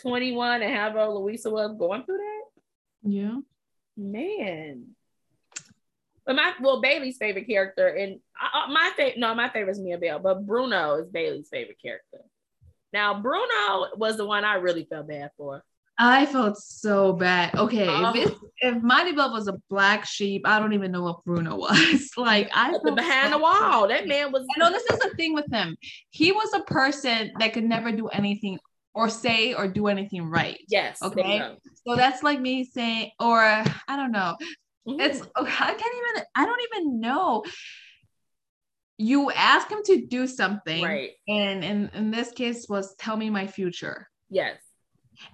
21, 0.00 0.62
and 0.62 0.74
however 0.74 1.00
old 1.00 1.24
Luisa 1.24 1.50
was 1.50 1.76
going 1.76 2.04
through 2.04 2.18
that? 2.18 2.42
Yeah. 3.02 3.38
Man. 3.96 4.94
But 6.24 6.36
my 6.36 6.52
well, 6.60 6.80
Bailey's 6.80 7.16
favorite 7.18 7.48
character, 7.48 7.88
and 7.88 8.20
uh, 8.40 8.58
uh, 8.64 8.72
my 8.72 8.92
favorite, 8.96 9.18
no, 9.18 9.34
my 9.34 9.48
favorite 9.48 9.72
is 9.72 9.80
Mia 9.80 9.98
Bell, 9.98 10.20
but 10.20 10.46
Bruno 10.46 10.94
is 10.96 11.08
Bailey's 11.08 11.48
favorite 11.48 11.82
character. 11.82 12.18
Now, 12.92 13.20
Bruno 13.20 13.88
was 13.96 14.16
the 14.16 14.26
one 14.26 14.44
I 14.44 14.54
really 14.54 14.84
felt 14.84 15.08
bad 15.08 15.30
for. 15.36 15.64
I 15.98 16.26
felt 16.26 16.56
so 16.58 17.12
bad. 17.12 17.54
Okay, 17.54 17.86
Oh. 17.88 18.12
if, 18.14 18.26
it's, 18.28 18.40
if 18.58 18.74
Maribel 18.82 19.30
was 19.32 19.46
a 19.46 19.54
black 19.68 20.06
sheep, 20.06 20.42
I 20.46 20.58
don't 20.58 20.72
even 20.72 20.90
know 20.90 21.02
what 21.02 21.24
Bruno 21.24 21.56
was. 21.58 22.10
like 22.16 22.50
I 22.54 22.68
At 22.68 22.72
the 22.82 22.88
felt 22.88 22.96
behind 22.96 23.32
the 23.32 23.38
wall, 23.38 23.88
that 23.88 24.08
man 24.08 24.32
was. 24.32 24.46
I 24.56 24.58
know 24.58 24.70
this 24.70 24.84
is 24.84 24.98
the 24.98 25.10
thing 25.16 25.34
with 25.34 25.50
him. 25.52 25.76
He 26.10 26.32
was 26.32 26.52
a 26.54 26.60
person 26.62 27.32
that 27.38 27.52
could 27.52 27.64
never 27.64 27.92
do 27.92 28.08
anything 28.08 28.58
or 28.94 29.08
say 29.08 29.54
or 29.54 29.68
do 29.68 29.86
anything 29.86 30.24
right. 30.28 30.58
Yes. 30.68 31.00
Okay. 31.02 31.56
So 31.86 31.96
that's 31.96 32.22
like 32.22 32.40
me 32.40 32.64
saying, 32.64 33.10
or 33.20 33.38
I 33.40 33.64
don't 33.96 34.12
know. 34.12 34.36
Mhm. 34.88 35.00
It's 35.00 35.20
I 35.36 35.44
can't 35.74 35.94
even. 36.16 36.24
I 36.34 36.44
don't 36.46 36.60
even 36.72 37.00
know. 37.00 37.44
You 38.98 39.30
ask 39.30 39.70
him 39.70 39.82
to 39.86 40.06
do 40.06 40.26
something, 40.26 40.82
right. 40.84 41.10
and 41.28 41.64
in 41.64 41.90
in 41.94 42.10
this 42.10 42.30
case 42.32 42.66
was 42.68 42.94
tell 42.96 43.16
me 43.16 43.30
my 43.30 43.46
future. 43.46 44.08
Yes. 44.30 44.58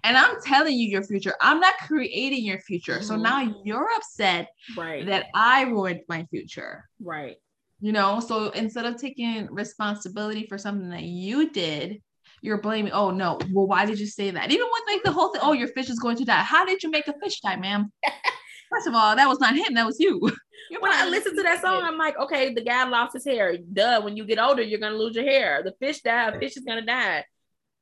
And 0.05 0.17
I'm 0.17 0.37
telling 0.45 0.77
you 0.77 0.89
your 0.89 1.03
future. 1.03 1.35
I'm 1.41 1.61
not 1.61 1.75
creating 1.87 2.45
your 2.45 2.61
future. 2.61 3.03
So 3.03 3.15
Mhm. 3.17 3.23
now 3.23 3.55
you're 3.65 3.89
upset 3.97 4.49
Right. 4.77 5.07
that 5.07 5.27
I 5.35 5.63
ruined 5.63 6.03
my 6.09 6.25
future. 6.31 6.89
right. 7.01 7.37
You 7.81 7.93
know, 7.93 8.19
so 8.19 8.51
instead 8.51 8.87
of 8.87 8.97
taking 8.97 9.47
responsibility 9.53 10.47
for 10.49 10.59
something 10.59 10.91
that 10.91 11.05
you 11.05 11.51
did, 11.51 12.03
you're 12.43 12.61
blaming, 12.61 12.93
oh 12.93 13.11
no, 13.13 13.39
well, 13.53 13.67
why 13.69 13.87
did 13.87 14.01
you 14.01 14.07
say 14.07 14.31
that? 14.33 14.51
Even 14.51 14.67
with 14.71 14.83
like 14.95 15.03
the 15.05 15.13
whole 15.13 15.29
thing, 15.33 15.41
oh, 15.45 15.53
your 15.53 15.69
fish 15.69 15.89
is 15.89 15.99
going 16.01 16.17
to 16.17 16.25
die. 16.25 16.43
How 16.43 16.65
did 16.65 16.83
you 16.83 16.91
make 16.91 17.07
a 17.07 17.15
fish 17.23 17.41
die, 17.41 17.57
ma'am? 17.57 17.93
First 18.71 18.89
of 18.89 18.95
all, 18.95 19.15
that 19.17 19.29
was 19.29 19.39
not 19.41 19.55
him, 19.57 19.75
that 19.75 19.87
was 19.87 19.99
you. 20.01 20.21
When 20.81 20.93
I 20.93 21.09
listen 21.09 21.35
to 21.35 21.43
that 21.45 21.63
song, 21.63 21.81
I'm 21.83 21.97
like, 21.97 22.19
okay, 22.19 22.53
the 22.53 22.61
guy 22.61 22.87
lost 22.87 23.15
his 23.15 23.25
hair. 23.25 23.57
Duh. 23.57 24.03
When 24.03 24.17
you 24.19 24.27
get 24.27 24.39
older, 24.39 24.61
you're 24.61 24.79
gonna 24.81 24.97
lose 24.99 25.15
your 25.17 25.25
hair. 25.25 25.63
The 25.65 25.73
fish 25.81 26.03
died. 26.03 26.39
Fish 26.41 26.57
is 26.59 26.65
gonna 26.65 26.85
die. 26.85 27.25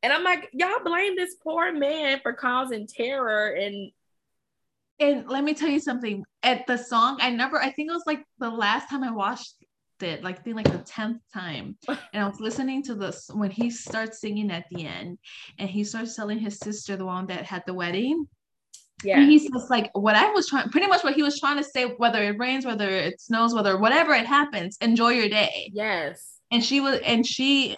And 0.06 0.12
I'm 0.12 0.22
like, 0.22 0.48
y'all 0.52 0.84
blame 0.84 1.16
this 1.16 1.34
poor 1.42 1.72
man 1.72 2.20
for 2.22 2.32
causing 2.32 2.86
terror 2.86 3.48
and 3.48 3.90
And 5.00 5.28
let 5.28 5.42
me 5.42 5.52
tell 5.52 5.68
you 5.68 5.80
something. 5.80 6.22
At 6.44 6.64
the 6.68 6.76
song, 6.76 7.18
I 7.20 7.30
never, 7.30 7.60
I 7.60 7.72
think 7.72 7.90
it 7.90 7.92
was 7.92 8.04
like 8.06 8.22
the 8.38 8.48
last 8.48 8.88
time 8.88 9.02
I 9.02 9.10
watched 9.10 9.54
it, 10.00 10.22
like 10.22 10.38
I 10.38 10.42
think 10.42 10.54
like 10.54 10.70
the 10.70 10.78
10th 10.78 11.18
time. 11.34 11.76
And 11.88 12.22
I 12.22 12.28
was 12.28 12.38
listening 12.38 12.84
to 12.84 12.94
this 12.94 13.28
when 13.34 13.50
he 13.50 13.68
starts 13.68 14.20
singing 14.20 14.52
at 14.52 14.66
the 14.70 14.86
end 14.86 15.18
and 15.58 15.68
he 15.68 15.82
starts 15.82 16.14
telling 16.14 16.38
his 16.38 16.60
sister, 16.60 16.96
the 16.96 17.04
one 17.04 17.26
that 17.26 17.44
had 17.44 17.64
the 17.66 17.74
wedding. 17.74 18.28
yeah. 19.02 19.18
And 19.18 19.28
he 19.28 19.40
says, 19.40 19.66
like, 19.70 19.90
what 19.92 20.14
I 20.14 20.30
was 20.30 20.48
trying, 20.48 20.68
pretty 20.68 20.86
much 20.86 21.02
what 21.02 21.14
he 21.14 21.24
was 21.24 21.40
trying 21.40 21.56
to 21.56 21.64
say, 21.64 21.86
whether 21.96 22.22
it 22.22 22.38
rains, 22.38 22.64
whether 22.64 22.88
it 22.88 23.20
snows, 23.20 23.56
whether 23.56 23.76
whatever 23.76 24.14
it 24.14 24.26
happens, 24.26 24.78
enjoy 24.80 25.14
your 25.14 25.28
day. 25.28 25.68
yes. 25.74 26.38
And 26.52 26.64
she 26.64 26.80
was, 26.80 27.00
and 27.04 27.26
she, 27.26 27.76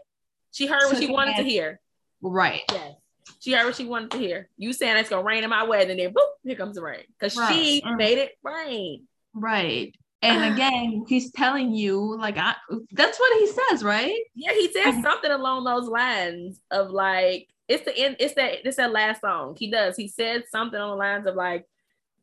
She 0.53 0.67
heard 0.67 0.93
what 0.93 0.99
she 0.99 1.11
wanted 1.11 1.37
to 1.37 1.43
hear. 1.43 1.81
Right. 2.23 2.63
Yes. 2.71 2.95
She 3.41 3.53
heard 3.53 3.67
what 3.67 3.77
she 3.77 3.85
wanted 3.85 4.11
to 4.13 4.19
hear. 4.19 4.49
You 4.57 4.73
saying 4.73 4.97
it's 4.97 5.11
gonna 5.11 5.23
rain 5.23 5.45
in 5.45 5.51
my 5.51 5.63
wedding, 5.63 5.91
and 5.93 6.01
then 6.01 6.13
boop, 6.15 6.27
here 6.45 6.57
comes 6.57 6.77
the 6.77 6.83
rain. 6.83 7.05
Because 7.19 7.33
she 7.35 7.83
Mm. 7.85 7.97
made 7.97 8.19
it 8.19 8.33
rain. 8.43 9.07
Right. 9.35 9.95
And 10.23 10.45
again, 10.55 11.05
he's 11.09 11.31
telling 11.31 11.73
you, 11.75 12.17
like, 12.19 12.37
I, 12.39 12.55
that's 12.93 13.19
what 13.21 13.39
he 13.39 13.47
says, 13.47 13.85
right? 13.85 14.19
Yeah, 14.35 14.53
he 14.53 14.73
said 14.73 14.95
Mhm. 14.95 15.03
something 15.03 15.31
along 15.31 15.65
those 15.65 15.89
lines 15.89 16.61
of 16.71 16.91
like, 16.91 17.49
it's 17.69 17.85
the 17.85 17.97
end, 17.97 18.17
it's 18.19 18.35
that 18.35 18.67
it's 18.67 18.79
that 18.79 18.93
last 18.93 19.21
song. 19.21 19.55
He 19.59 19.71
does. 19.71 19.97
He 19.97 20.09
said 20.09 20.45
something 20.51 20.81
on 20.81 20.91
the 20.91 20.97
lines 20.97 21.27
of 21.27 21.35
like, 21.37 21.67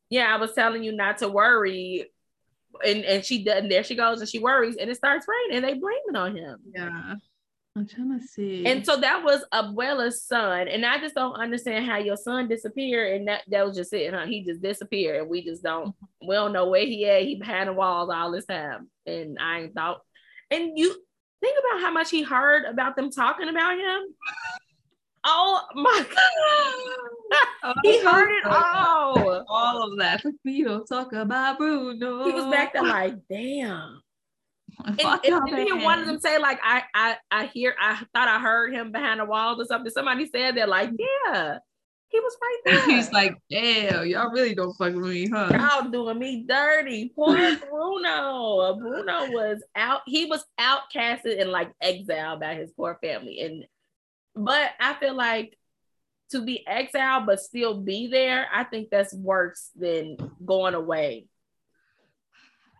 Yeah, 0.10 0.34
I 0.34 0.38
was 0.38 0.54
telling 0.54 0.84
you 0.84 0.92
not 0.92 1.20
to 1.20 1.30
worry. 1.30 2.12
and 2.84 3.06
and 3.06 3.24
she 3.24 3.42
does, 3.44 3.60
and 3.62 3.72
there 3.72 3.84
she 3.86 3.96
goes, 3.96 4.20
and 4.20 4.28
she 4.30 4.40
worries, 4.40 4.76
and 4.76 4.90
it 4.90 4.98
starts 4.98 5.26
raining, 5.30 5.56
and 5.58 5.66
they 5.66 5.80
blame 5.80 5.96
it 6.10 6.16
on 6.18 6.36
him. 6.36 6.60
Yeah. 6.76 7.16
I'm 7.78 7.86
trying 7.86 8.18
to 8.18 8.26
see. 8.26 8.66
And 8.66 8.86
so 8.86 8.98
that 9.02 9.22
was 9.24 9.44
Abuela's 9.54 10.24
son. 10.24 10.70
And 10.70 10.86
I 10.86 10.98
just 10.98 11.14
don't 11.14 11.36
understand 11.36 11.86
how 11.86 11.98
your 11.98 12.16
son 12.16 12.48
disappeared. 12.48 13.18
And 13.18 13.28
that, 13.28 13.42
that 13.50 13.66
was 13.66 13.76
just 13.76 13.92
it, 13.92 14.14
huh? 14.14 14.26
He 14.26 14.46
just 14.46 14.62
disappeared. 14.62 15.20
And 15.20 15.30
we 15.30 15.44
just 15.44 15.62
don't, 15.62 15.94
we 16.26 16.36
don't 16.36 16.54
know 16.54 16.70
where 16.70 16.86
he 16.86 17.06
at. 17.10 17.24
He 17.24 17.36
behind 17.36 17.68
the 17.68 17.74
walls 17.74 18.10
all 18.14 18.32
this 18.32 18.46
time. 18.46 18.90
And 19.06 19.38
I 19.40 19.60
ain't 19.60 19.76
thought, 19.76 20.00
and 20.50 20.78
you 20.78 20.96
think 21.42 21.58
about 21.60 21.82
how 21.82 21.92
much 21.92 22.10
he 22.10 22.24
heard 22.24 22.64
about 22.64 22.96
them 22.96 23.12
talking 23.12 23.50
about 23.50 23.78
him. 23.78 24.04
Oh 25.26 25.62
my 25.76 26.06
God. 27.64 27.76
he 27.84 28.00
oh, 28.04 28.12
heard 28.12 28.32
it 28.32 28.46
all. 28.46 29.46
All 29.50 29.92
of 29.92 30.00
that. 30.00 30.24
We 30.46 30.64
don't 30.64 30.86
talk 30.86 31.12
about 31.12 31.58
Bruno. 31.58 32.26
He 32.26 32.32
was 32.32 32.46
back 32.46 32.74
there 32.74 32.84
like, 32.84 33.16
damn. 33.30 34.02
And, 34.84 35.00
and 35.00 35.46
did 35.48 35.68
hear 35.68 35.78
one 35.78 36.00
of 36.00 36.06
them 36.06 36.20
say 36.20 36.38
like 36.38 36.60
I 36.64 36.84
I 36.94 37.18
I 37.32 37.46
hear 37.48 37.76
I 37.80 37.96
thought 38.14 38.28
I 38.28 38.40
heard 38.40 38.74
him 38.74 38.92
behind 38.92 39.20
the 39.20 39.26
walls 39.26 39.60
or 39.60 39.66
something. 39.66 39.92
Somebody 39.92 40.28
said 40.28 40.58
that 40.58 40.70
like 40.70 40.92
yeah, 40.98 41.60
he 42.10 42.20
was 42.20 42.38
right 42.42 42.62
there. 42.66 42.86
He's 42.96 43.12
like, 43.12 43.38
damn, 43.50 44.08
y'all 44.08 44.32
really 44.32 44.56
don't 44.56 44.74
fuck 44.74 44.94
with 44.94 45.06
me, 45.06 45.28
huh? 45.28 45.50
Y'all 45.52 45.90
doing 45.90 46.20
me 46.20 46.46
dirty. 46.48 47.12
Poor 47.16 47.36
Bruno. 47.70 48.76
Bruno 48.76 49.32
was 49.32 49.64
out. 49.76 50.02
He 50.06 50.26
was 50.26 50.44
outcasted 50.60 51.42
and 51.42 51.52
like 51.52 51.72
exiled 51.82 52.40
by 52.40 52.56
his 52.56 52.72
poor 52.72 52.98
family. 53.02 53.42
And 53.42 53.66
but 54.36 54.72
I 54.80 54.94
feel 54.96 55.16
like 55.16 55.58
to 56.32 56.44
be 56.44 56.66
exiled 56.68 57.26
but 57.26 57.40
still 57.40 57.80
be 57.80 58.08
there, 58.08 58.48
I 58.54 58.64
think 58.64 58.90
that's 58.90 59.14
worse 59.14 59.70
than 59.76 60.18
going 60.44 60.74
away 60.74 61.28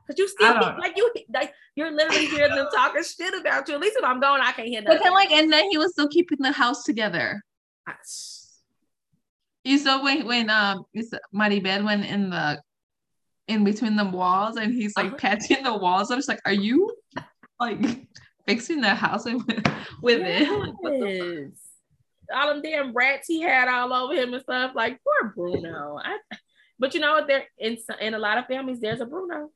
Cause 0.08 0.20
you 0.20 0.28
still 0.28 0.54
be, 0.54 0.66
like 0.80 0.94
you 0.96 1.12
like 1.34 1.54
you're 1.76 1.92
literally 1.92 2.28
hearing 2.28 2.54
them 2.54 2.68
talking 2.74 3.04
shit 3.04 3.34
about 3.34 3.68
you. 3.68 3.74
At 3.74 3.82
least 3.82 3.98
if 3.98 4.04
I'm 4.04 4.20
going, 4.20 4.42
I 4.42 4.52
can't 4.52 4.68
hear 4.68 4.82
nothing. 4.82 4.98
But 4.98 5.04
then 5.04 5.14
like 5.14 5.32
and 5.32 5.52
then 5.52 5.70
he 5.72 5.80
was 5.80 5.94
still 5.94 6.08
keeping 6.08 6.38
the 6.40 6.52
house 6.52 6.84
together. 6.84 7.42
You 9.64 9.80
saw 9.80 10.04
when 10.04 10.28
when 10.28 10.50
um 10.52 10.86
it's 10.94 11.12
Maribel 11.34 11.84
went 11.84 12.06
in 12.06 12.30
the 12.30 12.62
in 13.48 13.64
between 13.64 13.96
the 13.96 14.06
walls 14.06 14.58
and 14.58 14.74
he's 14.74 14.96
like 14.96 15.08
uh-huh. 15.08 15.16
patching 15.18 15.64
the 15.64 15.76
walls. 15.76 16.12
I 16.12 16.16
was 16.16 16.28
like, 16.28 16.42
are 16.46 16.54
you 16.54 16.92
like 17.60 17.80
fixing 18.48 18.82
the 18.82 18.94
house 18.94 19.26
with, 19.26 19.44
with 20.02 20.20
yes. 20.22 20.48
it? 20.84 21.52
all 22.34 22.48
them 22.48 22.62
damn 22.62 22.94
rats 22.94 23.28
he 23.28 23.42
had 23.42 23.68
all 23.68 23.94
over 23.94 24.14
him 24.14 24.34
and 24.34 24.42
stuff. 24.42 24.72
Like 24.76 25.00
poor 25.04 25.34
Bruno. 25.36 26.00
I, 26.04 26.18
but 26.80 26.94
you 26.94 27.00
know 27.00 27.14
what? 27.14 27.28
There 27.28 27.46
in 27.58 27.78
in 28.02 28.14
a 28.14 28.20
lot 28.20 28.38
of 28.38 28.48
families, 28.48 28.80
there's 28.80 29.02
a 29.02 29.06
Bruno 29.06 29.50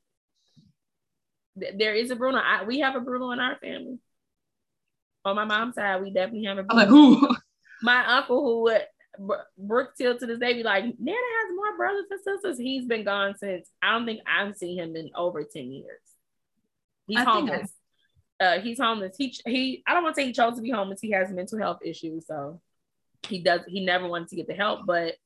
there 1.78 1.94
is 1.94 2.10
a 2.10 2.16
Bruno. 2.16 2.38
I, 2.38 2.64
we 2.64 2.80
have 2.80 2.96
a 2.96 3.00
Bruno 3.00 3.30
in 3.30 3.40
our 3.40 3.56
family. 3.56 3.98
On 5.24 5.36
my 5.36 5.44
mom's 5.44 5.74
side, 5.74 6.00
we 6.02 6.10
definitely 6.10 6.44
have 6.44 6.58
a 6.58 6.62
Bruno. 6.62 6.82
I'm 6.82 6.88
like, 6.88 6.88
who? 6.88 7.36
My 7.82 8.18
uncle, 8.18 8.42
who 8.42 8.62
would 8.64 8.82
Brooke 9.56 9.92
till 9.96 10.18
to 10.18 10.26
this 10.26 10.38
day 10.38 10.52
be 10.52 10.62
like, 10.62 10.84
Nana 10.84 11.16
has 11.16 11.56
more 11.56 11.76
brothers 11.76 12.04
and 12.10 12.20
sisters. 12.22 12.58
He's 12.58 12.84
been 12.84 13.04
gone 13.04 13.34
since 13.38 13.68
I 13.82 13.92
don't 13.92 14.04
think 14.04 14.20
I've 14.26 14.54
seen 14.56 14.78
him 14.78 14.96
in 14.96 15.10
over 15.14 15.42
10 15.42 15.70
years. 15.72 16.00
He's 17.06 17.18
I 17.18 17.24
homeless. 17.24 17.72
Uh, 18.38 18.60
he's 18.60 18.78
homeless. 18.78 19.16
He 19.18 19.34
he 19.46 19.82
I 19.86 19.92
don't 19.92 20.02
want 20.02 20.16
to 20.16 20.22
say 20.22 20.26
he 20.26 20.32
chose 20.32 20.56
to 20.56 20.62
be 20.62 20.70
homeless. 20.70 21.00
He 21.00 21.10
has 21.10 21.30
mental 21.30 21.58
health 21.58 21.80
issues, 21.84 22.26
so 22.26 22.60
he 23.26 23.42
does 23.42 23.60
he 23.66 23.84
never 23.84 24.08
wanted 24.08 24.28
to 24.28 24.36
get 24.36 24.46
the 24.46 24.54
help, 24.54 24.86
but 24.86 25.16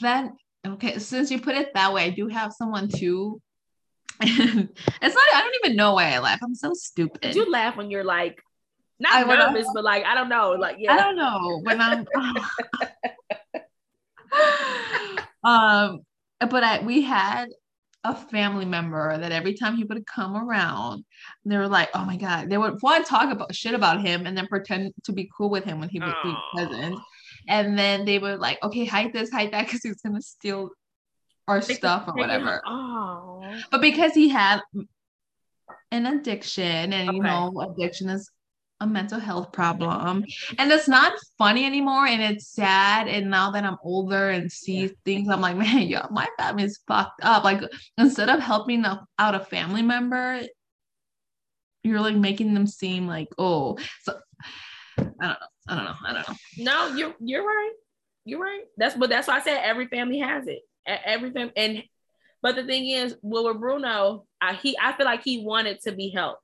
then 0.00 0.36
okay, 0.66 0.98
since 0.98 1.30
you 1.30 1.40
put 1.40 1.54
it 1.54 1.72
that 1.74 1.92
way, 1.92 2.04
I 2.04 2.10
do 2.10 2.26
have 2.26 2.52
someone 2.52 2.88
too 2.88 3.40
it's 4.22 5.14
not, 5.14 5.24
I 5.34 5.40
don't 5.40 5.49
even 5.64 5.76
know 5.76 5.94
why 5.94 6.12
I 6.12 6.18
laugh. 6.18 6.40
I'm 6.42 6.54
so 6.54 6.72
stupid. 6.74 7.34
You 7.34 7.50
laugh 7.50 7.76
when 7.76 7.90
you're 7.90 8.04
like, 8.04 8.40
not 8.98 9.12
I 9.14 9.22
nervous, 9.24 9.66
but 9.72 9.84
like, 9.84 10.04
I 10.04 10.14
don't 10.14 10.28
know. 10.28 10.50
Like, 10.50 10.76
yeah. 10.78 10.92
I 10.92 10.96
don't 10.98 11.16
know. 11.16 11.60
When 11.62 11.80
I'm, 11.80 12.06
um, 15.44 16.00
but 16.40 16.62
I, 16.64 16.82
we 16.84 17.02
had 17.02 17.48
a 18.04 18.14
family 18.14 18.64
member 18.64 19.18
that 19.18 19.32
every 19.32 19.54
time 19.54 19.76
he 19.76 19.84
would 19.84 20.06
come 20.06 20.36
around, 20.36 21.04
they 21.44 21.56
were 21.56 21.68
like, 21.68 21.90
"Oh 21.94 22.04
my 22.04 22.16
god!" 22.16 22.48
They 22.48 22.56
would 22.56 22.80
want 22.82 23.04
to 23.04 23.10
talk 23.10 23.30
about 23.30 23.54
shit 23.54 23.74
about 23.74 24.00
him 24.00 24.26
and 24.26 24.36
then 24.36 24.46
pretend 24.46 24.92
to 25.04 25.12
be 25.12 25.30
cool 25.36 25.50
with 25.50 25.64
him 25.64 25.80
when 25.80 25.90
he 25.90 26.00
would 26.00 26.14
be 26.22 26.34
present. 26.54 26.98
And 27.48 27.78
then 27.78 28.04
they 28.04 28.18
would 28.18 28.38
like, 28.40 28.62
"Okay, 28.62 28.86
hide 28.86 29.12
this, 29.12 29.30
hide 29.30 29.52
that," 29.52 29.66
because 29.66 29.82
he's 29.82 30.00
gonna 30.00 30.22
steal 30.22 30.70
or 31.46 31.60
stuff 31.60 32.04
or 32.06 32.14
whatever. 32.14 32.62
Oh. 32.66 33.42
But 33.70 33.80
because 33.80 34.12
he 34.14 34.28
had 34.28 34.60
an 35.92 36.06
addiction 36.06 36.92
and 36.92 37.08
okay. 37.08 37.16
you 37.16 37.22
know 37.22 37.52
addiction 37.68 38.08
is 38.08 38.30
a 38.80 38.86
mental 38.86 39.20
health 39.20 39.52
problem. 39.52 40.24
And 40.58 40.72
it's 40.72 40.88
not 40.88 41.12
funny 41.36 41.66
anymore 41.66 42.06
and 42.06 42.22
it's 42.22 42.48
sad 42.48 43.08
and 43.08 43.30
now 43.30 43.50
that 43.50 43.64
i'm 43.64 43.76
older 43.82 44.30
and 44.30 44.50
see 44.50 44.90
things 45.04 45.28
i'm 45.28 45.40
like 45.40 45.56
man 45.64 45.82
yeah 45.82 46.06
my 46.10 46.26
family's 46.38 46.80
fucked 46.86 47.20
up. 47.22 47.44
Like 47.44 47.62
instead 47.98 48.28
of 48.28 48.40
helping 48.40 48.84
out 48.84 49.34
a 49.34 49.40
family 49.40 49.82
member 49.82 50.42
you're 51.82 52.00
like 52.00 52.16
making 52.16 52.54
them 52.54 52.66
seem 52.66 53.06
like 53.06 53.28
oh 53.38 53.78
so 54.02 54.18
i 54.98 55.04
don't 55.04 55.20
know 55.20 55.34
i 55.68 55.74
don't 55.74 55.84
know 55.84 55.94
i 56.04 56.12
don't 56.12 56.28
know. 56.28 56.34
No 56.58 56.94
you're 56.94 57.14
you're 57.20 57.44
right. 57.44 57.72
You're 58.24 58.40
right. 58.40 58.64
That's 58.76 58.96
but 58.96 59.10
that's 59.10 59.28
why 59.28 59.36
i 59.36 59.40
said 59.40 59.60
every 59.62 59.86
family 59.88 60.18
has 60.18 60.46
it. 60.46 60.60
Everything. 60.86 61.50
And 61.56 61.82
but 62.42 62.56
the 62.56 62.64
thing 62.64 62.88
is, 62.88 63.16
well, 63.22 63.44
with 63.44 63.60
Bruno, 63.60 64.24
I, 64.40 64.54
he 64.54 64.76
I 64.80 64.92
feel 64.92 65.06
like 65.06 65.22
he 65.22 65.44
wanted 65.44 65.80
to 65.82 65.92
be 65.92 66.10
helped. 66.10 66.42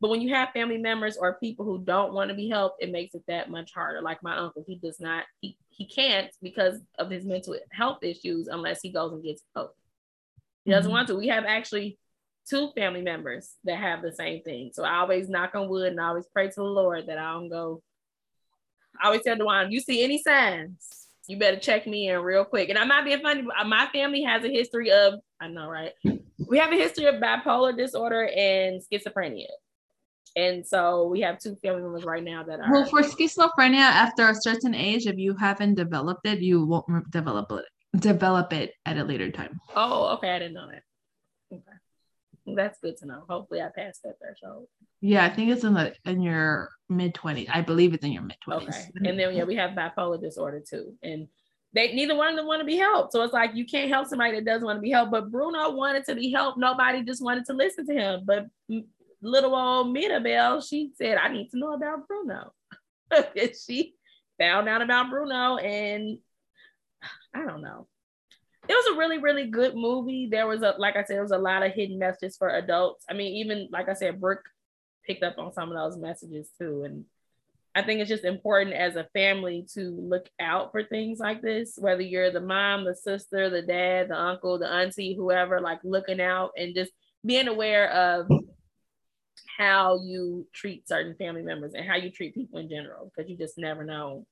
But 0.00 0.10
when 0.10 0.20
you 0.20 0.34
have 0.34 0.50
family 0.50 0.78
members 0.78 1.16
or 1.16 1.38
people 1.38 1.64
who 1.64 1.82
don't 1.82 2.12
want 2.12 2.28
to 2.28 2.34
be 2.34 2.48
helped, 2.48 2.82
it 2.82 2.92
makes 2.92 3.14
it 3.14 3.22
that 3.26 3.50
much 3.50 3.72
harder. 3.72 4.02
Like 4.02 4.22
my 4.22 4.36
uncle, 4.36 4.64
he 4.66 4.76
does 4.76 5.00
not, 5.00 5.24
he, 5.40 5.56
he 5.70 5.86
can't 5.86 6.30
because 6.42 6.78
of 6.98 7.10
his 7.10 7.24
mental 7.24 7.56
health 7.70 8.02
issues 8.02 8.48
unless 8.48 8.80
he 8.82 8.92
goes 8.92 9.12
and 9.12 9.22
gets 9.22 9.42
help. 9.54 9.74
He 10.64 10.72
doesn't 10.72 10.88
mm-hmm. 10.88 10.94
want 10.94 11.08
to. 11.08 11.14
We 11.14 11.28
have 11.28 11.44
actually 11.46 11.98
two 12.48 12.70
family 12.76 13.00
members 13.00 13.54
that 13.64 13.78
have 13.78 14.02
the 14.02 14.12
same 14.12 14.42
thing. 14.42 14.72
So 14.74 14.84
I 14.84 14.96
always 14.96 15.28
knock 15.28 15.54
on 15.54 15.68
wood 15.68 15.92
and 15.92 16.00
I 16.00 16.08
always 16.08 16.26
pray 16.26 16.48
to 16.48 16.54
the 16.54 16.62
Lord 16.62 17.06
that 17.06 17.18
I 17.18 17.32
don't 17.32 17.48
go. 17.48 17.82
I 19.00 19.06
always 19.06 19.22
tell 19.22 19.36
Dewan, 19.36 19.72
you 19.72 19.80
see 19.80 20.04
any 20.04 20.22
signs, 20.22 21.03
you 21.26 21.38
better 21.38 21.58
check 21.58 21.86
me 21.86 22.08
in 22.08 22.20
real 22.20 22.44
quick. 22.44 22.68
And 22.68 22.78
I'm 22.78 22.88
not 22.88 23.04
being 23.04 23.20
funny, 23.20 23.42
but 23.42 23.66
my 23.66 23.88
family 23.92 24.22
has 24.22 24.44
a 24.44 24.48
history 24.48 24.90
of, 24.90 25.14
I 25.40 25.48
know, 25.48 25.68
right? 25.68 25.92
We 26.48 26.58
have 26.58 26.72
a 26.72 26.76
history 26.76 27.06
of 27.06 27.16
bipolar 27.16 27.76
disorder 27.76 28.28
and 28.28 28.82
schizophrenia. 28.82 29.46
And 30.36 30.66
so 30.66 31.06
we 31.06 31.20
have 31.20 31.38
two 31.38 31.56
family 31.62 31.82
members 31.82 32.04
right 32.04 32.24
now 32.24 32.42
that 32.42 32.58
are. 32.58 32.72
Well, 32.72 32.86
for 32.86 33.02
schizophrenia, 33.02 33.76
after 33.76 34.28
a 34.28 34.34
certain 34.34 34.74
age, 34.74 35.06
if 35.06 35.16
you 35.16 35.36
haven't 35.36 35.74
developed 35.74 36.26
it, 36.26 36.40
you 36.40 36.66
won't 36.66 37.10
develop 37.10 37.52
it 37.52 37.64
develop 37.98 38.52
it 38.52 38.72
at 38.86 38.98
a 38.98 39.04
later 39.04 39.30
time. 39.30 39.58
Oh, 39.74 40.14
okay. 40.14 40.30
I 40.30 40.38
didn't 40.38 40.54
know 40.54 40.68
that. 40.70 40.82
That's 42.46 42.78
good 42.80 42.96
to 42.98 43.06
know. 43.06 43.24
Hopefully 43.28 43.62
I 43.62 43.68
passed 43.74 44.02
that 44.02 44.18
threshold. 44.18 44.66
Yeah, 45.00 45.24
I 45.24 45.30
think 45.30 45.50
it's 45.50 45.64
in 45.64 45.74
the 45.74 45.94
in 46.04 46.20
your 46.20 46.70
mid 46.88 47.14
20s. 47.14 47.48
I 47.52 47.62
believe 47.62 47.94
it's 47.94 48.04
in 48.04 48.12
your 48.12 48.22
mid 48.22 48.36
20s. 48.46 48.68
Okay. 48.68 48.90
And 48.96 49.18
then 49.18 49.34
yeah, 49.34 49.44
we 49.44 49.56
have 49.56 49.70
bipolar 49.70 50.20
disorder 50.20 50.62
too. 50.66 50.94
And 51.02 51.28
they 51.72 51.92
neither 51.94 52.14
one 52.14 52.28
of 52.28 52.36
them 52.36 52.46
want 52.46 52.60
to 52.60 52.66
be 52.66 52.76
helped. 52.76 53.12
So 53.12 53.22
it's 53.22 53.32
like 53.32 53.54
you 53.54 53.64
can't 53.64 53.90
help 53.90 54.08
somebody 54.08 54.34
that 54.36 54.44
doesn't 54.44 54.64
want 54.64 54.76
to 54.76 54.82
be 54.82 54.90
helped. 54.90 55.10
But 55.10 55.30
Bruno 55.30 55.70
wanted 55.70 56.04
to 56.06 56.14
be 56.14 56.30
helped. 56.30 56.58
Nobody 56.58 57.02
just 57.02 57.22
wanted 57.22 57.46
to 57.46 57.54
listen 57.54 57.86
to 57.86 57.94
him. 57.94 58.22
But 58.24 58.46
little 59.22 59.54
old 59.54 59.92
Mirabel, 59.92 60.60
she 60.60 60.92
said, 60.96 61.16
I 61.16 61.32
need 61.32 61.50
to 61.50 61.58
know 61.58 61.72
about 61.72 62.06
Bruno. 62.06 62.52
and 63.10 63.52
she 63.66 63.94
found 64.38 64.68
out 64.68 64.82
about 64.82 65.10
Bruno 65.10 65.56
and 65.56 66.18
I 67.34 67.44
don't 67.44 67.62
know. 67.62 67.88
It 68.66 68.72
was 68.72 68.94
a 68.94 68.98
really, 68.98 69.18
really 69.18 69.46
good 69.46 69.74
movie. 69.74 70.28
There 70.30 70.46
was 70.46 70.62
a, 70.62 70.74
like 70.78 70.96
I 70.96 71.04
said, 71.04 71.16
there 71.16 71.22
was 71.22 71.32
a 71.32 71.38
lot 71.38 71.62
of 71.62 71.72
hidden 71.72 71.98
messages 71.98 72.36
for 72.36 72.48
adults. 72.48 73.04
I 73.08 73.12
mean, 73.12 73.34
even 73.36 73.68
like 73.70 73.88
I 73.88 73.94
said, 73.94 74.20
Brooke 74.20 74.44
picked 75.06 75.22
up 75.22 75.38
on 75.38 75.52
some 75.52 75.70
of 75.70 75.76
those 75.76 76.00
messages 76.00 76.48
too. 76.58 76.84
And 76.84 77.04
I 77.74 77.82
think 77.82 78.00
it's 78.00 78.08
just 78.08 78.24
important 78.24 78.74
as 78.74 78.96
a 78.96 79.08
family 79.12 79.66
to 79.74 79.90
look 79.90 80.28
out 80.40 80.72
for 80.72 80.82
things 80.82 81.18
like 81.18 81.42
this, 81.42 81.74
whether 81.76 82.02
you're 82.02 82.30
the 82.30 82.40
mom, 82.40 82.84
the 82.84 82.94
sister, 82.94 83.50
the 83.50 83.62
dad, 83.62 84.08
the 84.08 84.18
uncle, 84.18 84.58
the 84.58 84.68
auntie, 84.68 85.14
whoever, 85.14 85.60
like 85.60 85.80
looking 85.84 86.20
out 86.20 86.52
and 86.56 86.74
just 86.74 86.92
being 87.26 87.48
aware 87.48 87.90
of 87.90 88.28
how 89.58 90.00
you 90.02 90.46
treat 90.52 90.88
certain 90.88 91.14
family 91.16 91.42
members 91.42 91.74
and 91.74 91.86
how 91.86 91.96
you 91.96 92.10
treat 92.10 92.34
people 92.34 92.60
in 92.60 92.68
general, 92.68 93.10
because 93.14 93.30
you 93.30 93.36
just 93.36 93.58
never 93.58 93.84
know 93.84 94.26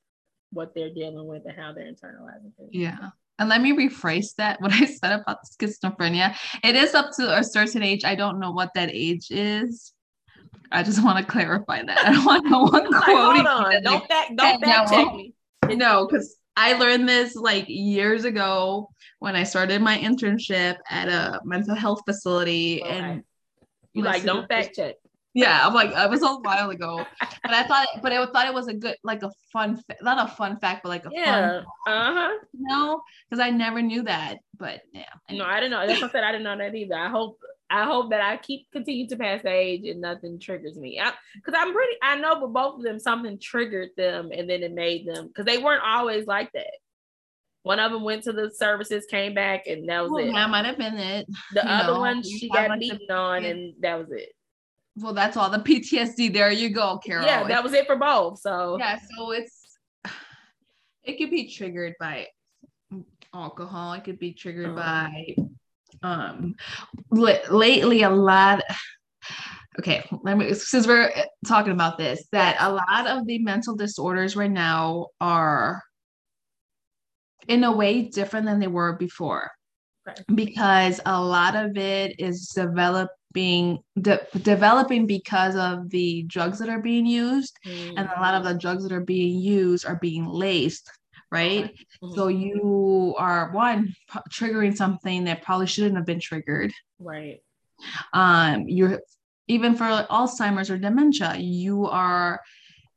what 0.53 0.75
they're 0.75 0.95
dealing 0.95 1.27
with 1.27 1.43
and 1.45 1.57
how 1.57 1.73
they're 1.73 1.85
internalizing 1.85 2.55
things. 2.57 2.71
Yeah. 2.71 3.11
And 3.43 3.49
let 3.49 3.61
me 3.61 3.73
rephrase 3.73 4.37
that 4.37 4.61
what 4.61 4.73
I 4.73 4.85
said 4.85 5.21
about 5.21 5.39
schizophrenia. 5.45 6.37
It 6.63 6.77
is 6.77 6.95
up 6.95 7.11
to 7.17 7.39
a 7.39 7.43
certain 7.43 7.83
age. 7.83 8.05
I 8.05 8.15
don't 8.15 8.39
know 8.39 8.53
what 8.53 8.71
that 8.75 8.91
age 8.93 9.31
is. 9.31 9.93
I 10.71 10.85
just 10.85 11.03
want 11.03 11.19
to 11.19 11.25
clarify 11.31 11.83
that. 11.83 12.07
I 12.07 12.13
don't 12.13 12.25
want 12.25 12.47
no 12.47 12.63
one 12.63 12.93
quoting. 12.93 13.45
Hold 13.45 13.47
on, 13.47 13.83
don't 13.83 14.07
fact, 14.07 14.37
don't 14.37 14.65
fact 14.65 14.91
check 14.91 15.13
me. 15.13 15.35
No, 15.71 16.07
because 16.07 16.37
I 16.57 16.75
learned 16.75 17.09
this 17.09 17.35
like 17.35 17.65
years 17.67 18.25
ago 18.25 18.89
when 19.19 19.35
I 19.35 19.43
started 19.43 19.83
my 19.83 19.99
internship 19.99 20.77
at 20.89 21.09
a 21.09 21.41
mental 21.45 21.75
health 21.75 22.03
facility. 22.07 22.81
Okay. 22.85 22.93
And 22.93 23.25
You 23.93 24.05
like 24.05 24.23
don't 24.23 24.47
fact 24.47 24.77
check. 24.77 24.97
Yeah, 25.35 25.67
I'm 25.67 25.73
like, 25.73 25.91
it 25.91 26.11
was 26.11 26.23
a 26.23 26.35
while 26.35 26.71
ago, 26.71 27.07
but 27.21 27.53
I 27.55 27.63
thought, 27.63 27.89
but 28.03 28.13
I 28.13 28.25
thought 28.27 28.47
it 28.47 28.53
was 28.55 28.69
a 28.69 28.75
good, 28.75 28.97
like 29.03 29.23
a 29.23 29.31
fun, 29.53 29.83
not 30.03 30.29
a 30.31 30.35
fun 30.35 30.59
fact, 30.59 30.83
but 30.83 30.91
like 30.91 31.07
a 31.07 31.11
Yeah. 31.11 31.63
fun, 31.63 31.67
Uh 31.87 32.15
huh. 32.15 32.39
you 32.53 32.67
know, 32.69 33.03
because 33.31 33.43
I 33.43 33.51
never 33.51 33.81
knew 33.81 34.03
that. 34.03 34.39
But 34.59 34.83
yeah, 34.93 35.07
No, 35.31 35.45
I 35.45 35.61
didn't 35.61 35.71
know. 35.71 35.87
That's 35.87 36.03
what 36.03 36.11
I 36.11 36.13
said. 36.13 36.25
I 36.25 36.33
didn't 36.33 36.45
know 36.45 36.59
that 36.59 36.75
either. 36.75 36.95
I 36.95 37.09
hope. 37.09 37.39
I 37.71 37.85
hope 37.85 38.11
that 38.11 38.21
I 38.21 38.37
keep 38.37 38.71
continue 38.71 39.09
to 39.09 39.17
pass 39.17 39.41
the 39.43 39.49
age 39.49 39.87
and 39.87 40.03
nothing 40.03 40.39
triggers 40.39 40.77
me. 40.77 41.01
Because 41.35 41.59
I'm 41.59 41.73
pretty. 41.73 41.95
I 42.03 42.17
know, 42.17 42.39
but 42.39 42.53
both 42.53 42.77
of 42.77 42.83
them 42.83 42.99
something 42.99 43.39
triggered 43.41 43.89
them, 43.97 44.31
and 44.31 44.51
then 44.51 44.63
it 44.63 44.73
made 44.75 45.07
them 45.07 45.29
because 45.29 45.47
they 45.47 45.57
weren't 45.57 45.83
always 45.83 46.27
like 46.27 46.53
that. 46.53 46.71
One 47.63 47.79
of 47.81 47.91
them 47.91 48.03
went 48.05 48.25
to 48.25 48.33
the 48.33 48.51
services, 48.55 49.07
came 49.11 49.33
back, 49.33 49.67
and 49.67 49.89
that 49.89 50.03
was 50.03 50.11
well, 50.11 50.29
it. 50.29 50.33
that 50.33 50.51
might 50.51 50.67
have 50.67 50.77
been 50.77 50.99
it. 50.99 51.27
The 51.55 51.63
you 51.63 51.69
other 51.69 51.95
know, 51.95 52.01
one, 52.01 52.23
she 52.23 52.51
got 52.51 52.69
like, 52.69 52.81
beaten 52.81 53.11
on, 53.11 53.45
and 53.47 53.73
that 53.81 53.99
was 53.99 54.11
it. 54.11 54.29
Well, 54.97 55.15
that's 55.15 55.37
all 55.37 55.49
the 55.51 55.59
PTSD. 55.69 56.33
There 56.33 56.51
you 56.51 56.69
go, 56.71 56.99
Carol. 56.99 57.27
Yeah, 57.27 57.45
that 57.49 57.63
was 57.65 57.73
it 57.73 57.87
for 57.87 57.97
both. 57.97 58.41
So 58.41 58.77
yeah 58.79 58.99
so 59.17 59.31
it's 59.33 59.79
it 61.05 61.19
could 61.19 61.31
be 61.31 61.49
triggered 61.51 61.95
by 61.99 62.29
alcohol 63.35 63.95
it 63.95 64.05
could 64.05 64.19
be 64.19 64.35
triggered 64.35 64.71
Oh. 64.71 64.75
by 64.77 65.35
um 66.03 66.55
li- 67.11 67.41
lately 67.51 68.03
a 68.03 68.11
lot 68.11 68.63
okay 69.79 70.05
let 70.23 70.37
me 70.37 70.53
since 70.53 70.87
we're 70.87 71.11
talking 71.47 71.73
about 71.73 71.97
this 71.97 72.23
that 72.33 72.57
a 72.61 72.71
lot 72.71 73.07
of 73.07 73.27
the 73.27 73.39
mental 73.39 73.75
disorders 73.75 74.37
right 74.37 74.51
now 74.51 75.07
are 75.21 75.83
in 77.49 77.65
a 77.65 77.73
way 77.73 78.03
different 78.03 78.45
than 78.47 78.61
they 78.61 78.67
were 78.67 78.93
before 78.95 79.51
Okay. 80.09 80.23
because 80.35 81.01
a 81.07 81.19
lot 81.23 81.55
of 81.57 81.77
it 81.79 82.19
is 82.19 82.51
developing 83.33 83.83
de- 84.01 84.27
developing 84.43 85.07
because 85.07 85.57
of 85.57 85.89
the 85.91 86.23
drugs 86.25 86.59
that 86.59 86.69
are 86.69 86.81
being 86.81 87.07
used 87.07 87.57
Mm, 87.67 87.95
and 87.97 88.09
a 88.09 88.21
lot 88.21 88.35
of 88.35 88.45
the 88.45 88.55
drugs 88.59 88.83
that 88.83 88.93
are 88.93 89.01
being 89.05 89.39
used 89.41 89.87
are 89.87 89.99
being 90.01 90.27
laced 90.27 90.91
right? 91.31 91.75
Mhm. 92.03 92.15
so 92.15 92.29
you 92.29 93.15
are 93.19 93.51
one 93.53 93.95
p- 94.13 94.19
triggering 94.31 94.77
something 94.77 95.25
that 95.25 95.41
probably 95.43 95.67
shouldn't 95.67 95.97
have 95.97 96.05
been 96.05 96.21
triggered. 96.21 96.73
Right, 96.99 97.41
um 98.13 98.69
you're 98.69 99.01
even 99.49 99.75
for 99.75 99.85
alzheimer's 100.11 100.71
or 100.71 100.79
dementia 100.79 101.37
you 101.39 101.87
are 101.87 102.41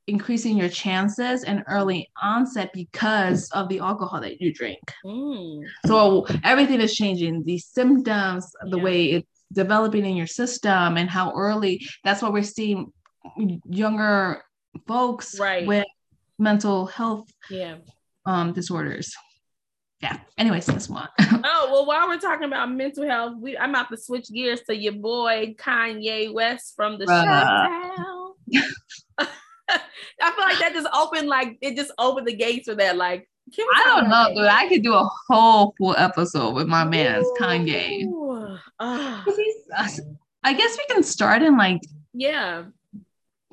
increasing 0.07 0.55
your 0.57 0.69
chances 0.69 1.43
and 1.43 1.63
early 1.67 2.07
onset 2.21 2.69
because 2.73 3.49
of 3.51 3.67
the 3.69 3.79
alcohol 3.79 4.21
that 4.21 4.39
you 4.41 4.53
drink. 4.53 4.83
Mm, 5.05 5.63
so 5.87 6.27
everything 6.43 6.79
is 6.81 6.93
changing. 6.93 7.43
The 7.43 7.57
symptoms 7.57 8.45
the 8.69 8.77
Yeah. 8.77 8.83
way 8.83 8.99
it's 9.17 9.34
developing 9.53 10.05
in 10.05 10.15
your 10.15 10.27
system 10.27 10.97
and 10.97 11.09
how 11.09 11.31
early 11.35 11.85
that's 12.03 12.21
what 12.21 12.33
we're 12.33 12.43
seeing 12.43 12.91
younger 13.65 14.41
folks 14.87 15.39
Right. 15.39 15.65
with 15.65 15.85
mental 16.37 16.85
health 16.85 17.27
yeah. 17.49 17.75
um 18.25 18.53
disorders 18.53 19.13
yeah 20.01 20.19
anyways 20.37 20.67
let's 20.67 20.89
move 20.89 21.07
Oh 21.47 21.69
well, 21.71 21.85
while 21.85 22.07
we're 22.07 22.19
talking 22.19 22.45
about 22.47 22.71
mental 22.71 23.05
health, 23.05 23.35
we 23.39 23.55
I'm 23.55 23.69
about 23.69 23.89
to 23.91 23.97
switch 23.97 24.31
gears 24.33 24.61
to 24.63 24.75
your 24.75 24.93
boy 24.93 25.53
Kanye 25.59 26.33
West 26.33 26.73
from 26.75 26.97
the. 26.97 27.05
Shutdown. 27.05 28.33
I 30.21 30.31
feel 30.31 30.45
like 30.45 30.59
that 30.59 30.71
just 30.73 30.87
opened 30.93 31.27
like 31.27 31.57
it 31.61 31.75
just 31.75 31.91
opened 31.99 32.27
the 32.27 32.35
gates 32.35 32.67
for 32.67 32.75
that. 32.75 32.97
Like, 32.97 33.29
i 33.75 33.83
don't 33.85 34.09
know 34.09 34.29
dude 34.35 34.45
i 34.47 34.67
could 34.67 34.81
do 34.83 34.93
a 34.93 35.09
whole 35.27 35.73
full 35.77 35.95
episode 35.97 36.53
with 36.55 36.67
my 36.67 36.83
man's 36.83 37.27
kanye 37.39 38.03
Ooh. 38.05 38.57
'Cause 38.79 39.35
he's- 39.37 40.01
i 40.43 40.53
guess 40.53 40.77
we 40.77 40.85
can 40.93 41.03
start 41.03 41.41
and 41.41 41.57
like 41.57 41.81
yeah. 42.13 42.63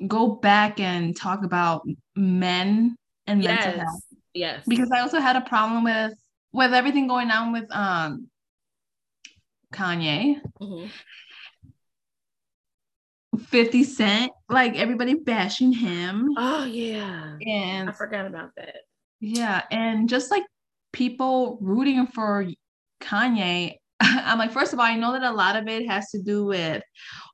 go 0.07 0.29
back 0.35 0.79
and 0.79 1.15
talk 1.15 1.43
about 1.43 1.85
men 2.15 2.95
and 3.27 3.41
mental 3.43 3.71
Yes. 3.71 3.79
health 3.79 4.03
Yes. 4.33 4.63
because 4.67 4.89
I 4.91 5.01
also 5.01 5.19
had 5.19 5.35
a 5.35 5.41
problem 5.41 5.83
with 5.83 6.13
with 6.53 6.73
everything 6.73 7.07
going 7.07 7.29
on 7.29 7.51
with 7.51 7.65
um 7.71 8.29
Kanye, 9.73 10.39
Mhm. 10.61 10.89
50 13.47 13.83
Cent, 13.83 14.31
like 14.49 14.75
everybody 14.75 15.15
bashing 15.15 15.73
him 15.73 16.29
Oh 16.37 16.65
yeah. 16.65 17.37
And 17.45 17.89
I 17.89 17.91
forgot 17.91 18.25
about 18.27 18.51
that. 18.57 18.75
Yeah, 19.23 19.63
and 19.71 20.09
just 20.09 20.29
like 20.31 20.43
people 20.91 21.57
rooting 21.61 22.07
for 22.07 22.45
Kanye. 23.01 23.75
I'm 24.01 24.37
like, 24.37 24.51
first 24.51 24.73
of 24.73 24.79
all, 24.79 24.85
I 24.85 24.97
know 24.97 25.13
that 25.13 25.23
a 25.23 25.31
lot 25.31 25.55
of 25.55 25.67
it 25.69 25.87
has 25.87 26.09
to 26.09 26.21
do 26.21 26.43
with, 26.45 26.83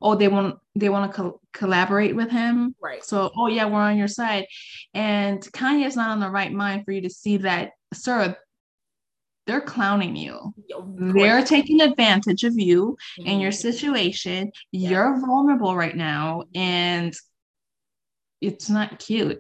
oh, 0.02 0.14
they 0.14 0.28
want 0.28 0.58
they 0.76 0.90
want 0.90 1.12
to 1.12 1.18
co- 1.18 1.42
collaborate 1.52 2.16
with 2.16 2.30
him, 2.30 2.76
Right. 2.80 3.04
So, 3.04 3.32
oh 3.36 3.48
yeah, 3.48 3.66
we're 3.66 3.80
on 3.82 3.98
your 3.98 4.08
side. 4.08 4.46
And 4.94 5.42
Kanye's 5.42 5.96
not 5.96 6.10
on 6.12 6.20
the 6.20 6.30
right 6.30 6.52
mind 6.54 6.86
for 6.86 6.92
you 6.92 7.02
to 7.02 7.10
see 7.10 7.38
that, 7.38 7.72
sir, 7.94 8.38
they're 9.48 9.62
clowning 9.62 10.16
you. 10.16 10.54
They're 10.96 11.44
taking 11.44 11.82
advantage 11.82 12.44
of 12.44 12.54
you 12.56 12.98
and 13.26 13.42
your 13.42 13.52
Mhm. 13.52 13.62
situation. 13.62 14.52
Yeah. 14.72 14.90
You're 14.92 15.20
vulnerable 15.20 15.76
right 15.76 15.96
now, 15.96 16.44
and 16.54 17.16
it's 18.42 18.70
not 18.70 19.00
cute. 19.00 19.40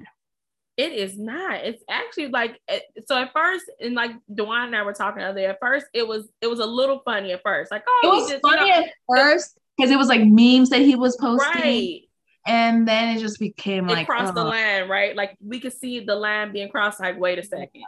It 0.80 0.94
is 0.94 1.18
not. 1.20 1.56
It's 1.66 1.84
actually 1.90 2.30
like 2.30 2.58
so. 3.06 3.18
At 3.18 3.34
first, 3.34 3.66
and 3.82 3.96
like 3.96 4.12
Dwan 4.34 4.68
and 4.68 4.76
I 4.78 4.84
were 4.84 4.94
talking 4.94 5.20
the 5.22 5.28
other 5.28 5.40
day. 5.42 5.46
At 5.48 5.60
first, 5.60 5.88
it 5.94 6.08
was 6.08 6.30
it 6.42 6.48
was 6.48 6.60
a 6.60 6.66
little 6.66 7.02
funny 7.04 7.34
at 7.34 7.42
first. 7.44 7.70
Like, 7.70 7.84
oh, 7.86 8.02
It 8.06 8.08
was 8.08 8.30
just, 8.32 8.42
you 8.44 8.50
funny 8.50 8.70
know, 8.72 8.78
at 8.78 8.90
first 9.14 9.60
because 9.78 9.92
it 9.92 9.98
was 9.98 10.08
like 10.08 10.22
memes 10.24 10.70
that 10.70 10.80
he 10.82 10.96
was 10.96 11.18
posting, 11.18 11.62
right? 11.62 12.00
and 12.48 12.88
then 12.88 13.16
it 13.16 13.20
just 13.20 13.40
became 13.40 13.90
It 13.90 13.94
like 13.94 14.08
crossed 14.08 14.34
the 14.36 14.44
line, 14.46 14.88
right? 14.88 15.14
Like 15.18 15.36
we 15.46 15.60
could 15.60 15.74
see 15.74 16.00
the 16.00 16.16
line 16.16 16.54
being 16.54 16.70
crossed. 16.70 17.02
Like, 17.02 17.20
wait 17.20 17.40
a 17.40 17.44
second, 17.44 17.84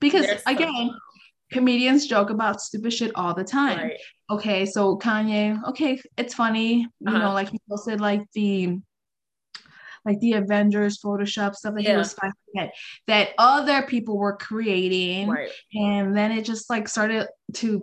because 0.00 0.26
There's 0.26 0.42
again, 0.46 0.90
comedians 1.52 2.08
joke 2.08 2.30
about 2.30 2.60
stupid 2.60 2.92
shit 2.92 3.12
all 3.14 3.34
the 3.34 3.44
time. 3.44 3.78
right? 3.78 4.00
okay, 4.30 4.66
so 4.66 4.98
Kanye, 4.98 5.62
okay, 5.68 6.02
it's 6.18 6.34
funny, 6.34 6.78
you 6.80 6.88
Uh-huh. 7.06 7.18
know, 7.18 7.32
like 7.32 7.50
he 7.50 7.60
posted 7.70 8.00
like 8.00 8.22
the 8.34 8.78
like 10.06 10.20
the 10.20 10.34
Avengers 10.34 10.98
Photoshop 11.00 11.54
stuff 11.56 11.74
that 11.74 11.82
he 11.82 11.88
Yeah. 11.88 11.98
was 11.98 12.14
finding 12.14 12.36
that, 12.54 12.72
that 13.08 13.30
other 13.38 13.82
people 13.82 14.16
were 14.16 14.36
creating, 14.36 15.28
Right. 15.28 15.50
and 15.74 16.16
then 16.16 16.30
it 16.32 16.44
just 16.44 16.70
like 16.70 16.88
started 16.88 17.28
to 17.54 17.82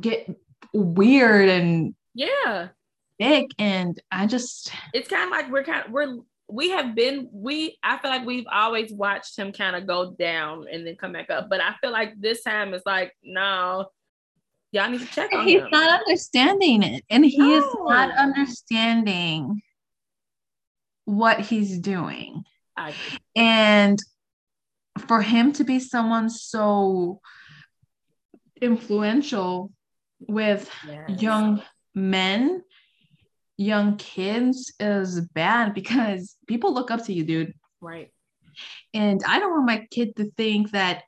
get 0.00 0.28
weird 0.72 1.48
and 1.48 1.94
Yeah. 2.14 2.68
big, 3.18 3.46
and 3.58 4.00
I 4.10 4.26
just 4.26 4.72
It's 4.94 5.08
kind 5.08 5.24
of 5.24 5.30
like 5.30 5.50
we're 5.50 5.64
kind 5.64 5.86
of 5.86 5.92
we're 5.92 6.18
we 6.48 6.70
have 6.70 6.94
been 6.94 7.28
we 7.32 7.76
I 7.82 7.98
feel 7.98 8.10
like 8.12 8.24
we've 8.24 8.46
always 8.50 8.92
watched 8.92 9.36
him 9.36 9.52
kind 9.52 9.74
of 9.74 9.86
go 9.86 10.12
down 10.12 10.66
and 10.70 10.86
then 10.86 10.94
come 10.96 11.12
back 11.12 11.28
up, 11.30 11.48
but 11.50 11.60
I 11.60 11.74
feel 11.80 11.90
like 11.90 12.14
this 12.20 12.44
time 12.44 12.72
it's 12.74 12.86
like 12.86 13.12
no, 13.24 13.86
y'all 14.70 14.88
need 14.90 15.00
to 15.00 15.06
check 15.06 15.32
on 15.34 15.44
he's 15.46 15.62
him. 15.62 15.68
not 15.72 16.00
understanding 16.00 16.82
it, 16.84 17.04
and 17.10 17.24
he 17.24 17.54
is 17.54 17.64
not 17.80 18.16
understanding 18.16 19.60
what 21.06 21.40
he's 21.40 21.78
doing. 21.78 22.44
And 23.34 23.98
for 25.06 25.22
him 25.22 25.52
to 25.54 25.64
be 25.64 25.80
someone 25.80 26.28
so 26.28 27.20
influential 28.60 29.72
with 30.20 30.70
Yes. 30.86 31.22
young 31.22 31.62
men, 31.94 32.62
young 33.56 33.96
kids 33.96 34.72
is 34.78 35.20
bad 35.32 35.74
because 35.74 36.36
people 36.46 36.74
look 36.74 36.90
up 36.90 37.04
to 37.06 37.12
you, 37.12 37.24
dude. 37.24 37.54
right. 37.80 38.10
And 38.94 39.22
I 39.26 39.38
don't 39.38 39.50
want 39.52 39.66
my 39.66 39.86
kid 39.90 40.16
to 40.16 40.30
think 40.38 40.70
that, 40.70 41.02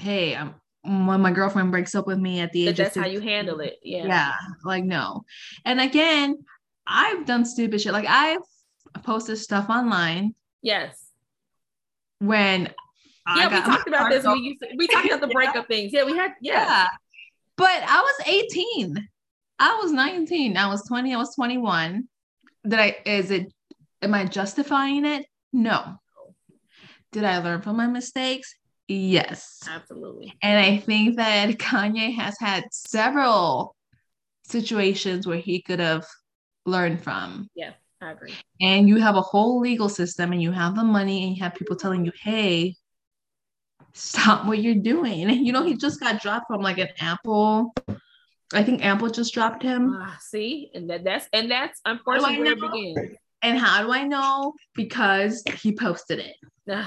hey, 0.00 0.36
um, 0.36 0.54
when 0.82 1.20
my 1.20 1.32
girlfriend 1.32 1.72
breaks 1.72 1.94
up 1.96 2.06
with 2.06 2.18
me 2.18 2.40
at 2.40 2.52
the 2.52 2.66
That 2.66 2.70
age 2.70 2.76
that's 2.76 2.96
of 2.96 3.02
how 3.02 3.08
you 3.08 3.20
handle 3.20 3.60
it. 3.60 3.78
Yeah. 3.82 4.06
yeah 4.06 4.32
like 4.64 4.84
no 4.84 5.24
and 5.66 5.78
again 5.80 6.36
i've 6.86 7.24
done 7.26 7.44
stupid 7.44 7.80
shit 7.80 7.92
like 7.92 8.06
i've 8.08 8.38
posted 9.02 9.38
stuff 9.38 9.68
online 9.70 10.34
Yes. 10.62 11.10
when 12.18 12.72
Yeah, 13.36 13.48
we 13.48 13.60
talked 13.62 13.88
about 13.88 14.10
this. 14.10 14.26
We 14.26 14.40
used 14.40 14.60
to, 14.60 14.68
we 14.76 14.86
talked 14.88 15.06
about 15.06 15.20
the 15.22 15.26
breakup 15.32 15.68
things. 15.68 15.92
Yeah, 15.92 16.04
we 16.04 16.16
had 16.16 16.32
yeah. 16.42 16.64
yeah 16.64 16.86
but 17.56 17.82
i 17.86 18.00
was 18.00 18.26
18 18.26 19.08
i 19.58 19.78
was 19.82 19.92
19 19.92 20.56
i 20.56 20.66
was 20.68 20.82
20 20.88 21.14
i 21.14 21.16
was 21.16 21.34
21 21.34 22.08
did 22.66 22.78
i 22.78 22.96
is 23.04 23.30
it 23.30 23.52
am 24.02 24.14
i 24.14 24.24
justifying 24.24 25.04
it 25.04 25.26
no 25.52 25.96
did 27.12 27.24
i 27.24 27.38
learn 27.38 27.60
from 27.60 27.76
my 27.76 27.86
mistakes 27.86 28.54
yes 28.88 29.60
Absolutely. 29.68 30.32
and 30.42 30.58
i 30.58 30.78
think 30.78 31.16
that 31.16 31.50
kanye 31.58 32.14
has 32.16 32.36
had 32.40 32.64
several 32.72 33.76
situations 34.44 35.26
where 35.26 35.38
he 35.38 35.60
could 35.62 35.80
have 35.80 36.06
learned 36.66 37.02
from 37.02 37.48
Yeah. 37.54 37.72
I 38.02 38.12
agree. 38.12 38.32
And 38.60 38.88
you 38.88 38.96
have 38.96 39.16
a 39.16 39.20
whole 39.20 39.60
legal 39.60 39.88
system 39.88 40.32
and 40.32 40.42
you 40.42 40.52
have 40.52 40.74
the 40.74 40.84
money 40.84 41.24
and 41.24 41.36
you 41.36 41.42
have 41.42 41.54
people 41.54 41.76
telling 41.76 42.04
you, 42.04 42.12
hey, 42.22 42.74
stop 43.92 44.46
what 44.46 44.58
you're 44.58 44.74
doing. 44.74 45.28
You 45.44 45.52
know, 45.52 45.64
he 45.64 45.74
just 45.74 46.00
got 46.00 46.22
dropped 46.22 46.46
from 46.48 46.62
like 46.62 46.78
an 46.78 46.88
Apple. 46.98 47.74
I 48.52 48.62
think 48.62 48.84
Apple 48.84 49.10
just 49.10 49.34
dropped 49.34 49.62
him. 49.62 49.92
Uh, 49.94 50.12
see, 50.20 50.70
and 50.74 50.88
that, 50.90 51.04
that's 51.04 51.28
and 51.32 51.50
that's 51.50 51.80
unfortunately 51.84 52.38
where 52.38 52.52
it 52.52 52.60
begins. 52.60 53.16
And 53.42 53.58
how 53.58 53.82
do 53.82 53.92
I 53.92 54.04
know? 54.04 54.54
Because 54.74 55.42
he 55.62 55.72
posted 55.72 56.18
it. 56.18 56.36
Ugh. 56.70 56.86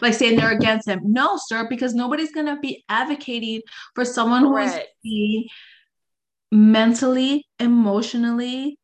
Like 0.00 0.14
saying 0.14 0.36
they're 0.36 0.52
against 0.52 0.88
him. 0.88 1.00
No, 1.04 1.36
sir, 1.36 1.66
because 1.68 1.94
nobody's 1.94 2.32
gonna 2.32 2.58
be 2.60 2.84
advocating 2.88 3.62
for 3.94 4.04
someone 4.04 4.42
who 4.42 4.56
is 4.56 4.78
mentally, 6.52 7.46
emotionally, 7.58 8.78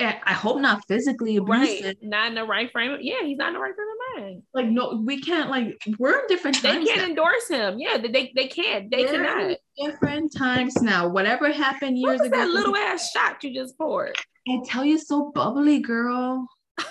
Eh, 0.00 0.14
I 0.24 0.32
hope 0.32 0.58
not 0.60 0.82
physically 0.88 1.36
abusive. 1.36 1.84
right, 1.84 1.96
not 2.00 2.28
in 2.28 2.34
the 2.34 2.44
right 2.44 2.70
frame. 2.72 2.92
Of, 2.92 3.02
yeah, 3.02 3.22
he's 3.22 3.36
not 3.36 3.48
in 3.48 3.54
the 3.54 3.60
right 3.60 3.74
frame 3.74 3.88
of 3.88 4.22
mind. 4.22 4.42
Like, 4.54 4.66
no, 4.68 5.02
we 5.04 5.20
can't 5.20 5.50
like 5.50 5.76
we're 5.98 6.18
in 6.20 6.26
different 6.28 6.62
They 6.62 6.72
times. 6.72 6.88
can't 6.88 7.02
now. 7.02 7.06
endorse 7.08 7.48
him. 7.48 7.78
Yeah, 7.78 7.98
they 7.98 8.32
they, 8.34 8.48
can't. 8.48 8.90
They 8.90 9.04
We're 9.04 9.22
cannot. 9.22 9.56
different 9.76 10.34
times 10.34 10.80
now. 10.80 11.08
Whatever 11.08 11.52
happened 11.52 11.98
What 12.00 12.08
years 12.12 12.20
was 12.20 12.28
ago. 12.28 12.38
that 12.38 12.48
little 12.48 12.74
ass 12.74 13.10
shot 13.10 13.44
you 13.44 13.52
just 13.52 13.76
poured? 13.76 14.16
I 14.48 14.60
tell 14.64 14.84
you, 14.84 14.96
so 14.98 15.30
bubbly, 15.34 15.80
girl. 15.80 16.46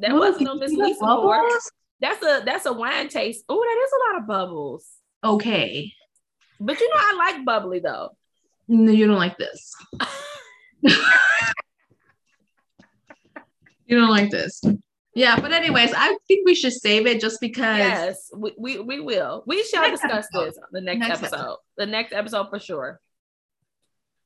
That 0.00 0.12
Look, 0.12 0.34
was 0.38 0.40
no 0.40 0.54
Miss 0.56 0.72
Lisa 0.72 1.00
bubbles? 1.00 1.70
That's 2.00 2.22
a 2.24 2.42
that's 2.44 2.66
a 2.66 2.72
wine 2.72 3.08
taste. 3.08 3.44
Oh, 3.48 3.60
that 3.60 3.84
is 3.84 3.92
a 3.92 4.12
lot 4.12 4.22
of 4.22 4.26
bubbles. 4.28 4.88
Okay. 5.22 5.92
But 6.60 6.80
you 6.80 6.88
know, 6.90 6.96
I 6.98 7.14
like 7.34 7.44
bubbly 7.44 7.78
though. 7.78 8.10
No, 8.66 8.90
you 8.90 9.06
don't 9.06 9.16
like 9.16 9.36
this. 9.38 9.74
you 13.86 13.98
don't 13.98 14.10
like 14.10 14.30
this. 14.30 14.62
Yeah, 15.14 15.38
but 15.38 15.52
anyways, 15.52 15.92
I 15.96 16.16
think 16.26 16.44
we 16.44 16.54
should 16.56 16.72
save 16.72 17.06
it 17.06 17.20
just 17.20 17.40
because 17.40 17.78
Yes, 17.78 18.30
we, 18.36 18.52
we 18.58 18.78
we 18.80 19.00
will. 19.00 19.44
We 19.46 19.62
shall 19.64 19.82
Next 19.82 20.00
discuss 20.02 20.26
episode. 20.34 20.46
this 20.46 20.58
on 20.58 20.64
the 20.72 20.80
next, 20.80 20.98
Next 21.08 21.22
episode. 21.22 21.56
The 21.76 21.86
next 21.86 22.12
episode 22.12 22.50
for 22.50 22.58
sure. 22.58 23.00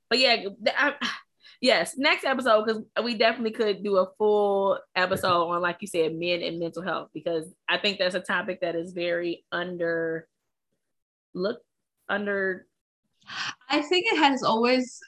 But 0.08 0.18
yeah, 0.18 0.46
I- 0.76 0.94
yes, 1.60 1.96
next 1.98 2.24
episode 2.24 2.64
because 2.64 2.82
we 3.04 3.14
definitely 3.18 3.50
could 3.50 3.82
do 3.84 3.98
a 3.98 4.06
full 4.16 4.78
episode 4.96 5.48
on, 5.48 5.60
like 5.60 5.76
you 5.80 5.88
said, 5.88 6.14
men 6.14 6.42
and 6.42 6.58
mental 6.58 6.82
health 6.82 7.10
because 7.12 7.52
I 7.68 7.76
think 7.76 7.98
that's 7.98 8.14
a 8.14 8.20
topic 8.20 8.62
that 8.62 8.74
is 8.74 8.92
very 8.92 9.44
under 9.52 10.26
look 11.34 11.58
under 12.08 12.66
I 13.68 13.82
think 13.82 14.06
it 14.10 14.16
has 14.16 14.42
always 14.42 14.98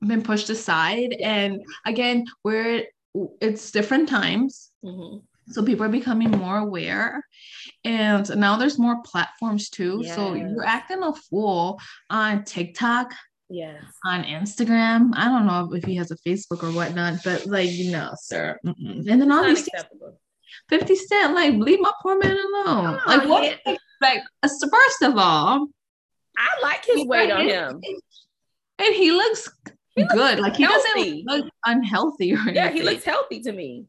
been 0.00 0.22
pushed 0.22 0.48
aside. 0.48 1.12
And 1.22 1.62
again, 1.84 2.24
we're 2.42 2.84
it's 3.40 3.70
different 3.70 4.08
times. 4.08 4.70
mhm. 4.84 5.22
So 5.48 5.62
people 5.62 5.84
are 5.86 5.88
becoming 6.00 6.30
more 6.32 6.58
aware. 6.58 7.24
And 7.84 8.28
now 8.36 8.56
there's 8.56 8.80
more 8.80 9.00
platforms 9.02 9.70
too. 9.70 10.02
So 10.04 10.34
you're 10.34 10.66
acting 10.66 11.04
a 11.04 11.12
fool 11.14 11.80
on 12.10 12.42
TikTok, 12.42 13.14
yes. 13.48 13.80
on 14.04 14.24
Instagram. 14.24 15.10
I 15.14 15.26
don't 15.26 15.46
know 15.46 15.72
if 15.72 15.84
he 15.84 15.94
has 15.96 16.10
a 16.10 16.16
Facebook 16.16 16.64
or 16.64 16.72
whatnot, 16.72 17.20
but 17.24 17.46
like, 17.46 17.70
no, 17.78 18.10
sir. 18.20 18.58
Mm-mm. 18.66 19.08
And 19.08 19.20
then 19.22 19.30
all 19.30 19.44
these 19.44 19.68
50 20.68 20.96
Cent, 20.96 21.34
like, 21.34 21.54
leave 21.54 21.80
my 21.80 21.92
poor 22.02 22.18
man 22.18 22.36
alone. 22.36 22.98
Oh, 22.98 23.02
like, 23.06 23.28
what? 23.28 23.44
yeah. 23.44 23.76
Like, 24.00 24.22
first 24.42 25.02
of 25.02 25.16
all, 25.16 25.68
I 26.36 26.48
like 26.62 26.84
his 26.84 27.06
weight 27.06 27.30
on 27.30 27.46
him. 27.46 27.80
and 28.78 28.94
He 28.94 29.12
looks 29.12 29.48
good. 29.96 30.38
Like, 30.40 30.56
he 30.56 30.64
healthy. 30.64 31.24
doesn't 31.24 31.44
look 31.44 31.52
unhealthy 31.64 32.34
or 32.34 32.38
anything. 32.38 32.54
Yeah, 32.56 32.70
he 32.70 32.82
looks 32.82 33.04
healthy 33.04 33.40
to 33.40 33.52
me. 33.52 33.86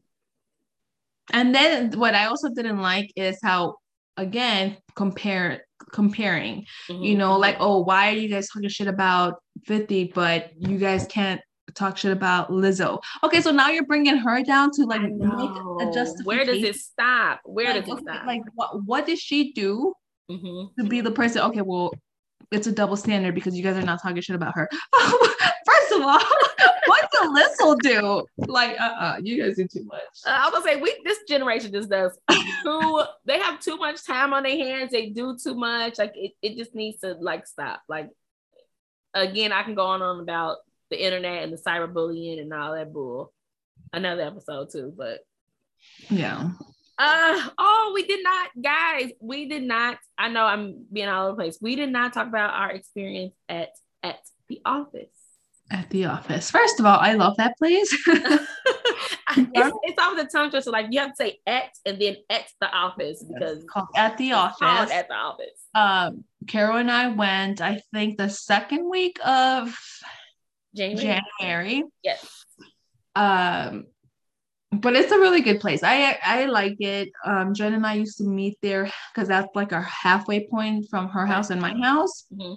And 1.32 1.54
then 1.54 1.92
what 1.92 2.14
I 2.14 2.26
also 2.26 2.48
didn't 2.48 2.80
like 2.80 3.12
is 3.14 3.38
how, 3.42 3.76
again, 4.16 4.78
compare 4.96 5.64
comparing. 5.92 6.64
You 6.88 7.16
know, 7.16 7.36
like, 7.36 7.56
oh, 7.60 7.80
why 7.82 8.08
are 8.08 8.16
you 8.16 8.28
guys 8.28 8.48
talking 8.48 8.68
shit 8.68 8.86
about 8.88 9.34
50, 9.66 10.12
but 10.14 10.50
you 10.58 10.78
guys 10.78 11.06
can't 11.06 11.40
talk 11.74 11.98
shit 11.98 12.12
about 12.12 12.50
Lizzo? 12.50 13.00
Okay, 13.22 13.40
so 13.42 13.50
now 13.50 13.68
you're 13.68 13.84
bringing 13.86 14.16
her 14.16 14.42
down 14.42 14.70
to 14.72 14.84
like 14.86 15.02
make 15.02 15.10
a 15.10 15.90
justification. 15.92 16.24
Where 16.24 16.44
does 16.46 16.62
it 16.62 16.76
stop? 16.76 17.40
Where 17.44 17.74
like, 17.74 17.84
does 17.84 17.88
it 17.88 17.92
okay, 17.92 18.02
stop? 18.14 18.26
like 18.26 18.42
what 18.54 18.84
what 18.84 19.06
did 19.06 19.18
she 19.18 19.52
do 19.52 19.92
Mhm. 20.30 20.74
to 20.78 20.84
be 20.84 21.00
the 21.02 21.10
person? 21.10 21.42
Okay, 21.42 21.60
well, 21.62 21.92
it's 22.50 22.66
a 22.66 22.72
double 22.72 22.96
standard 22.96 23.34
because 23.34 23.54
you 23.54 23.62
guys 23.62 23.76
are 23.76 23.82
not 23.82 24.00
talking 24.02 24.20
shit 24.22 24.34
about 24.36 24.54
her. 24.56 24.68
First 25.88 26.00
of 26.00 26.06
all, 26.06 26.18
what 26.86 27.08
did 27.12 27.30
Lizzo 27.30 27.78
do? 27.80 28.26
Like, 28.50 28.78
uh-uh, 28.80 29.16
you 29.22 29.42
guys 29.42 29.56
do 29.56 29.66
too 29.66 29.84
much. 29.84 30.00
Uh, 30.26 30.30
I 30.30 30.44
was 30.50 30.52
gonna 30.64 30.64
say 30.64 30.80
we 30.80 31.00
this 31.04 31.18
generation 31.28 31.72
just 31.72 31.88
does 31.90 32.18
too. 32.64 33.02
They 33.24 33.38
have 33.38 33.60
too 33.60 33.76
much 33.76 34.04
time 34.06 34.32
on 34.32 34.42
their 34.42 34.56
hands. 34.56 34.90
They 34.92 35.10
do 35.10 35.36
too 35.42 35.54
much. 35.54 35.98
Like 35.98 36.12
it, 36.14 36.32
it 36.42 36.56
just 36.56 36.74
needs 36.74 37.00
to 37.00 37.12
like 37.20 37.46
stop. 37.46 37.82
Like 37.88 38.10
again, 39.14 39.52
I 39.52 39.62
can 39.62 39.74
go 39.74 39.86
on 39.86 40.02
and 40.02 40.10
on 40.10 40.20
about 40.20 40.58
the 40.90 41.02
internet 41.02 41.44
and 41.44 41.52
the 41.52 41.56
cyberbullying 41.56 42.40
and 42.40 42.52
all 42.52 42.74
that 42.74 42.92
bull. 42.92 43.32
Another 43.92 44.22
episode 44.22 44.70
too, 44.70 44.92
but 44.96 45.20
Yeah. 46.10 46.50
uh 46.98 47.48
oh, 47.58 47.92
we 47.94 48.04
did 48.04 48.22
not, 48.22 48.50
guys. 48.60 49.10
We 49.20 49.46
did 49.48 49.62
not. 49.62 49.98
I 50.16 50.28
know 50.28 50.44
I'm 50.44 50.84
being 50.92 51.08
all 51.08 51.28
over 51.28 51.32
the 51.36 51.42
place. 51.42 51.58
We 51.60 51.76
did 51.76 51.90
not 51.90 52.12
talk 52.12 52.26
about 52.26 52.54
our 52.54 52.70
experience 52.72 53.34
at 53.48 53.70
at 54.02 54.18
the 54.48 54.60
office. 54.64 55.08
At 55.70 55.90
the 55.90 56.06
office. 56.06 56.50
First 56.50 56.80
of 56.80 56.86
all, 56.86 56.98
I 56.98 57.12
love 57.12 57.36
that 57.36 57.56
place. 57.58 57.92
it's, 59.36 59.76
it's 59.82 60.02
off 60.02 60.16
the 60.16 60.28
tongue 60.32 60.50
twister. 60.50 60.70
Like 60.70 60.86
you 60.90 61.00
have 61.00 61.10
to 61.10 61.16
say 61.16 61.38
at 61.46 61.70
and 61.84 62.00
then 62.00 62.16
at 62.30 62.46
the 62.60 62.70
office 62.74 63.22
because 63.22 63.64
at 63.94 64.16
the 64.16 64.32
office. 64.32 64.90
at 64.90 65.08
the 65.08 65.14
office. 65.14 65.66
um, 65.74 66.24
Carol 66.46 66.78
and 66.78 66.90
I 66.90 67.08
went, 67.08 67.60
I 67.60 67.82
think 67.92 68.16
the 68.16 68.28
second 68.28 68.88
week 68.88 69.18
of 69.26 69.78
January. 70.74 71.20
January. 71.40 71.84
Yes. 72.02 72.26
Um, 73.14 73.86
but 74.70 74.94
it's 74.96 75.12
a 75.12 75.18
really 75.18 75.40
good 75.40 75.60
place. 75.60 75.82
I 75.82 76.18
I 76.24 76.46
like 76.46 76.76
it. 76.80 77.10
Um, 77.24 77.54
Jen 77.54 77.74
and 77.74 77.86
I 77.86 77.94
used 77.94 78.18
to 78.18 78.24
meet 78.24 78.58
there 78.62 78.90
because 79.12 79.28
that's 79.28 79.54
like 79.54 79.72
our 79.72 79.82
halfway 79.82 80.46
point 80.48 80.86
from 80.88 81.08
her 81.08 81.26
house 81.26 81.50
and 81.50 81.60
my 81.60 81.74
house. 81.78 82.24
Mhm. 82.32 82.56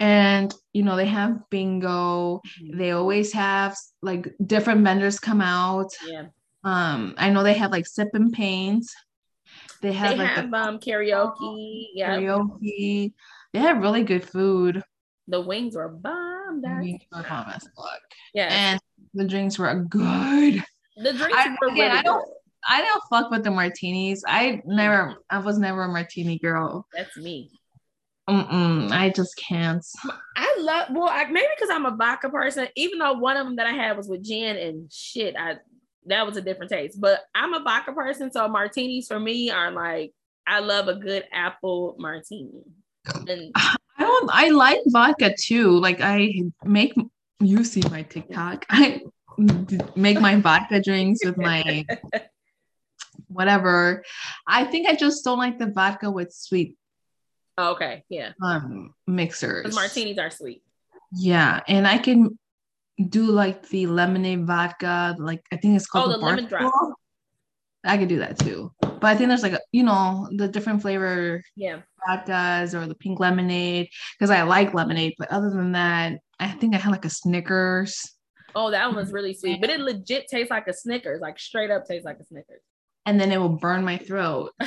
And 0.00 0.54
you 0.72 0.82
know, 0.82 0.96
they 0.96 1.06
have 1.06 1.38
bingo. 1.50 2.40
They 2.72 2.90
always 2.92 3.32
have 3.32 3.76
like 4.02 4.34
different 4.44 4.82
vendors 4.84 5.18
come 5.20 5.40
out. 5.40 5.90
Yeah. 6.06 6.26
Um, 6.64 7.14
I 7.18 7.30
know 7.30 7.42
they 7.42 7.54
have 7.54 7.70
like 7.70 7.86
sip 7.86 8.08
and 8.14 8.32
paints. 8.32 8.94
They 9.82 9.92
have 9.92 10.12
They 10.12 10.18
like 10.24 10.28
have 10.30 10.50
the 10.50 10.56
um 10.56 10.78
karaoke. 10.78 11.86
Yeah. 11.94 12.16
karaoke. 12.16 13.12
They 13.52 13.58
have 13.60 13.78
really 13.82 14.02
good 14.02 14.28
food. 14.28 14.82
The 15.28 15.40
wings 15.40 15.76
were 15.76 15.88
bombed. 15.88 16.64
out. 16.66 16.80
We 16.82 16.98
were 17.12 17.22
bomb 17.22 17.48
as 17.50 17.62
fuck. 17.76 18.00
Yeah. 18.34 18.48
And 18.50 18.80
the 19.14 19.24
drinks 19.26 19.58
were 19.58 19.74
good. 19.88 20.62
the 20.96 21.12
drinks 21.12 21.36
I- 21.36 21.56
were 21.60 21.68
again, 21.68 21.90
really 21.90 21.98
I 21.98 22.02
don't- 22.02 22.24
good. 22.24 22.30
I 22.66 22.80
don't 22.80 23.02
fuck 23.10 23.30
with 23.30 23.44
the 23.44 23.50
martinis. 23.50 24.24
I 24.26 24.62
never, 24.64 25.16
I 25.28 25.38
was 25.38 25.58
never 25.58 25.82
a 25.84 25.88
martini 25.88 26.38
girl. 26.38 26.86
That's 26.94 27.14
me. 27.18 27.50
Mm-mm, 28.28 28.90
I 28.90 29.10
just 29.10 29.36
can't. 29.36 29.84
I 30.36 30.56
love 30.60 30.88
well, 30.92 31.10
I, 31.10 31.26
maybe 31.26 31.46
because 31.56 31.70
I'm 31.70 31.84
a 31.84 31.94
vodka 31.94 32.30
person. 32.30 32.68
Even 32.74 32.98
though 32.98 33.12
one 33.12 33.36
of 33.36 33.46
them 33.46 33.56
that 33.56 33.66
I 33.66 33.72
had 33.72 33.96
was 33.96 34.08
with 34.08 34.24
gin 34.24 34.56
and 34.56 34.90
shit, 34.90 35.36
I 35.38 35.56
that 36.06 36.26
was 36.26 36.36
a 36.38 36.42
different 36.42 36.70
taste. 36.70 37.00
But 37.00 37.20
I'm 37.34 37.52
a 37.52 37.62
vodka 37.62 37.92
person, 37.92 38.32
so 38.32 38.48
martinis 38.48 39.08
for 39.08 39.20
me 39.20 39.50
are 39.50 39.70
like 39.70 40.12
I 40.46 40.60
love 40.60 40.88
a 40.88 40.94
good 40.94 41.24
apple 41.32 41.96
martini. 41.98 42.62
And 43.28 43.52
I 43.54 43.76
don't. 43.98 44.30
I 44.32 44.48
like 44.48 44.80
vodka 44.86 45.34
too. 45.38 45.78
Like 45.78 46.00
I 46.00 46.32
make. 46.64 46.94
You 47.40 47.62
see 47.62 47.82
my 47.90 48.02
TikTok. 48.02 48.64
I 48.70 49.02
make 49.96 50.18
my 50.18 50.36
vodka 50.36 50.80
drinks 50.80 51.20
with 51.24 51.36
my 51.36 51.84
whatever. 53.28 54.02
I 54.46 54.64
think 54.64 54.88
I 54.88 54.94
just 54.94 55.24
don't 55.24 55.38
like 55.38 55.58
the 55.58 55.66
vodka 55.66 56.10
with 56.10 56.32
sweet 56.32 56.76
oh, 57.58 57.72
okay, 57.72 58.04
yeah, 58.08 58.32
um 58.42 58.94
mixers. 59.06 59.74
martinis 59.74 60.18
are 60.18 60.30
sweet. 60.30 60.62
Yeah, 61.12 61.60
and 61.68 61.86
I 61.86 61.98
can 61.98 62.38
do 63.08 63.26
like 63.26 63.68
the 63.68 63.86
lemonade 63.86 64.46
vodka. 64.46 65.16
Like 65.18 65.42
I 65.52 65.56
think 65.56 65.76
it's 65.76 65.86
called 65.86 66.08
Oh, 66.10 66.12
the 66.12 66.18
lemon 66.18 66.46
drop. 66.46 66.72
I 67.84 67.98
could 67.98 68.08
do 68.08 68.18
that 68.20 68.38
too. 68.38 68.72
But 68.80 69.04
I 69.04 69.14
think 69.16 69.28
there's 69.28 69.42
like 69.42 69.52
a, 69.52 69.60
you 69.72 69.82
know 69.82 70.28
the 70.34 70.48
different 70.48 70.80
flavor 70.82 71.42
Yeah, 71.56 71.80
vodkas 72.08 72.72
or 72.74 72.86
the 72.86 72.94
pink 72.94 73.20
lemonade 73.20 73.88
because 74.18 74.30
I 74.30 74.42
like 74.42 74.72
lemonade. 74.74 75.14
But 75.18 75.30
other 75.30 75.50
than 75.50 75.72
that, 75.72 76.18
I 76.40 76.48
think 76.48 76.74
I 76.74 76.78
had 76.78 76.90
like 76.92 77.04
a 77.04 77.10
Snickers. 77.10 78.00
Oh, 78.56 78.70
that 78.70 78.86
one 78.86 78.96
was 78.96 79.12
really 79.12 79.34
sweet, 79.40 79.60
but 79.60 79.68
it 79.70 79.80
legit 79.80 80.26
tastes 80.28 80.50
like 80.50 80.66
a 80.68 80.72
Snickers, 80.72 81.20
like 81.20 81.38
straight 81.38 81.70
up 81.70 81.84
tastes 81.86 82.04
like 82.06 82.18
a 82.20 82.24
Snickers. 82.24 82.62
and 83.04 83.20
then 83.20 83.30
it 83.32 83.38
will 83.38 83.56
burn 83.56 83.84
my 83.84 83.98
throat. 83.98 84.52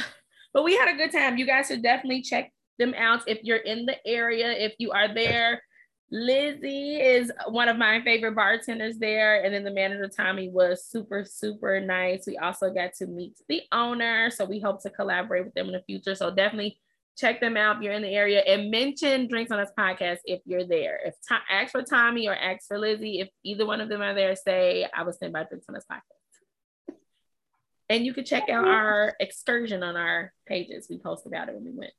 But 0.54 0.64
we 0.64 0.76
had 0.76 0.92
a 0.92 0.98
good 0.98 1.12
time. 1.12 1.38
You 1.38 1.46
guys 1.46 1.68
should 1.68 1.84
definitely 1.84 2.24
check 2.24 2.52
them 2.78 2.94
out 2.96 3.28
if 3.28 3.40
you're 3.44 3.58
in 3.58 3.86
the 3.86 3.96
area. 4.06 4.52
If 4.52 4.74
you 4.78 4.92
are 4.92 5.14
there, 5.14 5.62
Lizzie 6.10 6.96
is 6.96 7.32
one 7.50 7.68
of 7.68 7.78
my 7.78 8.02
favorite 8.02 8.36
bartenders 8.36 8.98
there. 8.98 9.44
And 9.44 9.54
then 9.54 9.64
the 9.64 9.72
manager, 9.72 10.08
Tommy, 10.08 10.50
was 10.50 10.86
super, 10.86 11.26
super 11.26 11.82
nice. 11.82 12.26
We 12.26 12.38
also 12.38 12.74
got 12.74 12.94
to 12.96 13.08
meet 13.08 13.34
the 13.50 13.62
owner. 13.72 14.30
So 14.30 14.46
we 14.46 14.60
hope 14.60 14.82
to 14.84 14.90
collaborate 14.90 15.46
with 15.46 15.54
them 15.54 15.68
in 15.68 15.74
the 15.74 15.84
future. 15.86 16.16
So 16.16 16.34
definitely 16.34 16.80
check 17.18 17.42
them 17.42 17.58
out 17.58 17.78
if 17.78 17.82
you're 17.82 17.94
in 17.94 18.04
the 18.04 18.14
area 18.14 18.40
and 18.48 18.72
mention 18.72 19.28
Drinks 19.28 19.52
on 19.52 19.60
Us 19.60 19.72
podcast 19.78 20.20
if 20.24 20.40
you're 20.46 20.66
there. 20.66 21.00
If 21.04 21.16
to- 21.28 21.54
ask 21.54 21.72
for 21.72 21.82
Tommy 21.82 22.28
or 22.28 22.36
ask 22.36 22.68
for 22.68 22.80
Lizzie, 22.80 23.20
if 23.20 23.30
either 23.44 23.66
one 23.66 23.82
of 23.82 23.90
them 23.90 24.02
are 24.02 24.14
there, 24.14 24.36
say 24.36 24.88
I 24.96 25.04
was 25.04 25.18
sent 25.18 25.34
by 25.34 25.44
Drinks 25.44 25.66
on 25.68 25.76
Us 25.76 25.86
podcast. 25.92 26.96
And 27.90 28.06
you 28.06 28.14
can 28.14 28.26
check 28.26 28.50
out 28.50 28.68
our 28.68 29.16
excursion 29.20 29.82
on 29.82 29.96
our 29.96 30.34
pages. 30.46 30.88
We 30.90 31.00
post 31.00 31.26
about 31.26 31.50
it 31.50 31.56
when 31.56 31.64
we 31.64 31.72
went. 31.72 31.94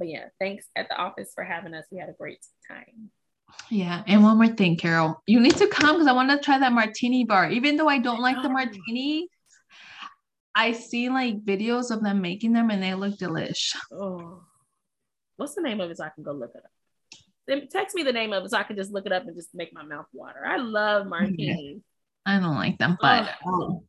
But 0.00 0.08
yeah, 0.08 0.24
thanks 0.40 0.66
at 0.74 0.88
the 0.88 0.96
office 0.96 1.30
for 1.34 1.44
having 1.44 1.74
us. 1.74 1.84
We 1.92 1.98
had 1.98 2.08
a 2.08 2.14
great 2.14 2.38
time. 2.66 3.10
Yeah, 3.68 4.02
and 4.06 4.22
one 4.22 4.38
more 4.38 4.48
thing, 4.48 4.76
Carol, 4.76 5.22
you 5.26 5.40
need 5.40 5.56
to 5.56 5.66
come 5.68 5.96
because 5.96 6.06
I 6.06 6.12
want 6.12 6.30
to 6.30 6.38
try 6.38 6.58
that 6.58 6.72
martini 6.72 7.24
bar. 7.24 7.50
Even 7.50 7.76
though 7.76 7.88
I 7.88 7.98
don't 7.98 8.20
like 8.20 8.40
the 8.42 8.48
martini, 8.48 9.28
I 10.54 10.72
see 10.72 11.10
like 11.10 11.44
videos 11.44 11.90
of 11.90 12.02
them 12.02 12.22
making 12.22 12.54
them 12.54 12.70
and 12.70 12.82
they 12.82 12.94
look 12.94 13.18
delish. 13.18 13.76
Oh, 13.92 14.42
what's 15.36 15.54
the 15.54 15.60
name 15.60 15.80
of 15.80 15.90
it 15.90 15.98
so 15.98 16.04
I 16.04 16.10
can 16.14 16.24
go 16.24 16.32
look 16.32 16.52
it 16.54 16.62
up? 16.64 17.20
Then 17.46 17.68
text 17.68 17.94
me 17.94 18.02
the 18.02 18.12
name 18.12 18.32
of 18.32 18.44
it 18.44 18.50
so 18.50 18.56
I 18.56 18.62
can 18.62 18.76
just 18.76 18.92
look 18.92 19.04
it 19.04 19.12
up 19.12 19.26
and 19.26 19.36
just 19.36 19.54
make 19.54 19.74
my 19.74 19.82
mouth 19.82 20.06
water. 20.14 20.46
I 20.46 20.56
love 20.56 21.06
martinis. 21.06 21.82
I 22.24 22.40
don't 22.40 22.54
like 22.54 22.78
them, 22.78 22.96
but 23.00 23.28
oh. 23.44 23.84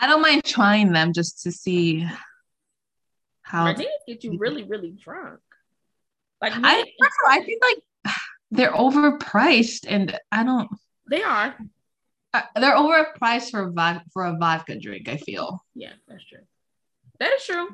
I 0.00 0.08
don't 0.08 0.22
mind 0.22 0.44
trying 0.44 0.90
them 0.90 1.12
just 1.12 1.42
to 1.42 1.52
see 1.52 2.08
how 3.44 3.64
martinis 3.64 3.88
get 4.08 4.24
you 4.24 4.36
really, 4.38 4.64
really 4.64 4.90
drunk. 4.90 5.40
Like 6.40 6.54
I, 6.56 6.84
I 7.28 7.40
think 7.40 7.62
like 7.62 8.14
they're 8.50 8.72
overpriced, 8.72 9.84
and 9.86 10.18
I 10.32 10.42
don't. 10.42 10.68
They 11.08 11.22
are. 11.22 11.54
Uh, 12.32 12.42
they're 12.56 12.76
overpriced 12.76 13.50
for 13.50 13.70
vodka 13.70 14.04
for 14.12 14.24
a 14.24 14.36
vodka 14.36 14.78
drink. 14.78 15.08
I 15.08 15.18
feel. 15.18 15.62
Yeah, 15.74 15.92
that's 16.08 16.24
true. 16.26 16.40
That 17.20 17.32
is 17.34 17.46
true. 17.46 17.68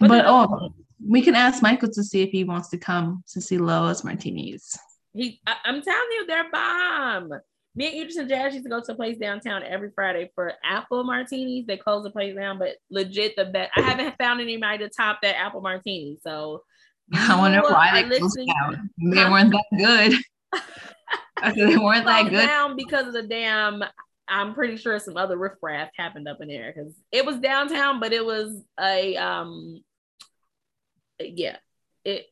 But, 0.00 0.08
but 0.08 0.24
oh, 0.26 0.74
we 1.06 1.20
can 1.20 1.34
ask 1.34 1.62
Michael 1.62 1.90
to 1.90 2.02
see 2.02 2.22
if 2.22 2.30
he 2.30 2.44
wants 2.44 2.70
to 2.70 2.78
come 2.78 3.22
to 3.32 3.40
see 3.40 3.58
Loa's 3.58 4.02
Martinis. 4.02 4.78
He, 5.12 5.40
I, 5.46 5.56
am 5.66 5.82
telling 5.82 6.08
you, 6.12 6.26
they're 6.26 6.50
bomb. 6.50 7.32
Me 7.76 7.88
and 7.88 7.96
Idris 7.96 8.16
and 8.16 8.28
Jazz 8.28 8.52
used 8.52 8.64
to 8.64 8.70
go 8.70 8.80
to 8.80 8.92
a 8.92 8.94
place 8.94 9.18
downtown 9.18 9.64
every 9.64 9.90
Friday 9.94 10.30
for 10.34 10.52
apple 10.64 11.02
martinis. 11.02 11.66
They 11.66 11.76
close 11.76 12.04
the 12.04 12.10
place 12.10 12.36
down, 12.36 12.58
but 12.58 12.76
legit 12.88 13.34
the 13.36 13.46
best. 13.46 13.72
I 13.76 13.80
haven't 13.80 14.16
found 14.16 14.40
anybody 14.40 14.78
to 14.78 14.88
top 14.88 15.18
that 15.22 15.36
apple 15.36 15.60
martini. 15.60 16.18
So 16.22 16.62
I 17.14 17.36
wonder 17.36 17.62
why 17.62 18.02
they 18.08 18.18
closed 18.18 18.38
down. 18.38 18.90
They 18.98 19.24
weren't 19.24 19.52
that 19.52 19.64
good. 19.76 21.54
they 21.56 21.76
weren't 21.76 22.06
that 22.06 22.30
good. 22.30 22.46
Down 22.46 22.76
because 22.76 23.08
of 23.08 23.12
the 23.12 23.22
damn. 23.22 23.82
I'm 24.26 24.54
pretty 24.54 24.76
sure 24.76 24.98
some 24.98 25.18
other 25.18 25.36
riffraff 25.36 25.90
happened 25.98 26.28
up 26.28 26.40
in 26.40 26.48
there 26.48 26.72
because 26.74 26.94
it 27.12 27.26
was 27.26 27.36
downtown, 27.38 28.00
but 28.00 28.12
it 28.12 28.24
was 28.24 28.62
a 28.80 29.16
um. 29.16 29.82
Yeah, 31.20 31.56
it 32.04 32.26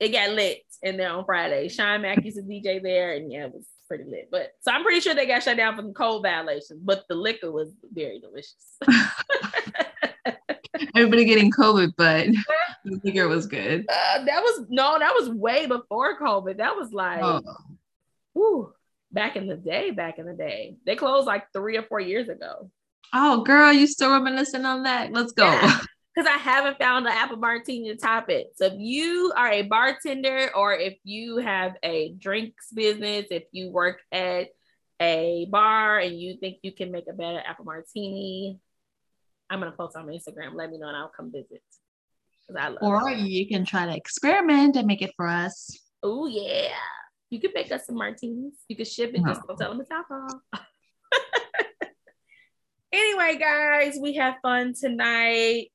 it 0.00 0.10
got 0.10 0.30
lit 0.30 0.62
in 0.82 0.96
there 0.96 1.12
on 1.12 1.24
Friday. 1.24 1.68
Sean 1.68 2.02
Mack 2.02 2.24
used 2.24 2.36
to 2.36 2.42
DJ 2.42 2.82
there, 2.82 3.14
and 3.14 3.32
yeah, 3.32 3.46
it 3.46 3.54
was 3.54 3.66
pretty 3.90 4.04
lit. 4.04 4.28
But 4.30 4.52
so 4.60 4.70
I'm 4.70 4.84
pretty 4.84 5.00
sure 5.00 5.14
they 5.16 5.26
got 5.26 5.42
shut 5.42 5.56
down 5.56 5.74
for 5.74 5.82
the 5.82 5.92
code 5.92 6.22
violations, 6.22 6.80
but 6.80 7.06
the 7.08 7.16
liquor 7.16 7.50
was 7.50 7.72
very 7.92 8.20
delicious. 8.20 8.78
Everybody 10.94 11.24
getting 11.24 11.50
COVID, 11.50 11.94
but 11.96 12.28
the 12.84 13.00
liquor 13.02 13.26
was 13.26 13.46
good. 13.46 13.84
Uh, 13.88 14.24
that 14.24 14.40
was 14.42 14.66
no, 14.68 14.96
that 15.00 15.12
was 15.12 15.28
way 15.28 15.66
before 15.66 16.20
COVID. 16.20 16.58
That 16.58 16.76
was 16.76 16.92
like, 16.92 17.20
oh. 17.20 17.42
whew, 18.32 18.72
back 19.10 19.34
in 19.34 19.48
the 19.48 19.56
day. 19.56 19.90
Back 19.90 20.20
in 20.20 20.26
the 20.26 20.34
day, 20.34 20.76
they 20.86 20.94
closed 20.94 21.26
like 21.26 21.52
three 21.52 21.76
or 21.76 21.82
four 21.82 21.98
years 21.98 22.28
ago. 22.28 22.70
Oh, 23.12 23.42
girl, 23.42 23.72
you 23.72 23.88
still 23.88 24.12
reminiscing 24.12 24.64
on 24.64 24.84
that? 24.84 25.12
Let's 25.12 25.32
go. 25.32 25.50
Because 26.14 26.28
I 26.28 26.38
haven't 26.38 26.78
found 26.78 27.06
an 27.06 27.12
apple 27.12 27.36
martini 27.36 27.88
to 27.90 27.96
top 27.96 28.30
it. 28.30 28.48
So 28.56 28.66
if 28.66 28.74
you 28.76 29.32
are 29.36 29.50
a 29.50 29.62
bartender 29.62 30.50
or 30.56 30.74
if 30.74 30.96
you 31.04 31.36
have 31.36 31.74
a 31.84 32.12
drinks 32.18 32.72
business, 32.72 33.26
if 33.30 33.44
you 33.52 33.70
work 33.70 34.00
at 34.10 34.48
a 35.00 35.46
bar 35.50 35.98
and 35.98 36.20
you 36.20 36.36
think 36.40 36.58
you 36.62 36.72
can 36.72 36.90
make 36.90 37.04
a 37.08 37.12
better 37.12 37.40
apple 37.46 37.64
martini, 37.64 38.58
I'm 39.48 39.60
gonna 39.60 39.72
post 39.72 39.96
on 39.96 40.06
my 40.06 40.12
Instagram. 40.12 40.54
Let 40.54 40.70
me 40.70 40.78
know 40.78 40.88
and 40.88 40.96
I'll 40.96 41.12
come 41.16 41.30
visit. 41.32 41.62
or 42.80 43.10
you 43.10 43.46
can 43.46 43.64
try 43.64 43.86
to 43.86 43.96
experiment 43.96 44.76
and 44.76 44.86
make 44.86 45.02
it 45.02 45.12
for 45.16 45.26
us. 45.28 45.78
Oh 46.02 46.26
yeah. 46.26 46.72
You 47.30 47.40
can 47.40 47.52
make 47.54 47.70
us 47.70 47.86
some 47.86 47.94
martinis. 47.96 48.54
You 48.68 48.76
can 48.76 48.84
ship 48.84 49.12
it, 49.14 49.20
no. 49.20 49.28
just 49.28 49.46
don't 49.46 49.56
tell 49.56 49.70
them 49.70 49.80
it's 49.80 49.90
alcohol. 49.90 50.42
anyway, 52.92 53.36
guys, 53.38 53.98
we 54.00 54.14
have 54.14 54.36
fun 54.42 54.74
tonight. 54.78 55.70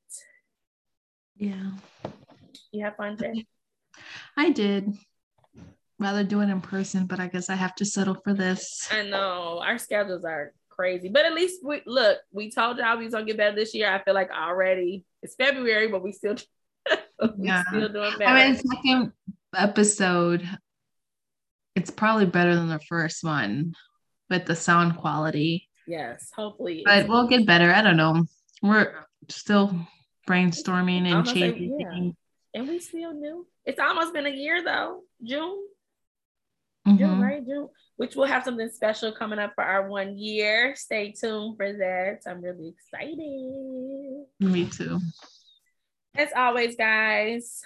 Yeah. 1.36 1.72
You 2.72 2.84
have 2.86 2.95
fun, 2.95 3.18
Jay? 3.18 3.45
I 4.38 4.51
did. 4.51 4.93
Rather 5.97 6.24
do 6.24 6.41
it 6.41 6.49
in 6.49 6.61
person, 6.61 7.05
but 7.05 7.20
I 7.20 7.28
guess 7.28 7.49
I 7.49 7.55
have 7.55 7.76
to 7.76 7.86
settle 7.86 8.18
for 8.24 8.34
this. 8.34 8.88
I 8.91 9.03
know 9.03 9.61
our 9.66 9.78
schedules 9.78 10.26
are 10.26 10.51
crazy. 10.76 11.09
But 11.09 11.26
at 11.26 11.34
least 11.34 11.61
we 11.63 11.82
look, 11.86 12.20
we 12.32 12.51
told 12.51 12.78
y'all 12.78 12.97
we 12.97 13.05
was 13.05 13.13
gonna 13.13 13.26
get 13.26 13.38
better 13.38 13.55
this 13.55 13.74
year. 13.74 13.89
I 13.89 14.03
feel 14.03 14.13
like 14.13 14.30
already 14.32 15.05
it's 15.22 15.36
February, 15.36 15.88
but 15.88 16.03
we 16.03 16.11
still 16.11 16.36
we 17.38 17.47
yeah. 17.47 17.63
still 17.68 17.89
doing 17.89 18.11
better. 18.18 18.26
I 18.26 18.51
mean 18.51 18.55
second 18.55 19.13
episode, 19.55 20.47
it's 21.76 21.91
probably 21.91 22.26
better 22.26 22.55
than 22.55 22.70
the 22.70 22.80
first 22.80 23.24
one 23.24 23.74
with 24.30 24.45
the 24.45 24.55
sound 24.55 24.97
quality. 24.97 25.70
Yes, 25.88 26.32
hopefully. 26.36 26.84
But 26.86 27.08
we'll 27.08 27.28
get 27.28 27.46
better. 27.46 27.72
I 27.72 27.82
don't 27.82 27.98
know. 27.98 28.26
We're 28.62 29.06
still 29.30 29.76
brainstorming 30.28 31.06
and 31.12 31.26
changing. 31.26 31.78
Say, 31.80 31.86
yeah. 31.86 32.12
And 32.54 32.68
we 32.68 32.80
still 32.80 33.14
new. 33.14 33.46
It's 33.66 33.80
almost 33.80 34.14
been 34.14 34.26
a 34.26 34.30
year 34.30 34.64
though. 34.64 35.02
June. 35.24 35.68
Mm-hmm. 36.88 36.98
June, 36.98 37.22
right? 37.22 37.46
June 37.46 37.70
which 37.98 38.16
we'll 38.16 38.28
have 38.28 38.44
something 38.44 38.70
special 38.70 39.12
coming 39.12 39.40
up 39.40 39.54
for 39.56 39.64
our 39.64 39.88
one 39.88 40.18
year. 40.18 40.76
Stay 40.76 41.12
tuned 41.12 41.58
for 41.58 41.72
that. 41.72 42.20
I'm 42.28 42.42
really 42.42 42.70
excited. 42.70 44.26
Me 44.40 44.66
too. 44.70 45.00
As 46.16 46.30
always, 46.36 46.76
guys. 46.76 47.62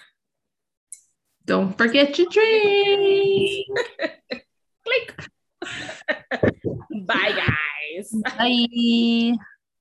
Don't 1.45 1.75
forget 1.77 2.17
your 2.17 2.27
drink. 2.29 3.65
Click. 4.85 5.15
Bye, 7.05 7.31
Bye. 8.11 9.33